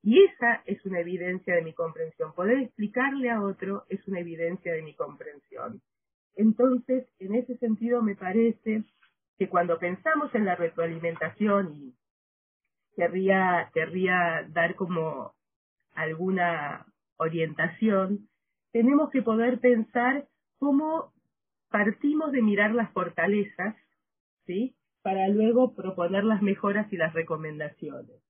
Y 0.04 0.24
esa 0.24 0.64
es 0.66 0.84
una 0.86 1.00
evidencia 1.00 1.56
de 1.56 1.62
mi 1.62 1.74
comprensión. 1.74 2.34
Poder 2.34 2.60
explicarle 2.60 3.30
a 3.30 3.42
otro 3.42 3.86
es 3.90 4.08
una 4.08 4.20
evidencia 4.20 4.74
de 4.74 4.82
mi 4.82 4.96
comprensión. 4.96 5.82
Entonces, 6.36 7.08
en 7.20 7.36
ese 7.36 7.58
sentido, 7.58 8.02
me 8.02 8.16
parece 8.16 8.84
que 9.38 9.50
cuando 9.50 9.78
pensamos 9.78 10.34
en 10.34 10.46
la 10.46 10.56
retroalimentación 10.56 11.74
y 11.76 11.96
querría, 12.96 13.70
querría 13.74 14.48
dar 14.50 14.76
como 14.76 15.36
alguna 15.94 16.86
orientación, 17.18 18.30
tenemos 18.72 19.12
que 19.12 19.22
poder 19.22 19.60
pensar 19.60 20.28
cómo 20.58 21.14
partimos 21.70 22.32
de 22.32 22.42
mirar 22.42 22.74
las 22.74 22.92
fortalezas, 22.92 23.76
¿sí? 24.46 24.76
Para 25.04 25.28
luego 25.28 25.76
proponer 25.76 26.24
las 26.24 26.42
mejoras 26.42 26.92
y 26.92 26.98
las 26.98 27.14
recomendaciones. 27.14 28.22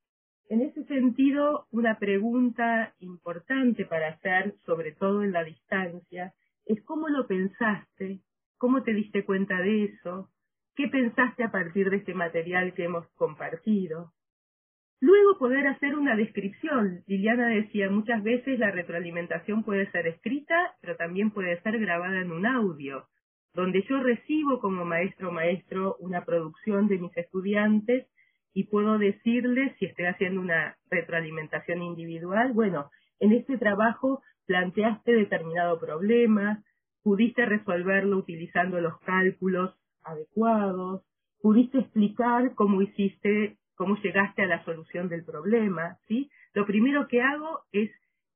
En 0.51 0.59
ese 0.59 0.83
sentido, 0.83 1.65
una 1.71 1.97
pregunta 1.97 2.93
importante 2.99 3.85
para 3.85 4.09
hacer, 4.09 4.55
sobre 4.65 4.91
todo 4.91 5.23
en 5.23 5.31
la 5.31 5.45
distancia, 5.45 6.33
es 6.65 6.83
cómo 6.83 7.07
lo 7.07 7.25
pensaste, 7.25 8.19
cómo 8.57 8.83
te 8.83 8.93
diste 8.93 9.23
cuenta 9.23 9.57
de 9.61 9.85
eso, 9.85 10.29
qué 10.75 10.89
pensaste 10.89 11.45
a 11.45 11.51
partir 11.51 11.89
de 11.89 11.95
este 11.95 12.13
material 12.13 12.73
que 12.73 12.83
hemos 12.83 13.07
compartido. 13.15 14.11
Luego 14.99 15.37
poder 15.37 15.67
hacer 15.67 15.95
una 15.95 16.17
descripción. 16.17 17.01
Liliana 17.07 17.47
decía, 17.47 17.89
muchas 17.89 18.21
veces 18.21 18.59
la 18.59 18.71
retroalimentación 18.71 19.63
puede 19.63 19.89
ser 19.91 20.05
escrita, 20.07 20.75
pero 20.81 20.97
también 20.97 21.31
puede 21.31 21.61
ser 21.61 21.79
grabada 21.79 22.19
en 22.19 22.29
un 22.29 22.45
audio, 22.45 23.07
donde 23.53 23.85
yo 23.87 24.03
recibo 24.03 24.59
como 24.59 24.83
maestro 24.83 25.29
o 25.29 25.31
maestro 25.31 25.95
una 26.01 26.25
producción 26.25 26.89
de 26.89 26.97
mis 26.97 27.15
estudiantes 27.15 28.05
y 28.53 28.65
puedo 28.65 28.97
decirles 28.97 29.75
si 29.79 29.85
estoy 29.85 30.05
haciendo 30.05 30.41
una 30.41 30.77
retroalimentación 30.89 31.81
individual, 31.81 32.53
bueno, 32.53 32.89
en 33.19 33.31
este 33.33 33.57
trabajo 33.57 34.21
planteaste 34.45 35.13
determinado 35.13 35.79
problema, 35.79 36.63
pudiste 37.03 37.45
resolverlo 37.45 38.17
utilizando 38.17 38.79
los 38.81 38.99
cálculos 38.99 39.73
adecuados, 40.03 41.03
pudiste 41.41 41.79
explicar 41.79 42.53
cómo 42.55 42.81
hiciste 42.81 43.57
cómo 43.81 43.95
llegaste 43.97 44.43
a 44.43 44.45
la 44.45 44.63
solución 44.63 45.09
del 45.09 45.25
problema, 45.25 45.97
¿sí? 46.07 46.29
Lo 46.53 46.67
primero 46.67 47.07
que 47.07 47.19
hago 47.19 47.61
es 47.71 47.89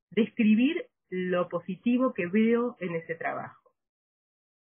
describir 0.10 0.88
lo 1.10 1.50
positivo 1.50 2.16
que 2.16 2.26
veo 2.26 2.76
en 2.80 2.96
ese 2.96 3.14
trabajo. 3.14 3.70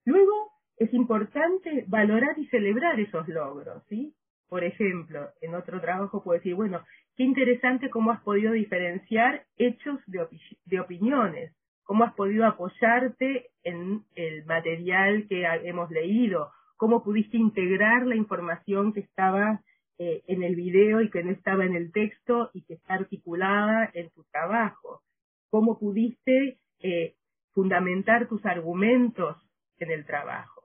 Luego 0.06 0.51
es 0.78 0.93
importante 0.93 1.86
valorar 1.88 2.38
y 2.38 2.45
celebrar 2.49 2.99
esos 2.99 3.28
logros, 3.28 3.84
¿sí? 3.89 4.14
Por 4.47 4.63
ejemplo, 4.63 5.29
en 5.41 5.55
otro 5.55 5.81
trabajo 5.81 6.23
puedo 6.23 6.37
decir, 6.37 6.55
bueno, 6.55 6.83
qué 7.15 7.23
interesante 7.23 7.89
cómo 7.89 8.11
has 8.11 8.21
podido 8.21 8.53
diferenciar 8.53 9.45
hechos 9.57 9.99
de, 10.07 10.27
de 10.65 10.79
opiniones, 10.79 11.55
cómo 11.83 12.03
has 12.03 12.13
podido 12.13 12.45
apoyarte 12.45 13.51
en 13.63 14.03
el 14.15 14.45
material 14.45 15.27
que 15.27 15.45
hemos 15.63 15.89
leído, 15.91 16.51
cómo 16.77 17.03
pudiste 17.03 17.37
integrar 17.37 18.05
la 18.05 18.15
información 18.15 18.93
que 18.93 18.99
estaba 19.01 19.61
eh, 19.97 20.23
en 20.27 20.43
el 20.43 20.55
video 20.55 21.01
y 21.01 21.09
que 21.09 21.23
no 21.23 21.31
estaba 21.31 21.65
en 21.65 21.73
el 21.73 21.93
texto 21.93 22.49
y 22.53 22.63
que 22.63 22.73
está 22.73 22.95
articulada 22.95 23.89
en 23.93 24.09
tu 24.09 24.23
trabajo. 24.25 25.01
¿Cómo 25.49 25.79
pudiste 25.79 26.59
eh, 26.79 27.15
fundamentar 27.53 28.27
tus 28.27 28.45
argumentos 28.45 29.37
en 29.77 29.91
el 29.91 30.05
trabajo? 30.05 30.63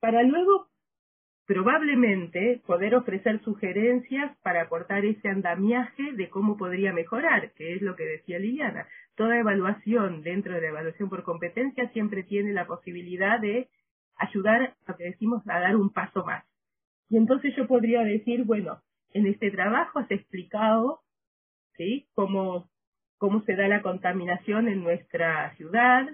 Para 0.00 0.22
luego 0.22 0.68
probablemente 1.48 2.60
poder 2.66 2.94
ofrecer 2.94 3.42
sugerencias 3.42 4.36
para 4.42 4.64
aportar 4.64 5.06
ese 5.06 5.30
andamiaje 5.30 6.12
de 6.12 6.28
cómo 6.28 6.58
podría 6.58 6.92
mejorar, 6.92 7.52
que 7.54 7.74
es 7.74 7.80
lo 7.80 7.96
que 7.96 8.04
decía 8.04 8.38
Liliana. 8.38 8.86
Toda 9.16 9.38
evaluación 9.38 10.20
dentro 10.20 10.54
de 10.54 10.60
la 10.60 10.68
evaluación 10.68 11.08
por 11.08 11.22
competencia 11.22 11.88
siempre 11.94 12.22
tiene 12.22 12.52
la 12.52 12.66
posibilidad 12.66 13.40
de 13.40 13.70
ayudar, 14.16 14.74
lo 14.86 14.94
que 14.96 15.04
decimos, 15.04 15.42
a 15.48 15.58
dar 15.58 15.74
un 15.74 15.90
paso 15.90 16.22
más. 16.22 16.44
Y 17.08 17.16
entonces 17.16 17.56
yo 17.56 17.66
podría 17.66 18.02
decir, 18.04 18.44
bueno, 18.44 18.82
en 19.14 19.26
este 19.26 19.50
trabajo 19.50 20.00
has 20.00 20.10
explicado, 20.10 21.00
¿sí? 21.78 22.08
Cómo, 22.12 22.68
cómo 23.16 23.40
se 23.44 23.56
da 23.56 23.68
la 23.68 23.80
contaminación 23.80 24.68
en 24.68 24.84
nuestra 24.84 25.56
ciudad 25.56 26.06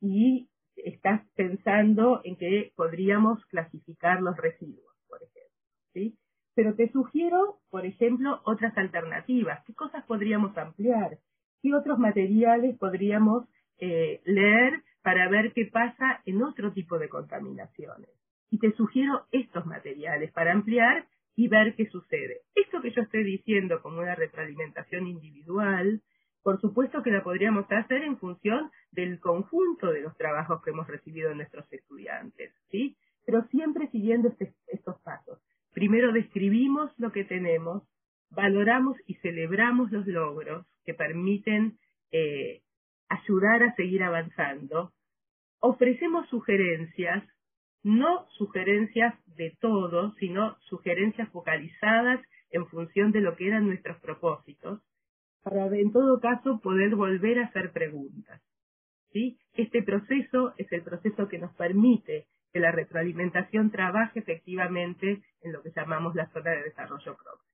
y 0.00 0.48
estás 0.84 1.22
pensando 1.34 2.20
en 2.24 2.36
que 2.36 2.72
podríamos 2.76 3.44
clasificar 3.46 4.20
los 4.22 4.36
residuos, 4.36 4.94
por 5.08 5.22
ejemplo, 5.22 5.56
¿sí? 5.92 6.16
Pero 6.54 6.74
te 6.74 6.90
sugiero, 6.90 7.60
por 7.70 7.86
ejemplo, 7.86 8.40
otras 8.44 8.76
alternativas. 8.76 9.64
¿Qué 9.64 9.74
cosas 9.74 10.04
podríamos 10.06 10.56
ampliar? 10.58 11.18
¿Qué 11.62 11.74
otros 11.74 11.98
materiales 11.98 12.76
podríamos 12.78 13.48
eh, 13.78 14.20
leer 14.24 14.82
para 15.02 15.28
ver 15.28 15.52
qué 15.52 15.66
pasa 15.66 16.20
en 16.26 16.42
otro 16.42 16.72
tipo 16.72 16.98
de 16.98 17.08
contaminaciones? 17.08 18.10
y 18.50 18.58
te 18.58 18.72
sugiero 18.72 19.26
estos 19.30 19.64
materiales 19.64 20.32
para 20.32 20.52
ampliar 20.52 21.06
y 21.36 21.48
ver 21.48 21.74
qué 21.76 21.86
sucede. 21.86 22.40
Esto 22.54 22.82
que 22.82 22.90
yo 22.90 23.02
estoy 23.02 23.24
diciendo 23.24 23.80
como 23.80 24.00
una 24.00 24.14
retroalimentación 24.14 25.06
individual, 25.06 26.02
por 26.42 26.60
supuesto 26.60 27.02
que 27.02 27.10
la 27.10 27.22
podríamos 27.22 27.70
hacer 27.70 28.02
en 28.02 28.18
función 28.18 28.70
del 28.92 29.20
conjunto 29.20 29.92
de 29.92 30.02
los 30.02 30.16
trabajos 30.16 30.62
que 30.62 30.70
hemos 30.70 30.86
recibido 30.86 31.28
de 31.28 31.36
nuestros 31.36 31.70
estudiantes, 31.72 32.54
¿sí? 32.70 32.96
Pero 33.26 33.44
siempre 33.50 33.88
siguiendo 33.90 34.28
este, 34.28 34.54
estos 34.68 35.00
pasos. 35.02 35.38
Primero 35.72 36.12
describimos 36.12 36.90
lo 36.98 37.12
que 37.12 37.24
tenemos, 37.24 37.82
valoramos 38.30 38.96
y 39.06 39.14
celebramos 39.16 39.92
los 39.92 40.06
logros 40.06 40.66
que 40.84 40.94
permiten 40.94 41.78
eh, 42.10 42.62
ayudar 43.08 43.62
a 43.62 43.74
seguir 43.74 44.02
avanzando, 44.02 44.92
ofrecemos 45.60 46.28
sugerencias 46.28 47.24
no 47.82 48.26
sugerencias 48.36 49.14
de 49.36 49.56
todo, 49.60 50.14
sino 50.16 50.58
sugerencias 50.68 51.28
focalizadas 51.30 52.20
en 52.50 52.66
función 52.66 53.12
de 53.12 53.20
lo 53.20 53.36
que 53.36 53.46
eran 53.46 53.66
nuestros 53.66 53.98
propósitos, 54.00 54.82
para 55.42 55.66
en 55.66 55.92
todo 55.92 56.20
caso 56.20 56.60
poder 56.60 56.94
volver 56.94 57.38
a 57.38 57.46
hacer 57.46 57.72
preguntas. 57.72 58.40
¿sí? 59.12 59.38
Este 59.54 59.82
proceso 59.82 60.54
es 60.56 60.70
el 60.72 60.82
proceso 60.82 61.28
que 61.28 61.38
nos 61.38 61.54
permite 61.54 62.26
que 62.52 62.60
la 62.60 62.72
retroalimentación 62.72 63.70
trabaje 63.70 64.20
efectivamente 64.20 65.22
en 65.42 65.52
lo 65.52 65.62
que 65.62 65.70
llamamos 65.74 66.14
la 66.14 66.26
zona 66.30 66.50
de 66.50 66.64
desarrollo 66.64 67.16
próximo. 67.16 67.50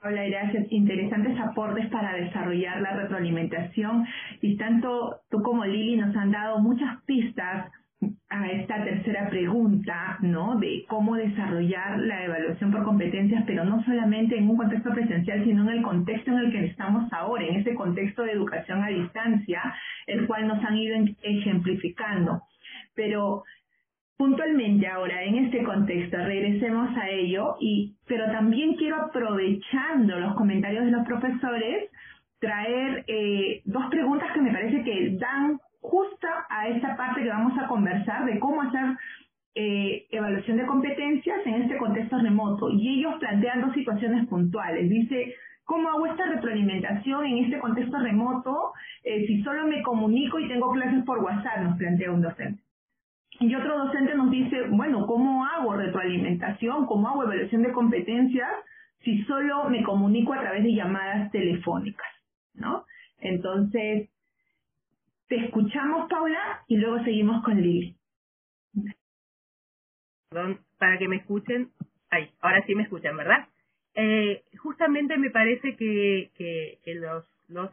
Hola, 0.00 0.24
gracias. 0.26 0.66
Interesantes 0.70 1.36
aportes 1.40 1.88
para 1.90 2.14
desarrollar 2.14 2.80
la 2.80 2.94
retroalimentación 2.94 4.06
y 4.40 4.56
tanto 4.56 5.22
tú 5.28 5.42
como 5.42 5.64
Lili 5.64 5.96
nos 5.96 6.14
han 6.14 6.30
dado 6.30 6.60
muchas 6.60 7.02
pistas 7.02 7.72
a 8.30 8.46
esta 8.48 8.84
tercera 8.84 9.28
pregunta, 9.28 10.18
¿no? 10.20 10.58
De 10.58 10.84
cómo 10.86 11.16
desarrollar 11.16 11.98
la 11.98 12.24
evaluación 12.24 12.70
por 12.70 12.84
competencias, 12.84 13.42
pero 13.46 13.64
no 13.64 13.82
solamente 13.84 14.36
en 14.36 14.48
un 14.48 14.56
contexto 14.56 14.90
presencial, 14.90 15.44
sino 15.44 15.62
en 15.62 15.78
el 15.78 15.82
contexto 15.82 16.30
en 16.30 16.38
el 16.38 16.52
que 16.52 16.66
estamos 16.66 17.10
ahora, 17.12 17.44
en 17.44 17.56
ese 17.56 17.74
contexto 17.74 18.22
de 18.22 18.32
educación 18.32 18.84
a 18.84 18.88
distancia, 18.88 19.62
el 20.06 20.26
cual 20.26 20.46
nos 20.46 20.62
han 20.62 20.76
ido 20.76 20.96
ejemplificando. 21.22 22.42
Pero 22.94 23.44
puntualmente 24.18 24.86
ahora, 24.86 25.22
en 25.22 25.46
este 25.46 25.62
contexto, 25.62 26.18
regresemos 26.18 26.96
a 26.96 27.08
ello, 27.08 27.56
y, 27.60 27.96
pero 28.06 28.30
también 28.30 28.74
quiero 28.74 28.96
aprovechando 28.96 30.20
los 30.20 30.34
comentarios 30.34 30.84
de 30.84 30.90
los 30.90 31.06
profesores, 31.06 31.90
traer 32.40 33.04
eh, 33.08 33.62
dos 33.64 33.86
preguntas 33.90 34.30
que 34.32 34.40
me 34.40 34.52
parece 34.52 34.84
que 34.84 35.16
dan 35.18 35.58
justa 35.80 36.46
a 36.48 36.68
esta 36.68 36.96
parte 36.96 37.22
que 37.22 37.28
vamos 37.28 37.58
a 37.58 37.68
conversar 37.68 38.24
de 38.26 38.38
cómo 38.38 38.62
hacer 38.62 38.96
eh, 39.54 40.06
evaluación 40.10 40.56
de 40.56 40.66
competencias 40.66 41.44
en 41.46 41.62
este 41.62 41.76
contexto 41.78 42.18
remoto. 42.18 42.70
Y 42.70 42.98
ellos 42.98 43.14
plantean 43.18 43.60
dos 43.60 43.74
situaciones 43.74 44.26
puntuales. 44.28 44.88
Dice, 44.88 45.34
¿cómo 45.64 45.88
hago 45.88 46.06
esta 46.06 46.26
retroalimentación 46.26 47.26
en 47.26 47.44
este 47.44 47.58
contexto 47.58 47.98
remoto 47.98 48.72
eh, 49.02 49.26
si 49.26 49.42
solo 49.42 49.66
me 49.66 49.82
comunico 49.82 50.38
y 50.38 50.48
tengo 50.48 50.70
clases 50.70 51.04
por 51.04 51.18
WhatsApp? 51.18 51.62
Nos 51.62 51.78
plantea 51.78 52.12
un 52.12 52.22
docente. 52.22 52.62
Y 53.40 53.54
otro 53.54 53.86
docente 53.86 54.14
nos 54.14 54.30
dice, 54.30 54.62
bueno, 54.68 55.06
¿cómo 55.06 55.44
hago 55.44 55.74
retroalimentación? 55.74 56.86
¿Cómo 56.86 57.08
hago 57.08 57.24
evaluación 57.24 57.62
de 57.62 57.72
competencias 57.72 58.50
si 59.04 59.22
solo 59.24 59.68
me 59.70 59.82
comunico 59.84 60.32
a 60.32 60.40
través 60.40 60.64
de 60.64 60.74
llamadas 60.74 61.30
telefónicas? 61.30 62.08
¿No? 62.54 62.84
Entonces, 63.20 64.08
te 65.28 65.36
escuchamos, 65.36 66.08
Paula, 66.08 66.64
y 66.66 66.76
luego 66.76 67.02
seguimos 67.04 67.42
con 67.44 67.60
Lili. 67.60 67.96
Perdón, 70.30 70.60
para 70.78 70.98
que 70.98 71.08
me 71.08 71.16
escuchen. 71.16 71.70
Ay, 72.10 72.30
ahora 72.40 72.64
sí 72.66 72.74
me 72.74 72.84
escuchan, 72.84 73.16
¿verdad? 73.16 73.48
Eh, 73.94 74.44
justamente 74.58 75.16
me 75.16 75.30
parece 75.30 75.76
que, 75.76 76.30
que, 76.34 76.94
los, 76.94 77.24
los, 77.48 77.70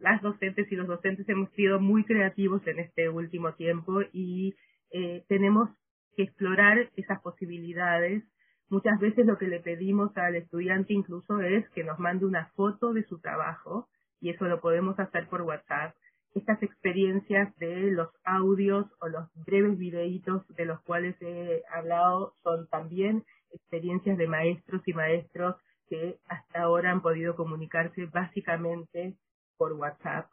las 0.00 0.22
docentes 0.22 0.70
y 0.70 0.76
los 0.76 0.86
docentes 0.86 1.28
hemos 1.28 1.50
sido 1.52 1.80
muy 1.80 2.04
creativos 2.04 2.66
en 2.66 2.80
este 2.80 3.08
último 3.08 3.54
tiempo 3.54 4.00
y 4.12 4.54
eh, 4.90 5.24
tenemos 5.28 5.68
que 6.16 6.24
explorar 6.24 6.90
esas 6.96 7.20
posibilidades 7.20 8.24
Muchas 8.68 8.98
veces 8.98 9.24
lo 9.26 9.38
que 9.38 9.46
le 9.46 9.60
pedimos 9.60 10.16
al 10.16 10.34
estudiante 10.34 10.92
incluso 10.92 11.40
es 11.40 11.68
que 11.70 11.84
nos 11.84 12.00
mande 12.00 12.26
una 12.26 12.46
foto 12.56 12.92
de 12.92 13.04
su 13.04 13.20
trabajo 13.20 13.88
y 14.20 14.30
eso 14.30 14.46
lo 14.46 14.60
podemos 14.60 14.98
hacer 14.98 15.28
por 15.28 15.42
WhatsApp. 15.42 15.94
Estas 16.36 16.62
experiencias 16.62 17.56
de 17.56 17.90
los 17.92 18.10
audios 18.24 18.86
o 19.00 19.08
los 19.08 19.26
breves 19.46 19.78
videitos 19.78 20.46
de 20.54 20.66
los 20.66 20.78
cuales 20.82 21.16
he 21.22 21.62
hablado 21.74 22.34
son 22.42 22.68
también 22.68 23.24
experiencias 23.50 24.18
de 24.18 24.26
maestros 24.26 24.86
y 24.86 24.92
maestros 24.92 25.56
que 25.88 26.18
hasta 26.28 26.60
ahora 26.60 26.92
han 26.92 27.00
podido 27.00 27.36
comunicarse 27.36 28.04
básicamente 28.06 29.16
por 29.56 29.72
WhatsApp. 29.72 30.28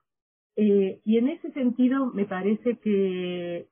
Eh, 0.58 1.00
y 1.06 1.18
en 1.18 1.30
ese 1.30 1.52
sentido 1.54 2.08
me 2.08 2.26
parece 2.26 2.78
que 2.80 3.70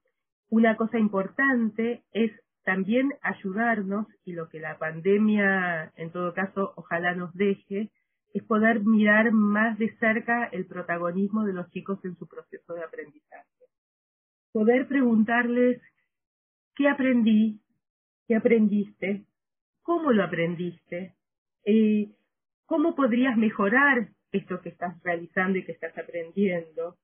una 0.49 0.77
cosa 0.77 0.99
importante 0.99 2.01
es 2.13 2.32
también 2.63 3.11
ayudarnos, 3.21 4.07
y 4.23 4.32
lo 4.34 4.47
que 4.47 4.61
la 4.61 4.77
pandemia 4.77 5.91
en 5.97 6.11
todo 6.11 6.34
caso 6.34 6.71
ojalá 6.77 7.13
nos 7.13 7.34
deje, 7.34 7.89
es 8.34 8.43
poder 8.43 8.82
mirar 8.82 9.32
más 9.32 9.77
de 9.77 9.95
cerca 9.97 10.45
el 10.45 10.65
protagonismo 10.65 11.43
de 11.43 11.53
los 11.53 11.69
chicos 11.71 12.03
en 12.05 12.15
su 12.17 12.27
proceso 12.27 12.73
de 12.73 12.84
aprendizaje. 12.84 13.47
Poder 14.51 14.88
preguntarles, 14.88 15.82
¿qué 16.75 16.88
aprendí? 16.88 17.59
¿Qué 18.27 18.36
aprendiste? 18.36 19.25
¿Cómo 19.82 20.11
lo 20.11 20.23
aprendiste? 20.23 21.15
Eh, 21.65 22.09
¿Cómo 22.65 22.95
podrías 22.95 23.38
mejorar 23.38 24.09
esto 24.32 24.61
que 24.61 24.69
estás 24.69 25.01
realizando 25.03 25.57
y 25.57 25.65
que 25.65 25.73
estás 25.73 25.97
aprendiendo? 25.97 26.97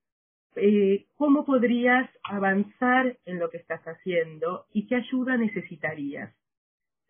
Eh, 0.55 1.07
¿Cómo 1.15 1.45
podrías 1.45 2.09
avanzar 2.23 3.17
en 3.25 3.39
lo 3.39 3.49
que 3.49 3.57
estás 3.57 3.81
haciendo 3.83 4.65
y 4.71 4.87
qué 4.87 4.95
ayuda 4.95 5.37
necesitarías? 5.37 6.33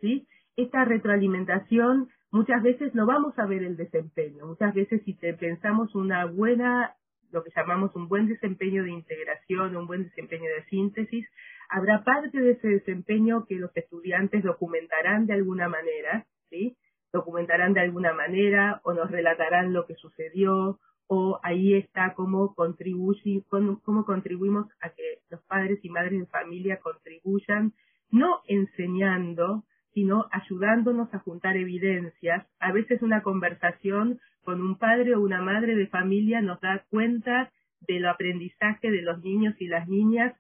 ¿Sí? 0.01 0.27
Esta 0.55 0.85
retroalimentación 0.85 2.09
muchas 2.31 2.61
veces 2.61 2.93
no 2.95 3.05
vamos 3.05 3.37
a 3.37 3.45
ver 3.45 3.63
el 3.63 3.77
desempeño. 3.77 4.45
Muchas 4.45 4.73
veces 4.73 5.01
si 5.05 5.13
te 5.13 5.33
pensamos 5.33 5.95
una 5.95 6.25
buena, 6.25 6.95
lo 7.31 7.43
que 7.43 7.51
llamamos 7.55 7.95
un 7.95 8.07
buen 8.07 8.27
desempeño 8.27 8.83
de 8.83 8.91
integración, 8.91 9.75
un 9.75 9.87
buen 9.87 10.03
desempeño 10.03 10.45
de 10.45 10.65
síntesis, 10.69 11.27
habrá 11.69 12.03
parte 12.03 12.39
de 12.39 12.51
ese 12.51 12.67
desempeño 12.67 13.45
que 13.45 13.55
los 13.55 13.75
estudiantes 13.75 14.43
documentarán 14.43 15.25
de 15.25 15.33
alguna 15.33 15.67
manera, 15.67 16.25
¿sí? 16.49 16.77
documentarán 17.11 17.73
de 17.73 17.81
alguna 17.81 18.13
manera 18.13 18.81
o 18.83 18.93
nos 18.93 19.09
relatarán 19.09 19.73
lo 19.73 19.85
que 19.85 19.95
sucedió 19.95 20.79
o 21.07 21.39
ahí 21.41 21.73
está 21.75 22.13
cómo, 22.15 22.53
contribuye, 22.53 23.43
cómo, 23.49 24.05
contribuimos 24.05 24.67
a 24.81 24.89
que 24.89 25.19
los 25.29 25.41
padres 25.43 25.79
y 25.83 25.89
madres 25.89 26.19
de 26.19 26.25
familia 26.25 26.79
contribuyan, 26.79 27.73
no 28.11 28.41
enseñando, 28.47 29.63
sino 29.93 30.27
ayudándonos 30.31 31.13
a 31.13 31.19
juntar 31.19 31.57
evidencias. 31.57 32.45
A 32.59 32.71
veces 32.71 33.01
una 33.01 33.21
conversación 33.21 34.19
con 34.43 34.61
un 34.61 34.77
padre 34.77 35.15
o 35.15 35.21
una 35.21 35.41
madre 35.41 35.75
de 35.75 35.87
familia 35.87 36.41
nos 36.41 36.59
da 36.61 36.85
cuenta 36.89 37.51
del 37.81 38.05
aprendizaje 38.05 38.91
de 38.91 39.01
los 39.01 39.21
niños 39.21 39.55
y 39.59 39.67
las 39.67 39.87
niñas 39.87 40.35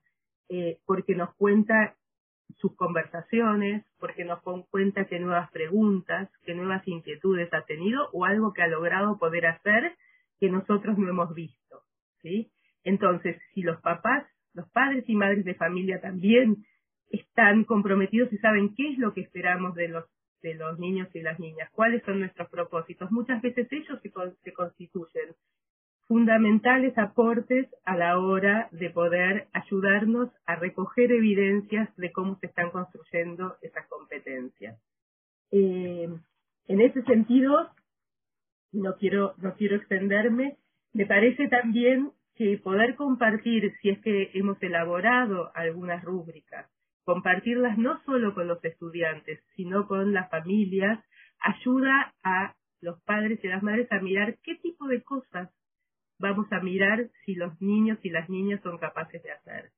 eh, 0.49 0.79
porque 0.85 1.15
nos 1.15 1.33
cuenta 1.35 1.95
sus 2.57 2.75
conversaciones, 2.75 3.85
porque 3.99 4.25
nos 4.25 4.39
cuenta 4.69 5.05
qué 5.05 5.19
nuevas 5.19 5.51
preguntas, 5.51 6.29
qué 6.43 6.55
nuevas 6.55 6.87
inquietudes 6.87 7.53
ha 7.53 7.63
tenido 7.65 8.09
o 8.13 8.25
algo 8.25 8.53
que 8.53 8.61
ha 8.61 8.67
logrado 8.67 9.17
poder 9.17 9.45
hacer 9.47 9.95
que 10.39 10.49
nosotros 10.49 10.97
no 10.97 11.09
hemos 11.09 11.33
visto, 11.33 11.81
¿sí? 12.21 12.51
Entonces, 12.83 13.37
si 13.53 13.61
los 13.61 13.81
papás, 13.81 14.25
los 14.53 14.69
padres 14.69 15.03
y 15.07 15.15
madres 15.15 15.43
de 15.45 15.55
familia 15.55 15.99
también 15.99 16.65
están 17.09 17.63
comprometidos 17.63 18.31
y 18.33 18.37
saben 18.37 18.75
qué 18.75 18.91
es 18.91 18.97
lo 18.97 19.13
que 19.13 19.21
esperamos 19.21 19.75
de 19.75 19.87
los 19.89 20.05
de 20.41 20.55
los 20.55 20.77
niños 20.79 21.07
y 21.13 21.21
las 21.21 21.39
niñas, 21.39 21.69
cuáles 21.71 22.03
son 22.03 22.19
nuestros 22.19 22.49
propósitos, 22.49 23.11
muchas 23.11 23.41
veces 23.41 23.67
ellos 23.71 23.99
se, 24.43 24.53
constituyen 24.53 25.35
fundamentales 26.07 26.97
aportes 26.97 27.67
a 27.83 27.97
la 27.97 28.17
hora 28.19 28.69
de 28.71 28.89
poder 28.89 29.47
ayudarnos 29.51 30.29
a 30.45 30.55
recoger 30.55 31.11
evidencias 31.11 31.93
de 31.97 32.11
cómo 32.11 32.37
se 32.39 32.47
están 32.47 32.69
construyendo 32.71 33.57
esas 33.61 33.87
competencias. 33.87 34.79
Eh, 35.51 36.07
en 36.67 36.81
ese 36.81 37.01
sentido, 37.03 37.69
no 38.71 38.95
quiero, 38.95 39.33
no 39.37 39.55
quiero 39.55 39.75
extenderme, 39.75 40.57
me 40.93 41.05
parece 41.05 41.49
también 41.49 42.11
que 42.35 42.57
poder 42.57 42.95
compartir, 42.95 43.73
si 43.81 43.89
es 43.89 43.99
que 43.99 44.31
hemos 44.33 44.61
elaborado 44.61 45.51
algunas 45.55 46.03
rúbricas, 46.03 46.69
compartirlas 47.07 47.77
no 47.77 48.03
solo 48.03 48.33
con 48.33 48.49
los 48.49 48.61
estudiantes, 48.65 49.39
sino 49.55 49.87
con 49.87 50.11
las 50.13 50.29
familias, 50.29 51.01
ayuda 51.39 52.13
a 52.21 52.53
los 52.81 53.01
padres 53.03 53.41
y 53.41 53.47
las 53.47 53.63
madres 53.63 53.89
a 53.93 54.01
mirar 54.01 54.37
qué 54.43 54.55
tipo 54.55 54.87
de 54.87 55.01
cosas 55.03 55.49
vamos 56.19 56.51
a 56.51 56.59
mirar 56.59 57.09
si 57.23 57.35
los 57.35 57.61
niños 57.61 57.97
y 58.03 58.09
las 58.09 58.27
niñas 58.27 58.61
son 58.61 58.77
capaces 58.77 59.23
de 59.23 59.31
hacer. 59.31 59.71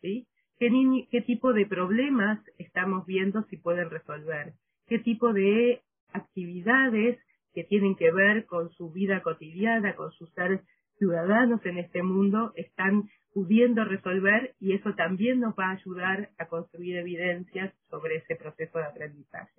¿sí? 0.00 0.26
¿Qué, 0.58 0.70
¿Qué 1.08 1.20
tipo 1.20 1.52
de 1.52 1.66
problemas 1.66 2.40
estamos 2.58 3.06
viendo 3.06 3.44
si 3.44 3.58
pueden 3.58 3.88
resolver? 3.88 4.54
¿Qué 4.88 4.98
tipo 4.98 5.32
de 5.32 5.82
actividades 6.12 7.16
que 7.54 7.62
tienen 7.62 7.94
que 7.94 8.10
ver 8.10 8.44
con 8.46 8.70
su 8.70 8.90
vida 8.90 9.22
cotidiana, 9.22 9.94
con 9.94 10.10
su 10.10 10.26
ser 10.26 10.62
ciudadanos 10.98 11.64
en 11.64 11.78
este 11.78 12.02
mundo, 12.02 12.52
están 12.56 13.08
pudiendo 13.32 13.84
resolver 13.84 14.54
y 14.60 14.74
eso 14.74 14.94
también 14.94 15.40
nos 15.40 15.54
va 15.54 15.68
a 15.68 15.72
ayudar 15.72 16.30
a 16.38 16.46
construir 16.46 16.96
evidencias 16.96 17.72
sobre 17.88 18.16
ese 18.16 18.36
proceso 18.36 18.78
de 18.78 18.84
aprendizaje. 18.84 19.52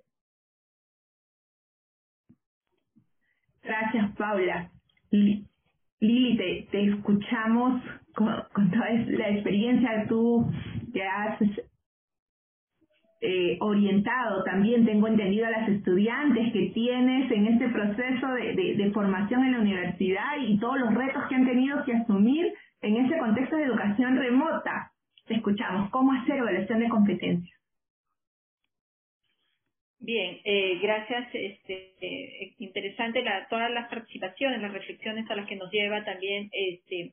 Gracias, 3.62 4.14
Paula. 4.16 4.70
Lili, 5.10 6.36
te, 6.70 6.84
escuchamos 6.88 7.82
con, 8.14 8.26
toda 8.70 8.90
la 9.06 9.30
experiencia 9.30 10.02
que 10.02 10.08
tú 10.08 10.50
que 10.92 11.02
has 11.02 11.40
eh, 13.26 13.56
orientado 13.60 14.44
también, 14.44 14.84
tengo 14.84 15.08
entendido, 15.08 15.46
a 15.46 15.50
las 15.50 15.68
estudiantes 15.70 16.52
que 16.52 16.72
tienes 16.74 17.30
en 17.32 17.46
este 17.46 17.68
proceso 17.70 18.28
de, 18.34 18.90
formación 18.92 19.44
en 19.44 19.52
la 19.52 19.60
universidad 19.60 20.36
y 20.46 20.58
todos 20.58 20.78
los 20.78 20.94
retos 20.94 21.22
que 21.28 21.34
han 21.34 21.46
tenido 21.46 21.82
que 21.84 21.94
asumir 21.94 22.52
en 22.84 22.96
ese 23.06 23.18
contexto 23.18 23.56
de 23.56 23.64
educación 23.64 24.16
remota. 24.16 24.92
Escuchamos. 25.26 25.90
¿Cómo 25.90 26.12
hacer 26.12 26.36
evaluación 26.36 26.80
de 26.80 26.88
competencias? 26.88 27.58
Bien, 29.98 30.38
eh, 30.44 30.78
gracias. 30.82 31.28
Este, 31.32 31.94
eh, 32.00 32.54
interesante 32.58 33.22
la, 33.22 33.48
todas 33.48 33.70
las 33.70 33.88
participaciones, 33.88 34.60
las 34.60 34.72
reflexiones 34.72 35.30
a 35.30 35.36
las 35.36 35.46
que 35.48 35.56
nos 35.56 35.70
lleva 35.72 36.04
también 36.04 36.50
este, 36.52 37.12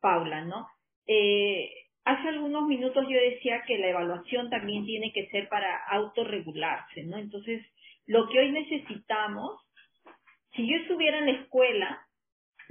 Paula, 0.00 0.44
¿no? 0.44 0.68
Eh, 1.08 1.68
hace 2.04 2.28
algunos 2.28 2.68
minutos 2.68 3.04
yo 3.08 3.18
decía 3.18 3.64
que 3.66 3.78
la 3.78 3.88
evaluación 3.88 4.48
también 4.48 4.86
tiene 4.86 5.12
que 5.12 5.26
ser 5.30 5.48
para 5.48 5.76
autorregularse, 5.88 7.02
¿no? 7.02 7.18
Entonces, 7.18 7.66
lo 8.06 8.28
que 8.28 8.38
hoy 8.38 8.52
necesitamos, 8.52 9.60
si 10.54 10.70
yo 10.70 10.76
estuviera 10.76 11.18
en 11.18 11.26
la 11.26 11.32
escuela, 11.32 12.06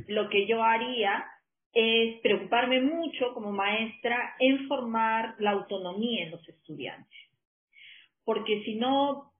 lo 0.07 0.29
que 0.29 0.47
yo 0.47 0.63
haría 0.63 1.25
es 1.73 2.19
preocuparme 2.21 2.81
mucho 2.81 3.33
como 3.33 3.51
maestra 3.51 4.35
en 4.39 4.67
formar 4.67 5.35
la 5.39 5.51
autonomía 5.51 6.23
en 6.23 6.31
los 6.31 6.47
estudiantes. 6.47 7.19
Porque 8.23 8.63
si 8.63 8.75
no 8.75 9.31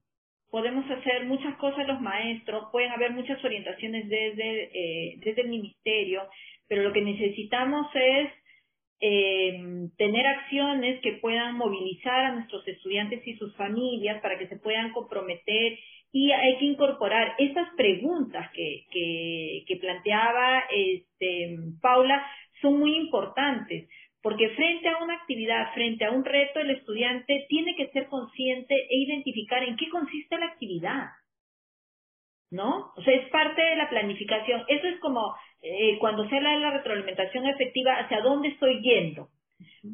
podemos 0.52 0.90
hacer 0.90 1.26
muchas 1.26 1.56
cosas 1.58 1.88
los 1.88 2.02
maestros, 2.02 2.70
pueden 2.72 2.92
haber 2.92 3.12
muchas 3.12 3.44
orientaciones 3.44 4.08
desde, 4.10 4.64
eh, 4.74 5.16
desde 5.24 5.42
el 5.42 5.50
ministerio, 5.50 6.24
pero 6.68 6.84
lo 6.84 6.94
que 6.94 7.02
necesitamos 7.02 7.88
es 7.94 8.32
eh, 9.02 9.88
tener 9.98 10.28
acciones 10.28 11.02
que 11.02 11.14
puedan 11.14 11.56
movilizar 11.56 12.26
a 12.26 12.36
nuestros 12.36 12.68
estudiantes 12.68 13.26
y 13.26 13.38
sus 13.38 13.56
familias 13.56 14.22
para 14.22 14.38
que 14.38 14.48
se 14.48 14.58
puedan 14.58 14.92
comprometer 14.92 15.80
y 16.12 16.32
hay 16.32 16.58
que 16.58 16.66
incorporar 16.66 17.36
esas 17.38 17.68
preguntas 17.76 18.50
que, 18.52 18.86
que, 18.92 19.64
que 19.68 19.76
planteaba 19.78 20.64
este, 20.72 21.58
Paula 21.82 22.26
son 22.62 22.80
muy 22.80 22.96
importantes 22.96 23.88
porque 24.22 24.50
frente 24.50 24.90
a 24.90 25.02
una 25.02 25.16
actividad, 25.16 25.74
frente 25.74 26.06
a 26.06 26.12
un 26.12 26.26
reto, 26.26 26.60
el 26.60 26.72
estudiante 26.72 27.46
tiene 27.48 27.76
que 27.76 27.88
ser 27.90 28.08
consciente 28.08 28.76
e 28.76 28.98
identificar 28.98 29.64
en 29.64 29.78
qué 29.78 29.88
consiste 29.90 30.38
la 30.38 30.48
actividad. 30.48 31.08
¿No? 32.52 32.92
O 32.98 33.02
sea, 33.04 33.14
es 33.14 33.30
parte 33.30 33.62
de 33.62 33.76
la 33.76 33.90
planificación. 33.90 34.64
Eso 34.68 34.88
es 34.88 35.00
como 35.00 35.36
eh, 35.62 35.98
cuando 36.00 36.28
se 36.28 36.36
habla 36.36 36.54
de 36.54 36.60
la 36.60 36.72
retroalimentación 36.72 37.46
efectiva, 37.48 37.94
hacia 37.94 38.22
dónde 38.22 38.50
estoy 38.50 38.82
yendo. 38.82 39.30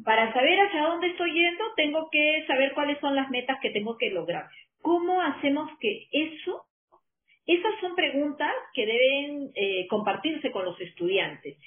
Para 0.04 0.32
saber 0.32 0.58
hacia 0.60 0.82
dónde 0.82 1.08
estoy 1.08 1.32
yendo, 1.32 1.64
tengo 1.76 2.08
que 2.10 2.44
saber 2.46 2.72
cuáles 2.72 2.98
son 3.00 3.14
las 3.14 3.30
metas 3.30 3.58
que 3.60 3.70
tengo 3.70 3.96
que 3.98 4.10
lograr. 4.10 4.46
¿Cómo 4.86 5.20
hacemos 5.20 5.68
que 5.80 6.06
eso? 6.12 6.64
Esas 7.44 7.72
son 7.80 7.96
preguntas 7.96 8.52
que 8.72 8.86
deben 8.86 9.50
eh, 9.56 9.88
compartirse 9.88 10.52
con 10.52 10.64
los 10.64 10.80
estudiantes 10.80 11.58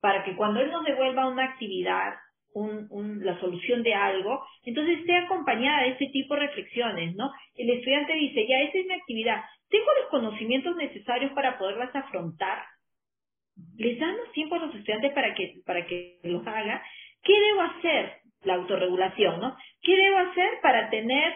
para 0.00 0.22
que 0.22 0.36
cuando 0.36 0.60
él 0.60 0.70
nos 0.70 0.84
devuelva 0.84 1.26
una 1.26 1.42
actividad, 1.42 2.14
la 2.54 3.40
solución 3.40 3.82
de 3.82 3.94
algo, 3.94 4.44
entonces 4.64 5.00
esté 5.00 5.16
acompañada 5.16 5.82
de 5.82 5.88
este 5.90 6.06
tipo 6.12 6.34
de 6.34 6.46
reflexiones, 6.46 7.16
¿no? 7.16 7.32
El 7.56 7.68
estudiante 7.70 8.12
dice, 8.14 8.46
ya, 8.48 8.60
esa 8.60 8.78
es 8.78 8.86
mi 8.86 8.94
actividad, 8.94 9.42
¿tengo 9.68 9.86
los 10.00 10.10
conocimientos 10.10 10.76
necesarios 10.76 11.32
para 11.32 11.58
poderlas 11.58 11.92
afrontar? 11.96 12.62
¿Les 13.76 13.98
damos 13.98 14.30
tiempo 14.34 14.54
a 14.54 14.58
los 14.58 14.74
estudiantes 14.76 15.12
para 15.14 15.34
que, 15.34 15.62
para 15.66 15.84
que 15.84 16.20
los 16.22 16.46
haga? 16.46 16.80
¿Qué 17.24 17.32
debo 17.32 17.62
hacer? 17.62 18.12
La 18.44 18.54
autorregulación, 18.54 19.40
¿no? 19.40 19.56
¿Qué 19.82 19.96
debo 19.96 20.18
hacer 20.18 20.60
para 20.62 20.90
tener, 20.90 21.34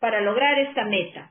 para 0.00 0.20
lograr 0.20 0.58
esta 0.58 0.84
meta? 0.84 1.30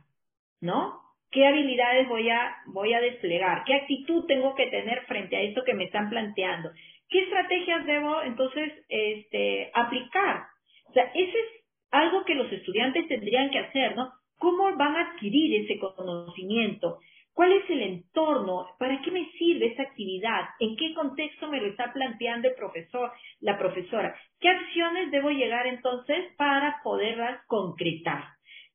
¿No? 0.62 1.00
¿Qué 1.32 1.46
habilidades 1.46 2.08
voy 2.08 2.30
a, 2.30 2.56
voy 2.68 2.94
a 2.94 3.02
desplegar? 3.02 3.64
¿Qué 3.66 3.76
actitud 3.76 4.26
tengo 4.26 4.56
que 4.56 4.68
tener 4.68 5.06
frente 5.06 5.36
a 5.36 5.42
esto 5.42 5.64
que 5.64 5.74
me 5.74 5.86
están 5.86 6.10
planteando? 6.10 6.72
¿Qué 7.08 7.20
estrategias 7.20 7.86
debo 7.86 8.22
entonces 8.24 8.74
este, 8.88 9.72
aplicar? 9.74 10.44
O 10.90 10.94
sea, 10.94 11.04
ese 11.14 11.38
es 11.38 11.64
algo 11.92 12.24
que 12.24 12.36
los 12.36 12.52
estudiantes 12.52 13.08
tendrían 13.08 13.50
que 13.52 13.60
hacer, 13.60 13.96
¿no? 13.96 14.12
¿Cómo 14.38 14.76
van 14.76 14.96
a 14.96 15.12
adquirir 15.12 15.64
ese 15.64 15.80
conocimiento? 15.80 17.00
¿Cuál 17.34 17.54
es 17.54 17.70
el 17.70 17.82
entorno? 17.82 18.68
¿Para 18.78 19.02
qué 19.02 19.12
me 19.12 19.30
sirve 19.38 19.68
esa 19.68 19.84
actividad? 19.84 20.42
¿En 20.60 20.76
qué 20.76 20.94
contexto 20.94 21.48
me 21.48 21.62
lo 21.62 21.68
está 21.68 21.94
planteando 21.94 22.50
el 22.50 22.56
profesor, 22.56 23.12
la 23.40 23.58
profesora? 23.58 24.16
¿Qué 24.40 24.50
acciones 24.50 25.12
debo 25.12 25.30
llegar 25.30 25.68
entonces 25.68 26.34
para 26.38 26.82
poderlas 26.84 27.46
concretar? 27.48 28.24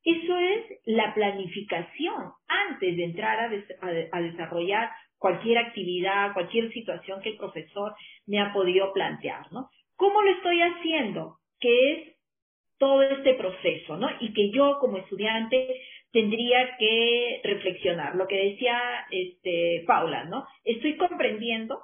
Eso 0.05 0.37
es 0.37 0.65
la 0.85 1.15
planificación 1.15 2.31
antes 2.47 2.95
de 2.95 3.03
entrar 3.03 3.39
a, 3.39 4.21
desarrollar 4.21 4.91
cualquier 5.17 5.57
actividad, 5.57 6.33
cualquier 6.33 6.71
situación 6.71 7.21
que 7.23 7.29
el 7.29 7.37
profesor 7.37 7.95
me 8.27 8.39
ha 8.39 8.53
podido 8.53 8.93
plantear, 8.93 9.51
¿no? 9.51 9.71
¿Cómo 9.95 10.21
lo 10.21 10.29
estoy 10.29 10.61
haciendo? 10.61 11.39
Que 11.59 11.91
es 11.91 12.15
todo 12.77 13.01
este 13.01 13.33
proceso, 13.33 13.97
¿no? 13.97 14.07
Y 14.19 14.31
que 14.33 14.51
yo 14.51 14.77
como 14.79 14.97
estudiante 14.97 15.81
tendría 16.11 16.77
que 16.77 17.41
reflexionar. 17.43 18.15
Lo 18.15 18.27
que 18.27 18.51
decía 18.51 18.79
este, 19.09 19.83
Paula, 19.87 20.25
¿no? 20.25 20.45
Estoy 20.63 20.97
comprendiendo, 20.97 21.81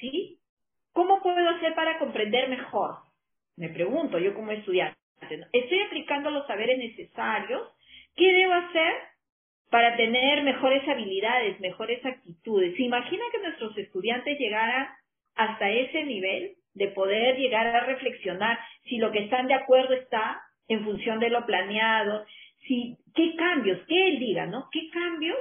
¿sí? 0.00 0.38
¿Cómo 0.92 1.20
puedo 1.20 1.46
hacer 1.50 1.74
para 1.74 1.98
comprender 1.98 2.48
mejor? 2.48 2.96
Me 3.56 3.68
pregunto 3.68 4.18
yo 4.18 4.32
como 4.32 4.50
estudiante. 4.52 5.03
¿Estoy 5.52 5.80
aplicando 5.82 6.30
los 6.30 6.46
saberes 6.46 6.78
necesarios? 6.78 7.68
¿Qué 8.16 8.32
debo 8.32 8.52
hacer 8.52 8.94
para 9.74 9.96
tener 9.96 10.44
mejores 10.44 10.88
habilidades, 10.88 11.58
mejores 11.58 11.98
actitudes. 12.06 12.76
¿Se 12.76 12.84
imagina 12.84 13.24
que 13.32 13.40
nuestros 13.40 13.76
estudiantes 13.76 14.38
llegaran 14.38 14.86
hasta 15.34 15.68
ese 15.68 16.04
nivel 16.04 16.52
de 16.74 16.88
poder 16.88 17.36
llegar 17.36 17.66
a 17.66 17.80
reflexionar 17.80 18.56
si 18.84 18.98
lo 18.98 19.10
que 19.10 19.24
están 19.24 19.48
de 19.48 19.54
acuerdo 19.54 19.94
está 19.94 20.40
en 20.68 20.84
función 20.84 21.18
de 21.18 21.28
lo 21.28 21.44
planeado, 21.44 22.24
si 22.68 22.96
qué 23.16 23.34
cambios, 23.34 23.84
que 23.88 24.10
él 24.10 24.20
diga, 24.20 24.46
¿no? 24.46 24.68
¿Qué 24.70 24.88
cambios, 24.90 25.38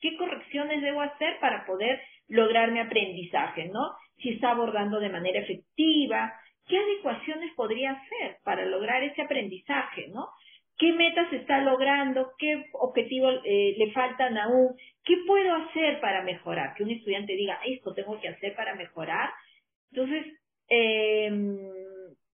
qué 0.00 0.16
correcciones 0.16 0.80
debo 0.80 1.00
hacer 1.00 1.40
para 1.40 1.66
poder 1.66 2.00
lograr 2.28 2.70
mi 2.70 2.78
aprendizaje, 2.78 3.66
¿no? 3.66 3.96
Si 4.18 4.30
está 4.30 4.52
abordando 4.52 5.00
de 5.00 5.08
manera 5.08 5.40
efectiva, 5.40 6.32
qué 6.66 6.78
adecuaciones 6.78 7.52
podría 7.54 7.92
hacer 7.92 8.38
para 8.44 8.64
lograr 8.66 9.02
ese 9.02 9.22
aprendizaje, 9.22 10.08
¿no? 10.08 10.28
qué 10.78 10.92
metas 10.92 11.32
está 11.32 11.60
logrando, 11.60 12.32
qué 12.38 12.64
objetivos 12.72 13.40
eh, 13.44 13.74
le 13.78 13.92
faltan 13.92 14.36
aún, 14.36 14.74
qué 15.04 15.14
puedo 15.26 15.54
hacer 15.54 16.00
para 16.00 16.22
mejorar, 16.22 16.74
que 16.74 16.82
un 16.82 16.90
estudiante 16.90 17.34
diga, 17.34 17.60
esto 17.64 17.94
tengo 17.94 18.20
que 18.20 18.28
hacer 18.28 18.56
para 18.56 18.74
mejorar. 18.74 19.30
Entonces, 19.92 20.26
eh, 20.68 21.30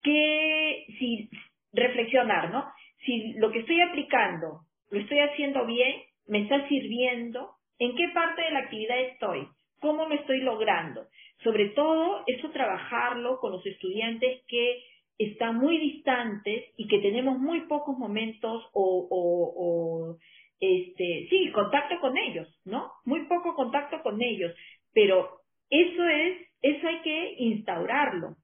que 0.03 0.87
si 0.99 1.31
reflexionar, 1.73 2.51
¿no? 2.51 2.67
Si 3.05 3.35
lo 3.35 3.53
que 3.53 3.61
estoy 3.61 3.81
aplicando 3.81 4.63
lo 4.91 4.99
estoy 4.99 5.21
haciendo 5.21 5.65
bien, 5.65 6.03
me 6.27 6.43
está 6.43 6.67
sirviendo, 6.69 7.53
¿en 7.79 7.95
qué 7.97 8.09
parte 8.13 8.43
de 8.43 8.51
la 8.51 8.59
actividad 8.61 9.01
estoy? 9.01 9.47
¿Cómo 9.83 10.07
me 10.09 10.15
estoy 10.15 10.41
logrando? 10.43 11.09
Sobre 11.43 11.71
todo, 11.71 12.23
eso 12.29 12.51
trabajarlo 12.51 13.41
con 13.41 13.51
los 13.51 13.67
estudiantes 13.67 14.43
que 14.47 14.85
están 15.19 15.59
muy 15.59 15.77
distantes 15.77 16.67
y 16.77 16.87
que 16.87 17.01
tenemos 17.01 17.37
muy 17.41 17.63
pocos 17.63 17.99
momentos 17.99 18.65
o, 18.75 20.17
este, 20.61 21.27
sí, 21.29 21.51
contacto 21.53 21.99
con 22.01 22.17
ellos, 22.17 22.49
¿no? 22.65 22.93
Muy 23.05 23.27
poco 23.27 23.57
contacto 23.57 24.01
con 24.05 24.23
ellos, 24.23 24.55
pero 24.95 25.41
eso 25.69 26.05
es, 26.07 26.49
eso 26.63 26.87
hay 26.87 27.01
que 27.01 27.35
instaurarlo. 27.39 28.37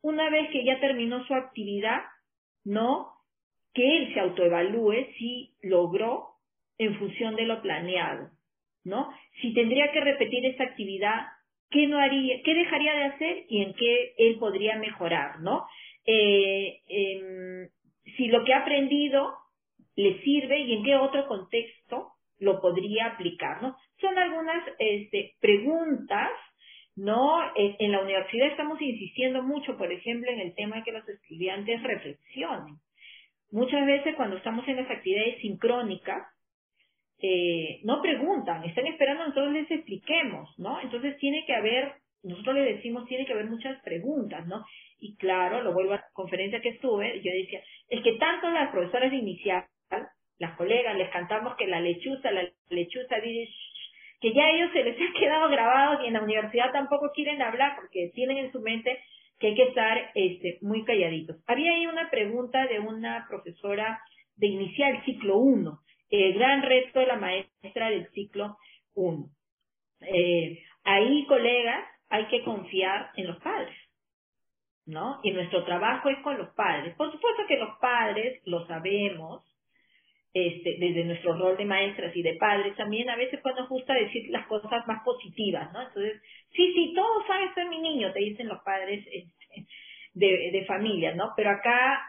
Una 0.00 0.30
vez 0.30 0.48
que 0.50 0.64
ya 0.64 0.80
terminó 0.80 1.22
su 1.26 1.34
actividad, 1.34 2.00
¿no? 2.64 3.12
Que 3.74 3.98
él 3.98 4.14
se 4.14 4.20
autoevalúe 4.20 5.06
si 5.18 5.54
logró 5.62 6.28
en 6.78 6.98
función 6.98 7.36
de 7.36 7.44
lo 7.44 7.60
planeado, 7.60 8.30
¿no? 8.84 9.12
Si 9.40 9.54
tendría 9.54 9.92
que 9.92 10.00
repetir 10.00 10.44
esa 10.46 10.64
actividad, 10.64 11.26
¿qué 11.70 11.86
no 11.86 11.98
haría, 11.98 12.42
qué 12.44 12.54
dejaría 12.54 12.94
de 12.94 13.04
hacer 13.04 13.44
y 13.48 13.62
en 13.62 13.74
qué 13.74 14.14
él 14.18 14.38
podría 14.38 14.76
mejorar, 14.76 15.40
¿no? 15.40 15.66
eh, 16.06 16.80
em, 16.88 17.68
si 18.16 18.28
lo 18.28 18.44
que 18.44 18.54
ha 18.54 18.60
aprendido 18.60 19.34
le 19.96 20.20
sirve 20.22 20.58
y 20.60 20.74
en 20.74 20.84
qué 20.84 20.96
otro 20.96 21.26
contexto 21.28 22.12
lo 22.38 22.60
podría 22.60 23.06
aplicar, 23.06 23.62
¿no? 23.62 23.76
Son 24.00 24.18
algunas 24.18 24.64
este, 24.78 25.34
preguntas, 25.40 26.30
¿no? 26.96 27.40
En, 27.54 27.92
la 27.92 28.00
universidad 28.00 28.48
estamos 28.48 28.80
insistiendo 28.80 29.42
mucho, 29.42 29.76
por 29.76 29.92
ejemplo, 29.92 30.30
en 30.30 30.40
el 30.40 30.54
tema 30.54 30.76
de 30.76 30.82
que 30.82 30.92
los 30.92 31.08
estudiantes 31.08 31.82
reflexionen. 31.82 32.76
Muchas 33.50 33.86
veces 33.86 34.16
cuando 34.16 34.36
estamos 34.36 34.66
en 34.66 34.76
las 34.76 34.90
actividades 34.90 35.40
sincrónicas, 35.40 36.26
eh, 37.24 37.78
no 37.84 38.02
preguntan, 38.02 38.64
están 38.64 38.88
esperando 38.88 39.26
nosotros 39.26 39.52
les 39.52 39.70
expliquemos, 39.70 40.58
¿no? 40.58 40.80
Entonces 40.80 41.16
tiene 41.18 41.44
que 41.46 41.54
haber, 41.54 41.92
nosotros 42.24 42.56
le 42.56 42.74
decimos, 42.74 43.06
tiene 43.06 43.24
que 43.24 43.32
haber 43.32 43.46
muchas 43.46 43.80
preguntas, 43.82 44.44
¿no? 44.48 44.64
Y 44.98 45.14
claro, 45.16 45.62
lo 45.62 45.72
vuelvo 45.72 45.92
a 45.92 45.96
la 45.96 46.04
conferencia 46.12 46.60
que 46.60 46.70
estuve, 46.70 47.20
yo 47.22 47.30
decía, 47.32 47.60
es 47.88 48.02
que 48.02 48.14
tanto 48.14 48.50
las 48.50 48.72
profesoras 48.72 49.12
de 49.12 49.18
inicial, 49.18 49.64
las 50.40 50.56
colegas, 50.56 50.96
les 50.96 51.10
cantamos 51.10 51.54
que 51.56 51.68
la 51.68 51.80
lechuza, 51.80 52.32
la 52.32 52.42
lechuza 52.70 53.16
que 54.20 54.32
ya 54.32 54.50
ellos 54.50 54.70
se 54.72 54.82
les 54.82 54.96
ha 55.00 55.18
quedado 55.18 55.48
grabado 55.48 56.02
y 56.02 56.08
en 56.08 56.14
la 56.14 56.22
universidad 56.22 56.72
tampoco 56.72 57.12
quieren 57.14 57.40
hablar 57.40 57.76
porque 57.76 58.10
tienen 58.14 58.38
en 58.38 58.50
su 58.50 58.60
mente 58.60 58.98
que 59.38 59.48
hay 59.48 59.54
que 59.54 59.68
estar 59.68 60.10
este, 60.16 60.58
muy 60.60 60.84
calladitos. 60.84 61.36
Había 61.46 61.72
ahí 61.72 61.86
una 61.86 62.10
pregunta 62.10 62.66
de 62.66 62.80
una 62.80 63.26
profesora 63.28 64.00
de 64.34 64.48
inicial 64.48 65.04
ciclo 65.04 65.38
1, 65.38 65.78
el 66.12 66.34
gran 66.34 66.62
reto 66.62 67.00
de 67.00 67.06
la 67.06 67.16
maestra 67.16 67.90
del 67.90 68.08
ciclo 68.10 68.58
1. 68.94 69.26
Eh, 70.02 70.62
ahí, 70.84 71.26
colegas, 71.26 71.84
hay 72.10 72.26
que 72.26 72.44
confiar 72.44 73.10
en 73.16 73.28
los 73.28 73.38
padres. 73.42 73.76
¿no? 74.84 75.20
Y 75.22 75.30
nuestro 75.30 75.64
trabajo 75.64 76.08
es 76.08 76.18
con 76.18 76.36
los 76.36 76.50
padres. 76.50 76.94
Por 76.96 77.10
supuesto 77.10 77.42
que 77.46 77.56
los 77.56 77.78
padres 77.78 78.42
lo 78.44 78.66
sabemos, 78.66 79.42
este, 80.34 80.76
desde 80.78 81.04
nuestro 81.04 81.38
rol 81.38 81.56
de 81.56 81.64
maestras 81.64 82.14
y 82.16 82.22
de 82.22 82.34
padres 82.34 82.74
también, 82.76 83.08
a 83.10 83.16
veces 83.16 83.38
pues 83.42 83.54
nos 83.54 83.68
gusta 83.68 83.94
decir 83.94 84.28
las 84.30 84.46
cosas 84.46 84.86
más 84.86 85.02
positivas, 85.04 85.72
¿no? 85.72 85.82
Entonces, 85.82 86.20
sí, 86.50 86.72
sí, 86.74 86.92
todo 86.94 87.26
sabe 87.26 87.52
ser 87.54 87.68
mi 87.68 87.78
niño, 87.78 88.12
te 88.12 88.20
dicen 88.20 88.48
los 88.48 88.62
padres 88.62 89.06
este, 89.12 89.66
de, 90.14 90.50
de 90.52 90.64
familia, 90.64 91.14
¿no? 91.14 91.32
Pero 91.36 91.50
acá 91.50 92.00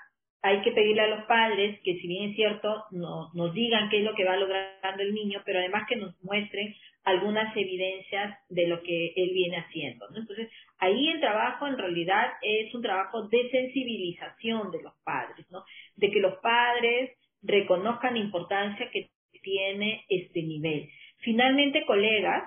hay 0.43 0.61
que 0.61 0.73
pedirle 0.73 1.01
a 1.01 1.07
los 1.07 1.23
padres 1.23 1.79
que 1.85 1.95
si 1.99 2.05
bien 2.05 2.31
es 2.31 2.35
cierto, 2.35 2.83
nos 2.91 3.53
digan 3.53 3.89
qué 3.89 3.99
es 3.99 4.03
lo 4.03 4.13
que 4.13 4.25
va 4.25 4.35
logrando 4.35 5.01
el 5.01 5.13
niño, 5.13 5.41
pero 5.45 5.59
además 5.59 5.85
que 5.87 5.95
nos 5.95 6.21
muestren 6.21 6.75
algunas 7.05 7.55
evidencias 7.55 8.37
de 8.49 8.67
lo 8.67 8.83
que 8.83 9.13
él 9.15 9.31
viene 9.33 9.57
haciendo. 9.57 10.05
¿no? 10.09 10.17
Entonces, 10.17 10.51
ahí 10.79 11.07
el 11.07 11.21
trabajo 11.21 11.65
en 11.65 11.77
realidad 11.77 12.33
es 12.41 12.75
un 12.75 12.81
trabajo 12.81 13.29
de 13.29 13.49
sensibilización 13.51 14.69
de 14.71 14.83
los 14.83 14.93
padres, 15.05 15.49
¿no? 15.49 15.63
de 15.95 16.11
que 16.11 16.19
los 16.19 16.35
padres 16.39 17.11
reconozcan 17.41 18.15
la 18.15 18.19
importancia 18.19 18.91
que 18.91 19.11
tiene 19.41 20.03
este 20.09 20.43
nivel. 20.43 20.89
Finalmente, 21.19 21.85
colegas, 21.85 22.43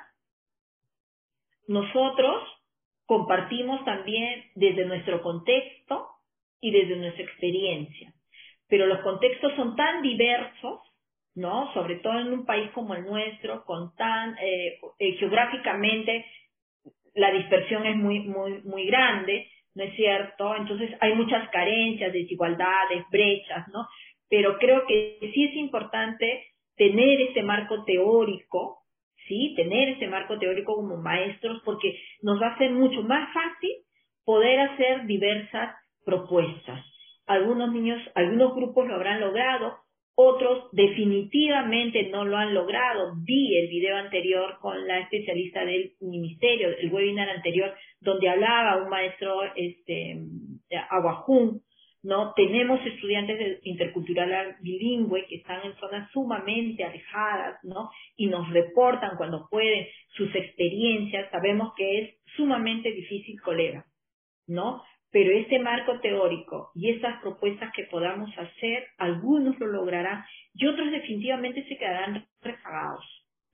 nosotros 1.67 2.43
compartimos 3.07 3.83
también 3.87 4.45
desde 4.55 4.85
nuestro 4.85 5.23
contexto 5.23 6.16
y 6.61 6.71
desde 6.71 6.97
nuestra 6.97 7.25
experiencia. 7.25 8.13
Pero 8.69 8.87
los 8.87 9.01
contextos 9.01 9.53
son 9.57 9.77
tan 9.77 10.03
diversos, 10.03 10.81
¿no? 11.35 11.73
Sobre 11.75 11.97
todo 11.97 12.19
en 12.19 12.33
un 12.33 12.47
país 12.47 12.71
como 12.73 12.95
el 12.95 13.05
nuestro, 13.05 13.65
con 13.65 13.95
tan 13.95 14.37
eh, 14.39 14.79
eh, 14.99 15.13
geográficamente 15.19 16.25
la 17.15 17.31
dispersión 17.33 17.87
es 17.87 17.97
muy 17.97 18.21
muy 18.21 18.63
muy 18.63 18.87
grande, 18.87 19.49
¿no 19.75 19.85
es 19.85 19.95
cierto? 19.95 20.55
Entonces 20.55 20.91
hay 21.01 21.15
muchas 21.15 21.49
carencias, 21.51 22.13
desigualdades, 22.13 23.05
brechas, 23.11 23.67
¿no? 23.69 23.87
Pero 24.29 24.59
creo 24.59 24.87
que 24.87 25.19
sí 25.21 25.45
es 25.45 25.57
importante 25.57 26.47
tener 26.77 27.21
ese 27.23 27.43
marco 27.43 27.85
teórico, 27.85 28.83
¿sí? 29.27 29.55
Tener 29.57 29.91
ese 29.91 30.07
marco 30.09 30.39
teórico 30.39 30.75
como 30.77 30.97
maestros 30.97 31.63
porque 31.65 31.99
nos 32.23 32.41
va 32.41 32.49
a 32.49 32.59
ser 32.59 32.71
mucho 32.71 33.03
más 33.03 33.33
fácil 33.33 33.71
poder 34.25 34.61
hacer 34.61 35.07
diversas 35.07 35.75
propuestas. 36.07 36.87
Algunos 37.27 37.73
niños, 37.73 38.01
algunos 38.15 38.55
grupos 38.55 38.87
lo 38.87 38.95
habrán 38.95 39.21
logrado, 39.21 39.77
otros 40.15 40.71
definitivamente 40.73 42.09
no 42.09 42.25
lo 42.25 42.39
han 42.39 42.55
logrado. 42.55 43.13
Vi 43.23 43.59
el 43.59 43.69
video 43.69 43.97
anterior 43.97 44.57
con 44.61 44.87
la 44.87 45.01
especialista 45.01 45.65
del 45.65 45.93
ministerio, 46.01 46.69
el 46.69 46.91
webinar 46.91 47.29
anterior, 47.29 47.75
donde 48.01 48.31
hablaba 48.31 48.83
un 48.83 48.89
maestro 48.89 49.43
este, 49.57 50.17
Aguajún, 50.89 51.61
¿no? 52.03 52.33
Tenemos 52.35 52.81
estudiantes 52.87 53.39
de 53.39 53.61
intercultural 53.65 54.57
bilingüe 54.63 55.27
que 55.27 55.37
están 55.37 55.67
en 55.67 55.75
zonas 55.77 56.11
sumamente 56.13 56.85
alejadas, 56.85 57.59
¿no? 57.65 57.91
Y 58.17 58.29
nos 58.29 58.49
reportan 58.51 59.17
cuando 59.17 59.49
pueden 59.51 59.87
sus 60.17 60.35
experiencias. 60.35 61.31
Sabemos 61.31 61.75
que 61.77 61.99
es 62.01 62.15
sumamente 62.37 62.91
difícil, 62.93 63.41
colega, 63.43 63.85
¿no? 64.47 64.83
Pero 65.17 65.33
este 65.33 65.59
marco 65.61 65.99
teórico 66.01 66.73
y 66.75 66.91
estas 66.91 67.23
propuestas 67.23 67.73
que 67.75 67.85
podamos 67.85 68.29
hacer, 68.37 68.87
algunos 68.99 69.59
lo 69.59 69.67
lograrán 69.69 70.23
y 70.53 70.67
otros 70.67 70.91
definitivamente 70.91 71.67
se 71.67 71.79
quedarán 71.79 72.27
rezagados, 72.43 73.03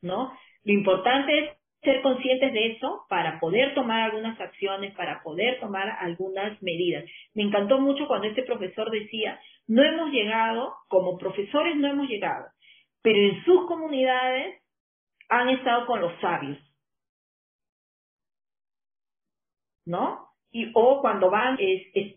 ¿no? 0.00 0.36
Lo 0.64 0.72
importante 0.72 1.38
es 1.38 1.50
ser 1.80 2.02
conscientes 2.02 2.52
de 2.52 2.72
eso 2.72 3.06
para 3.08 3.38
poder 3.38 3.74
tomar 3.74 4.10
algunas 4.10 4.40
acciones, 4.40 4.92
para 4.96 5.22
poder 5.22 5.60
tomar 5.60 5.88
algunas 6.00 6.60
medidas. 6.64 7.04
Me 7.32 7.44
encantó 7.44 7.78
mucho 7.78 8.08
cuando 8.08 8.26
este 8.26 8.42
profesor 8.42 8.90
decía, 8.90 9.38
no 9.68 9.84
hemos 9.84 10.10
llegado, 10.10 10.74
como 10.88 11.16
profesores 11.16 11.76
no 11.76 11.86
hemos 11.86 12.08
llegado, 12.08 12.46
pero 13.02 13.20
en 13.20 13.44
sus 13.44 13.68
comunidades 13.68 14.60
han 15.28 15.48
estado 15.50 15.86
con 15.86 16.00
los 16.00 16.20
sabios. 16.20 16.58
¿No? 19.86 20.31
Y, 20.52 20.70
o 20.74 21.00
cuando 21.00 21.30
van, 21.30 21.58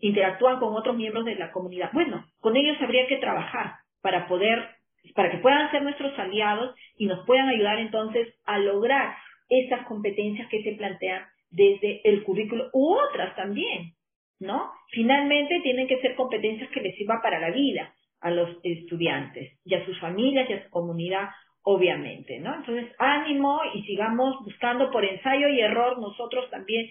interactúan 0.00 0.60
con 0.60 0.74
otros 0.74 0.94
miembros 0.94 1.24
de 1.24 1.36
la 1.36 1.50
comunidad. 1.50 1.90
Bueno, 1.92 2.24
con 2.40 2.56
ellos 2.56 2.76
habría 2.80 3.06
que 3.06 3.16
trabajar 3.16 3.76
para 4.02 4.28
poder, 4.28 4.68
para 5.14 5.30
que 5.30 5.38
puedan 5.38 5.70
ser 5.70 5.82
nuestros 5.82 6.16
aliados 6.18 6.74
y 6.96 7.06
nos 7.06 7.24
puedan 7.26 7.48
ayudar 7.48 7.78
entonces 7.78 8.34
a 8.44 8.58
lograr 8.58 9.16
esas 9.48 9.86
competencias 9.86 10.48
que 10.48 10.62
se 10.62 10.72
plantean 10.72 11.24
desde 11.50 12.00
el 12.04 12.22
currículo 12.24 12.68
u 12.72 12.94
otras 12.94 13.34
también, 13.36 13.92
¿no? 14.38 14.70
Finalmente 14.90 15.60
tienen 15.62 15.86
que 15.88 16.00
ser 16.00 16.14
competencias 16.14 16.70
que 16.70 16.80
les 16.80 16.94
sirvan 16.96 17.20
para 17.22 17.40
la 17.40 17.50
vida 17.50 17.94
a 18.20 18.30
los 18.30 18.58
estudiantes 18.62 19.58
y 19.64 19.74
a 19.74 19.84
sus 19.84 19.98
familias 20.00 20.48
y 20.50 20.54
a 20.54 20.64
su 20.64 20.70
comunidad, 20.70 21.30
obviamente, 21.62 22.38
¿no? 22.40 22.54
Entonces, 22.54 22.92
ánimo 22.98 23.60
y 23.74 23.82
sigamos 23.82 24.36
buscando 24.44 24.90
por 24.90 25.04
ensayo 25.04 25.48
y 25.48 25.60
error 25.60 25.98
nosotros 25.98 26.50
también 26.50 26.88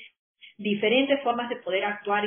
diferentes 0.57 1.21
formas 1.23 1.49
de 1.49 1.57
poder 1.57 1.85
actuar, 1.85 2.23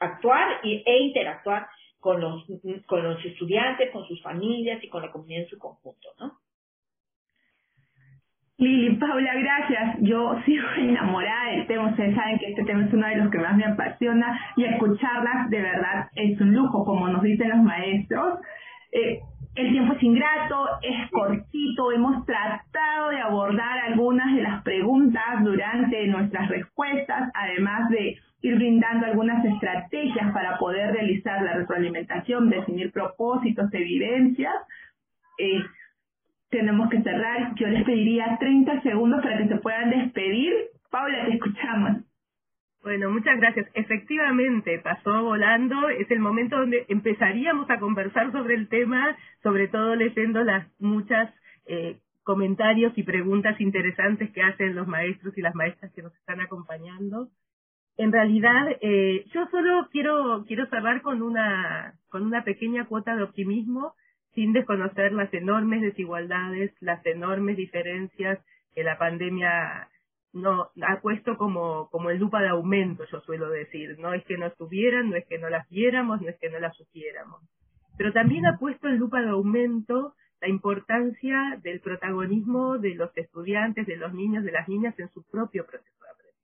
actuar 0.00 0.60
e 0.62 0.98
interactuar 0.98 1.66
con 2.00 2.20
los, 2.20 2.44
con 2.86 3.02
los 3.02 3.24
estudiantes, 3.24 3.90
con 3.90 4.04
sus 4.06 4.20
familias 4.22 4.82
y 4.82 4.88
con 4.88 5.02
la 5.02 5.12
comunidad 5.12 5.42
en 5.42 5.48
su 5.48 5.58
conjunto, 5.58 6.08
¿no? 6.18 6.32
Lili, 8.58 8.94
Paula, 8.96 9.34
gracias. 9.34 9.96
Yo 10.00 10.36
sigo 10.44 10.66
enamorada 10.78 11.50
del 11.50 11.66
tema. 11.66 11.90
Ustedes 11.90 12.14
saben 12.14 12.38
que 12.38 12.50
este 12.50 12.64
tema 12.64 12.84
es 12.84 12.92
uno 12.92 13.08
de 13.08 13.16
los 13.16 13.30
que 13.30 13.38
más 13.38 13.56
me 13.56 13.64
apasiona 13.64 14.38
y 14.56 14.64
escucharlas 14.64 15.50
de 15.50 15.60
verdad 15.60 16.08
es 16.14 16.40
un 16.40 16.54
lujo, 16.54 16.84
como 16.84 17.08
nos 17.08 17.22
dicen 17.22 17.48
los 17.48 17.58
maestros. 17.58 18.38
Eh, 18.92 19.20
el 19.54 19.70
tiempo 19.70 19.94
es 19.94 20.02
ingrato, 20.02 20.66
es 20.80 21.10
cortito. 21.10 21.92
Hemos 21.92 22.24
tratado 22.24 23.10
de 23.10 23.20
abordar 23.20 23.78
algunas 23.80 24.34
de 24.34 24.42
las 24.42 24.62
preguntas 24.62 25.22
durante 25.42 26.06
nuestras 26.06 26.48
respuestas, 26.48 27.30
además 27.34 27.90
de 27.90 28.18
ir 28.40 28.56
brindando 28.56 29.06
algunas 29.06 29.44
estrategias 29.44 30.32
para 30.32 30.58
poder 30.58 30.92
realizar 30.92 31.42
la 31.42 31.54
retroalimentación, 31.54 32.48
definir 32.50 32.92
propósitos, 32.92 33.72
evidencias. 33.72 34.54
Eh, 35.38 35.62
tenemos 36.48 36.88
que 36.90 37.02
cerrar. 37.02 37.54
Yo 37.54 37.68
les 37.68 37.84
pediría 37.84 38.36
30 38.38 38.80
segundos 38.82 39.22
para 39.22 39.38
que 39.38 39.48
se 39.48 39.56
puedan 39.56 39.90
despedir. 39.90 40.52
Paula, 40.90 41.26
te 41.26 41.34
escuchamos. 41.34 41.98
Bueno, 42.82 43.10
muchas 43.10 43.38
gracias. 43.38 43.68
Efectivamente, 43.74 44.80
pasó 44.80 45.22
volando. 45.22 45.88
Es 45.88 46.10
el 46.10 46.18
momento 46.18 46.56
donde 46.58 46.84
empezaríamos 46.88 47.70
a 47.70 47.78
conversar 47.78 48.32
sobre 48.32 48.56
el 48.56 48.68
tema, 48.68 49.16
sobre 49.42 49.68
todo 49.68 49.94
leyendo 49.94 50.42
las 50.42 50.66
muchas 50.80 51.32
eh, 51.66 52.00
comentarios 52.24 52.92
y 52.96 53.04
preguntas 53.04 53.60
interesantes 53.60 54.30
que 54.32 54.42
hacen 54.42 54.74
los 54.74 54.88
maestros 54.88 55.36
y 55.38 55.42
las 55.42 55.54
maestras 55.54 55.92
que 55.92 56.02
nos 56.02 56.14
están 56.16 56.40
acompañando. 56.40 57.28
En 57.96 58.10
realidad, 58.10 58.66
eh, 58.80 59.26
yo 59.32 59.46
solo 59.50 59.88
quiero 59.92 60.44
quiero 60.48 60.66
cerrar 60.66 61.02
con 61.02 61.22
una 61.22 61.94
con 62.08 62.22
una 62.24 62.42
pequeña 62.42 62.86
cuota 62.86 63.14
de 63.14 63.22
optimismo 63.22 63.94
sin 64.34 64.52
desconocer 64.52 65.12
las 65.12 65.32
enormes 65.34 65.82
desigualdades, 65.82 66.72
las 66.80 67.04
enormes 67.06 67.56
diferencias 67.56 68.40
que 68.74 68.82
la 68.82 68.98
pandemia 68.98 69.88
no 70.32 70.70
ha 70.82 71.00
puesto 71.00 71.36
como, 71.36 71.88
como 71.90 72.10
el 72.10 72.18
lupa 72.18 72.40
de 72.40 72.48
aumento, 72.48 73.04
yo 73.10 73.20
suelo 73.20 73.50
decir. 73.50 73.98
No 73.98 74.14
es 74.14 74.24
que 74.24 74.38
no 74.38 74.46
estuvieran, 74.46 75.10
no 75.10 75.16
es 75.16 75.26
que 75.26 75.38
no 75.38 75.50
las 75.50 75.68
viéramos, 75.68 76.20
no 76.20 76.28
es 76.28 76.38
que 76.38 76.50
no 76.50 76.58
las 76.58 76.76
supiéramos. 76.76 77.42
Pero 77.98 78.12
también 78.12 78.46
ha 78.46 78.58
puesto 78.58 78.88
en 78.88 78.96
lupa 78.96 79.20
de 79.20 79.28
aumento 79.28 80.14
la 80.40 80.48
importancia 80.48 81.60
del 81.62 81.80
protagonismo 81.80 82.78
de 82.78 82.94
los 82.94 83.16
estudiantes, 83.16 83.86
de 83.86 83.96
los 83.96 84.12
niños, 84.12 84.42
de 84.44 84.52
las 84.52 84.68
niñas 84.68 84.98
en 84.98 85.08
su 85.10 85.22
propio 85.22 85.64
proceso 85.66 86.04
de 86.04 86.10
aprendizaje. 86.10 86.42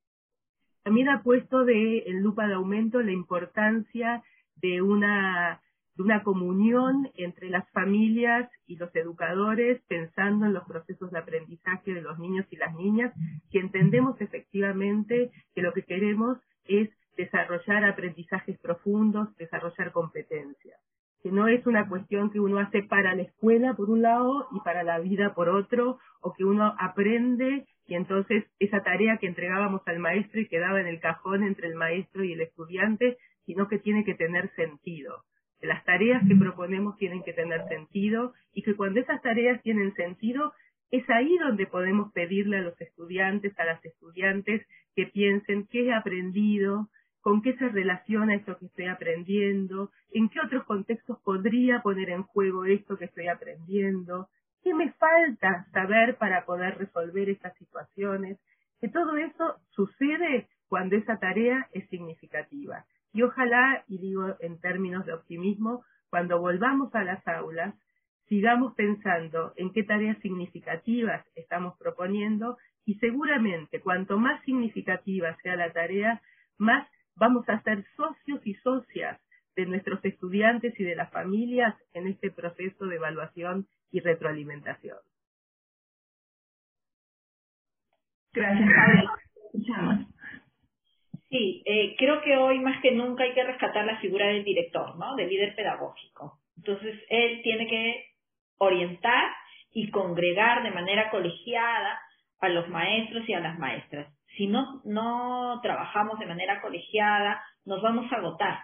También 0.84 1.08
ha 1.08 1.22
puesto 1.22 1.64
de, 1.64 2.04
en 2.06 2.22
lupa 2.22 2.46
de 2.46 2.54
aumento 2.54 3.02
la 3.02 3.10
importancia 3.10 4.22
de 4.56 4.82
una 4.82 5.60
de 5.98 6.04
una 6.04 6.22
comunión 6.22 7.10
entre 7.16 7.50
las 7.50 7.68
familias 7.72 8.48
y 8.66 8.76
los 8.76 8.94
educadores 8.94 9.82
pensando 9.88 10.46
en 10.46 10.54
los 10.54 10.64
procesos 10.64 11.10
de 11.10 11.18
aprendizaje 11.18 11.92
de 11.92 12.00
los 12.00 12.20
niños 12.20 12.46
y 12.50 12.56
las 12.56 12.72
niñas, 12.76 13.12
que 13.50 13.58
entendemos 13.58 14.18
efectivamente 14.20 15.32
que 15.54 15.62
lo 15.62 15.72
que 15.72 15.82
queremos 15.82 16.38
es 16.66 16.88
desarrollar 17.16 17.84
aprendizajes 17.84 18.56
profundos, 18.60 19.34
desarrollar 19.38 19.90
competencias, 19.90 20.80
que 21.20 21.32
no 21.32 21.48
es 21.48 21.66
una 21.66 21.88
cuestión 21.88 22.30
que 22.30 22.38
uno 22.38 22.60
hace 22.60 22.84
para 22.84 23.16
la 23.16 23.22
escuela 23.22 23.74
por 23.74 23.90
un 23.90 24.02
lado 24.02 24.46
y 24.52 24.60
para 24.60 24.84
la 24.84 25.00
vida 25.00 25.34
por 25.34 25.48
otro, 25.48 25.98
o 26.20 26.32
que 26.32 26.44
uno 26.44 26.76
aprende 26.78 27.66
y 27.88 27.96
entonces 27.96 28.44
esa 28.60 28.84
tarea 28.84 29.16
que 29.16 29.26
entregábamos 29.26 29.82
al 29.86 29.98
maestro 29.98 30.40
y 30.40 30.46
quedaba 30.46 30.80
en 30.80 30.86
el 30.86 31.00
cajón 31.00 31.42
entre 31.42 31.66
el 31.66 31.74
maestro 31.74 32.22
y 32.22 32.34
el 32.34 32.40
estudiante, 32.42 33.18
sino 33.46 33.66
que 33.66 33.78
tiene 33.78 34.04
que 34.04 34.14
tener 34.14 34.54
sentido 34.54 35.24
las 35.60 35.84
tareas 35.84 36.22
que 36.26 36.36
proponemos 36.36 36.96
tienen 36.96 37.22
que 37.22 37.32
tener 37.32 37.66
sentido 37.68 38.32
y 38.52 38.62
que 38.62 38.76
cuando 38.76 39.00
esas 39.00 39.20
tareas 39.22 39.60
tienen 39.62 39.94
sentido, 39.94 40.52
es 40.90 41.08
ahí 41.10 41.36
donde 41.38 41.66
podemos 41.66 42.12
pedirle 42.12 42.58
a 42.58 42.62
los 42.62 42.80
estudiantes, 42.80 43.58
a 43.58 43.64
las 43.64 43.84
estudiantes, 43.84 44.66
que 44.94 45.06
piensen 45.06 45.66
qué 45.66 45.86
he 45.86 45.92
aprendido, 45.92 46.88
con 47.20 47.42
qué 47.42 47.56
se 47.56 47.68
relaciona 47.68 48.34
esto 48.34 48.56
que 48.58 48.66
estoy 48.66 48.86
aprendiendo, 48.86 49.90
en 50.12 50.28
qué 50.28 50.40
otros 50.40 50.64
contextos 50.64 51.18
podría 51.20 51.82
poner 51.82 52.10
en 52.10 52.22
juego 52.22 52.64
esto 52.64 52.96
que 52.96 53.06
estoy 53.06 53.28
aprendiendo, 53.28 54.28
qué 54.62 54.74
me 54.74 54.92
falta 54.92 55.66
saber 55.72 56.16
para 56.16 56.44
poder 56.44 56.78
resolver 56.78 57.28
estas 57.28 57.54
situaciones, 57.56 58.38
que 58.80 58.88
todo 58.88 59.16
eso 59.16 59.56
sucede 59.70 60.48
cuando 60.68 60.96
esa 60.96 61.18
tarea 61.18 61.68
es 61.72 61.88
significativa. 61.88 62.84
Y 63.18 63.22
ojalá, 63.22 63.82
y 63.88 63.98
digo 63.98 64.36
en 64.38 64.60
términos 64.60 65.04
de 65.04 65.12
optimismo, 65.12 65.84
cuando 66.08 66.38
volvamos 66.38 66.94
a 66.94 67.02
las 67.02 67.26
aulas, 67.26 67.74
sigamos 68.28 68.76
pensando 68.76 69.54
en 69.56 69.72
qué 69.72 69.82
tareas 69.82 70.16
significativas 70.18 71.26
estamos 71.34 71.76
proponiendo 71.78 72.58
y 72.84 72.94
seguramente 73.00 73.80
cuanto 73.80 74.18
más 74.18 74.40
significativa 74.44 75.36
sea 75.42 75.56
la 75.56 75.72
tarea, 75.72 76.22
más 76.58 76.88
vamos 77.16 77.48
a 77.48 77.60
ser 77.62 77.84
socios 77.96 78.40
y 78.44 78.54
socias 78.54 79.20
de 79.56 79.66
nuestros 79.66 79.98
estudiantes 80.04 80.78
y 80.78 80.84
de 80.84 80.94
las 80.94 81.10
familias 81.10 81.74
en 81.94 82.06
este 82.06 82.30
proceso 82.30 82.86
de 82.86 82.94
evaluación 82.94 83.66
y 83.90 83.98
retroalimentación. 83.98 84.98
Gracias. 88.32 88.70
Escuchamos. 89.52 90.06
Sí, 91.30 91.62
eh, 91.66 91.94
creo 91.98 92.22
que 92.22 92.36
hoy 92.36 92.58
más 92.60 92.80
que 92.80 92.90
nunca 92.92 93.24
hay 93.24 93.34
que 93.34 93.44
rescatar 93.44 93.84
la 93.84 93.98
figura 93.98 94.28
del 94.28 94.44
director, 94.44 94.96
¿no? 94.96 95.14
Del 95.14 95.28
líder 95.28 95.54
pedagógico. 95.54 96.38
Entonces, 96.56 96.98
él 97.10 97.42
tiene 97.42 97.66
que 97.66 98.06
orientar 98.58 99.30
y 99.72 99.90
congregar 99.90 100.62
de 100.62 100.70
manera 100.70 101.10
colegiada 101.10 102.00
a 102.40 102.48
los 102.48 102.68
maestros 102.68 103.28
y 103.28 103.34
a 103.34 103.40
las 103.40 103.58
maestras. 103.58 104.12
Si 104.36 104.46
no, 104.46 104.80
no 104.84 105.60
trabajamos 105.62 106.18
de 106.18 106.26
manera 106.26 106.60
colegiada, 106.60 107.42
nos 107.64 107.82
vamos 107.82 108.10
a 108.12 108.16
agotar, 108.16 108.58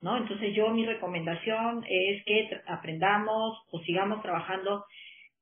¿no? 0.00 0.16
Entonces 0.16 0.54
yo 0.54 0.70
mi 0.70 0.84
recomendación 0.84 1.84
es 1.88 2.24
que 2.24 2.50
aprendamos 2.66 3.58
o 3.70 3.80
sigamos 3.80 4.22
trabajando 4.22 4.84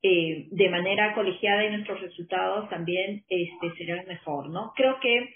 eh, 0.01 0.47
de 0.51 0.69
manera 0.69 1.13
colegiada 1.15 1.65
y 1.65 1.71
nuestros 1.71 1.99
resultados 2.01 2.69
también 2.69 3.23
este, 3.27 3.71
serán 3.77 4.05
mejor, 4.07 4.49
¿no? 4.49 4.71
Creo 4.75 4.99
que 4.99 5.33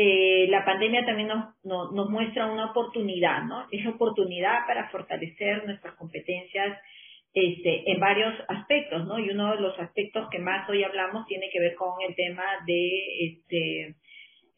eh, 0.00 0.46
la 0.48 0.64
pandemia 0.64 1.04
también 1.04 1.26
nos, 1.26 1.56
nos 1.64 2.08
muestra 2.08 2.46
una 2.46 2.70
oportunidad, 2.70 3.42
¿no? 3.42 3.66
Es 3.72 3.84
oportunidad 3.84 4.64
para 4.64 4.88
fortalecer 4.90 5.66
nuestras 5.66 5.96
competencias 5.96 6.78
este, 7.34 7.90
en 7.90 7.98
varios 7.98 8.32
aspectos, 8.46 9.04
¿no? 9.08 9.18
Y 9.18 9.30
uno 9.30 9.56
de 9.56 9.60
los 9.60 9.76
aspectos 9.80 10.28
que 10.30 10.38
más 10.38 10.70
hoy 10.70 10.84
hablamos 10.84 11.26
tiene 11.26 11.50
que 11.52 11.58
ver 11.58 11.74
con 11.74 12.00
el 12.08 12.14
tema 12.14 12.44
de 12.64 13.26
este, 13.26 13.96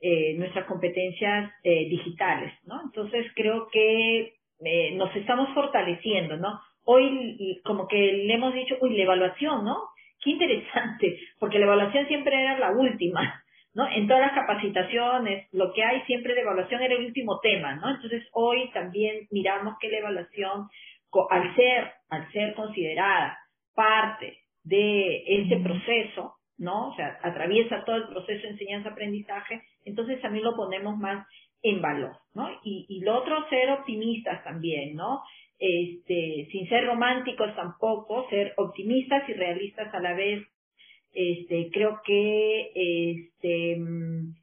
eh, 0.02 0.34
nuestras 0.36 0.66
competencias 0.66 1.50
eh, 1.64 1.88
digitales, 1.88 2.52
¿no? 2.66 2.78
Entonces 2.84 3.26
creo 3.34 3.68
que 3.72 4.34
eh, 4.62 4.94
nos 4.96 5.16
estamos 5.16 5.54
fortaleciendo, 5.54 6.36
¿no? 6.36 6.60
Hoy 6.84 7.58
como 7.64 7.88
que 7.88 7.96
le 7.96 8.34
hemos 8.34 8.52
dicho, 8.52 8.76
uy, 8.82 8.94
la 8.94 9.04
evaluación, 9.04 9.64
¿no? 9.64 9.88
Qué 10.22 10.32
interesante, 10.32 11.18
porque 11.38 11.58
la 11.58 11.64
evaluación 11.64 12.06
siempre 12.08 12.38
era 12.38 12.58
la 12.58 12.72
última, 12.72 13.39
¿no? 13.74 13.88
En 13.88 14.06
todas 14.06 14.22
las 14.22 14.32
capacitaciones, 14.32 15.48
lo 15.52 15.72
que 15.72 15.84
hay 15.84 16.02
siempre 16.02 16.34
de 16.34 16.40
evaluación 16.40 16.82
era 16.82 16.94
el 16.94 17.06
último 17.06 17.38
tema, 17.40 17.76
¿no? 17.76 17.90
Entonces 17.90 18.26
hoy 18.32 18.70
también 18.72 19.28
miramos 19.30 19.76
que 19.80 19.88
la 19.88 19.98
evaluación 19.98 20.68
al 21.30 21.54
ser, 21.56 21.92
al 22.08 22.30
ser 22.32 22.54
considerada 22.54 23.38
parte 23.74 24.38
de 24.64 25.24
ese 25.26 25.56
proceso, 25.56 26.34
¿no? 26.58 26.88
O 26.88 26.94
sea, 26.94 27.18
atraviesa 27.22 27.84
todo 27.84 27.96
el 27.96 28.08
proceso 28.08 28.42
de 28.42 28.50
enseñanza-aprendizaje, 28.50 29.62
entonces 29.84 30.20
también 30.20 30.44
lo 30.44 30.54
ponemos 30.54 30.96
más 30.98 31.26
en 31.62 31.80
valor, 31.80 32.16
¿no? 32.34 32.48
Y, 32.64 32.86
y 32.88 33.00
lo 33.00 33.18
otro, 33.18 33.48
ser 33.48 33.70
optimistas 33.70 34.42
también, 34.44 34.94
¿no? 34.94 35.22
Este, 35.58 36.48
sin 36.50 36.66
ser 36.70 36.86
románticos 36.86 37.54
tampoco, 37.54 38.26
ser 38.30 38.54
optimistas 38.56 39.28
y 39.28 39.34
realistas 39.34 39.92
a 39.94 40.00
la 40.00 40.14
vez. 40.14 40.42
Este, 41.12 41.70
creo 41.72 42.00
que 42.04 42.70
este, 42.74 43.76
mm, 43.76 44.34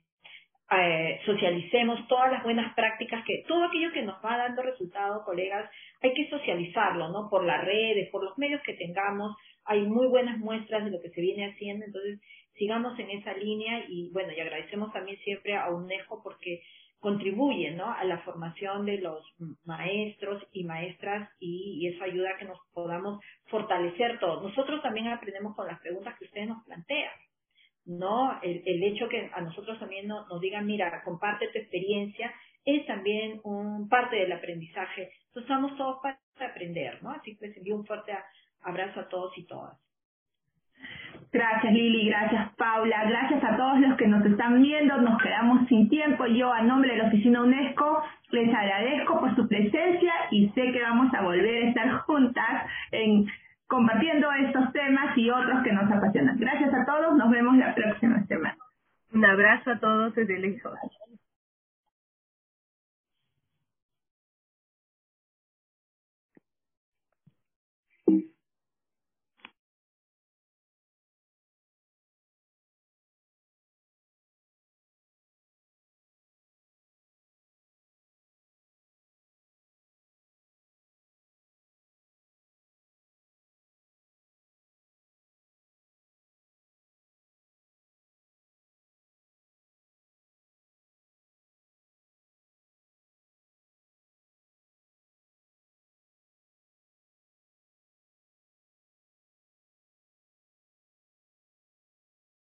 eh, 0.69 1.19
socialicemos 1.25 2.07
todas 2.07 2.31
las 2.31 2.43
buenas 2.43 2.73
prácticas, 2.75 3.23
que 3.25 3.43
todo 3.47 3.63
aquello 3.63 3.91
que 3.93 4.01
nos 4.01 4.23
va 4.23 4.37
dando 4.37 4.61
resultados, 4.61 5.23
colegas, 5.23 5.69
hay 6.01 6.13
que 6.13 6.29
socializarlo, 6.29 7.09
¿no? 7.09 7.29
Por 7.29 7.45
las 7.45 7.63
redes, 7.63 8.09
por 8.11 8.23
los 8.23 8.37
medios 8.37 8.61
que 8.63 8.73
tengamos, 8.73 9.35
hay 9.65 9.83
muy 9.83 10.07
buenas 10.07 10.37
muestras 10.39 10.83
de 10.83 10.91
lo 10.91 11.01
que 11.01 11.09
se 11.09 11.21
viene 11.21 11.51
haciendo, 11.51 11.85
entonces 11.85 12.19
sigamos 12.57 12.97
en 12.99 13.11
esa 13.11 13.33
línea 13.33 13.85
y 13.87 14.09
bueno, 14.11 14.33
y 14.33 14.39
agradecemos 14.39 14.91
también 14.91 15.17
siempre 15.19 15.55
a 15.55 15.69
UNESCO 15.69 16.21
porque 16.21 16.61
contribuye, 17.07 17.71
¿no? 17.71 17.89
A 17.89 18.03
la 18.03 18.17
formación 18.19 18.85
de 18.85 18.97
los 18.97 19.23
maestros 19.63 20.43
y 20.51 20.65
maestras 20.65 21.29
y, 21.39 21.79
y 21.79 21.87
eso 21.87 22.03
ayuda 22.03 22.31
a 22.31 22.37
que 22.37 22.43
nos 22.43 22.59
podamos 22.73 23.23
fortalecer 23.45 24.19
todos. 24.19 24.43
Nosotros 24.43 24.81
también 24.81 25.07
aprendemos 25.07 25.55
con 25.55 25.67
las 25.67 25.79
preguntas 25.79 26.17
que 26.19 26.25
ustedes 26.25 26.49
nos 26.49 26.65
plantean. 26.65 27.13
¿no? 27.85 28.41
El, 28.41 28.61
el 28.65 28.83
hecho 28.83 29.07
que 29.07 29.31
a 29.33 29.39
nosotros 29.39 29.79
también 29.79 30.05
nos, 30.05 30.41
digan, 30.41 30.65
mira, 30.65 31.01
comparte 31.05 31.47
tu 31.47 31.59
experiencia, 31.59 32.33
es 32.65 32.85
también 32.85 33.39
un 33.45 33.87
parte 33.87 34.17
del 34.17 34.33
aprendizaje. 34.33 35.03
Entonces 35.27 35.43
estamos 35.49 35.77
todos 35.77 35.99
para 36.03 36.19
aprender, 36.51 37.01
¿no? 37.01 37.11
Así 37.11 37.37
que 37.37 37.47
les 37.47 37.55
envío 37.55 37.77
un 37.77 37.85
fuerte 37.85 38.11
abrazo 38.63 38.99
a 38.99 39.07
todos 39.07 39.31
y 39.37 39.45
todas. 39.45 39.79
Gracias 41.31 41.73
Lili, 41.73 42.07
gracias 42.07 42.55
Paula, 42.55 43.03
gracias 43.05 43.43
a 43.43 43.57
todos 43.57 43.79
los 43.81 43.97
que 43.97 44.07
nos 44.07 44.25
están 44.25 44.61
viendo, 44.61 44.97
nos 45.01 45.21
quedamos 45.21 45.67
sin 45.67 45.89
tiempo. 45.89 46.25
Yo 46.25 46.53
a 46.53 46.61
nombre 46.61 46.91
de 46.91 46.97
la 46.97 47.07
Oficina 47.07 47.41
UNESCO 47.41 48.01
les 48.31 48.53
agradezco 48.53 49.19
por 49.19 49.35
su 49.35 49.47
presencia 49.47 50.13
y 50.31 50.49
sé 50.49 50.71
que 50.71 50.81
vamos 50.81 51.13
a 51.13 51.21
volver 51.21 51.63
a 51.63 51.67
estar 51.67 51.89
juntas 52.05 52.65
en 52.91 53.27
compartiendo 53.67 54.31
estos 54.31 54.71
temas 54.71 55.17
y 55.17 55.29
otros 55.29 55.61
que 55.63 55.73
nos 55.73 55.91
apasionan. 55.91 56.37
Gracias 56.37 56.73
a 56.73 56.85
todos, 56.85 57.17
nos 57.17 57.29
vemos 57.29 57.57
la 57.57 57.75
próxima 57.75 58.25
semana. 58.27 58.57
Un 59.13 59.25
abrazo 59.25 59.71
a 59.71 59.79
todos 59.79 60.15
desde 60.15 60.39
lejos. 60.39 60.73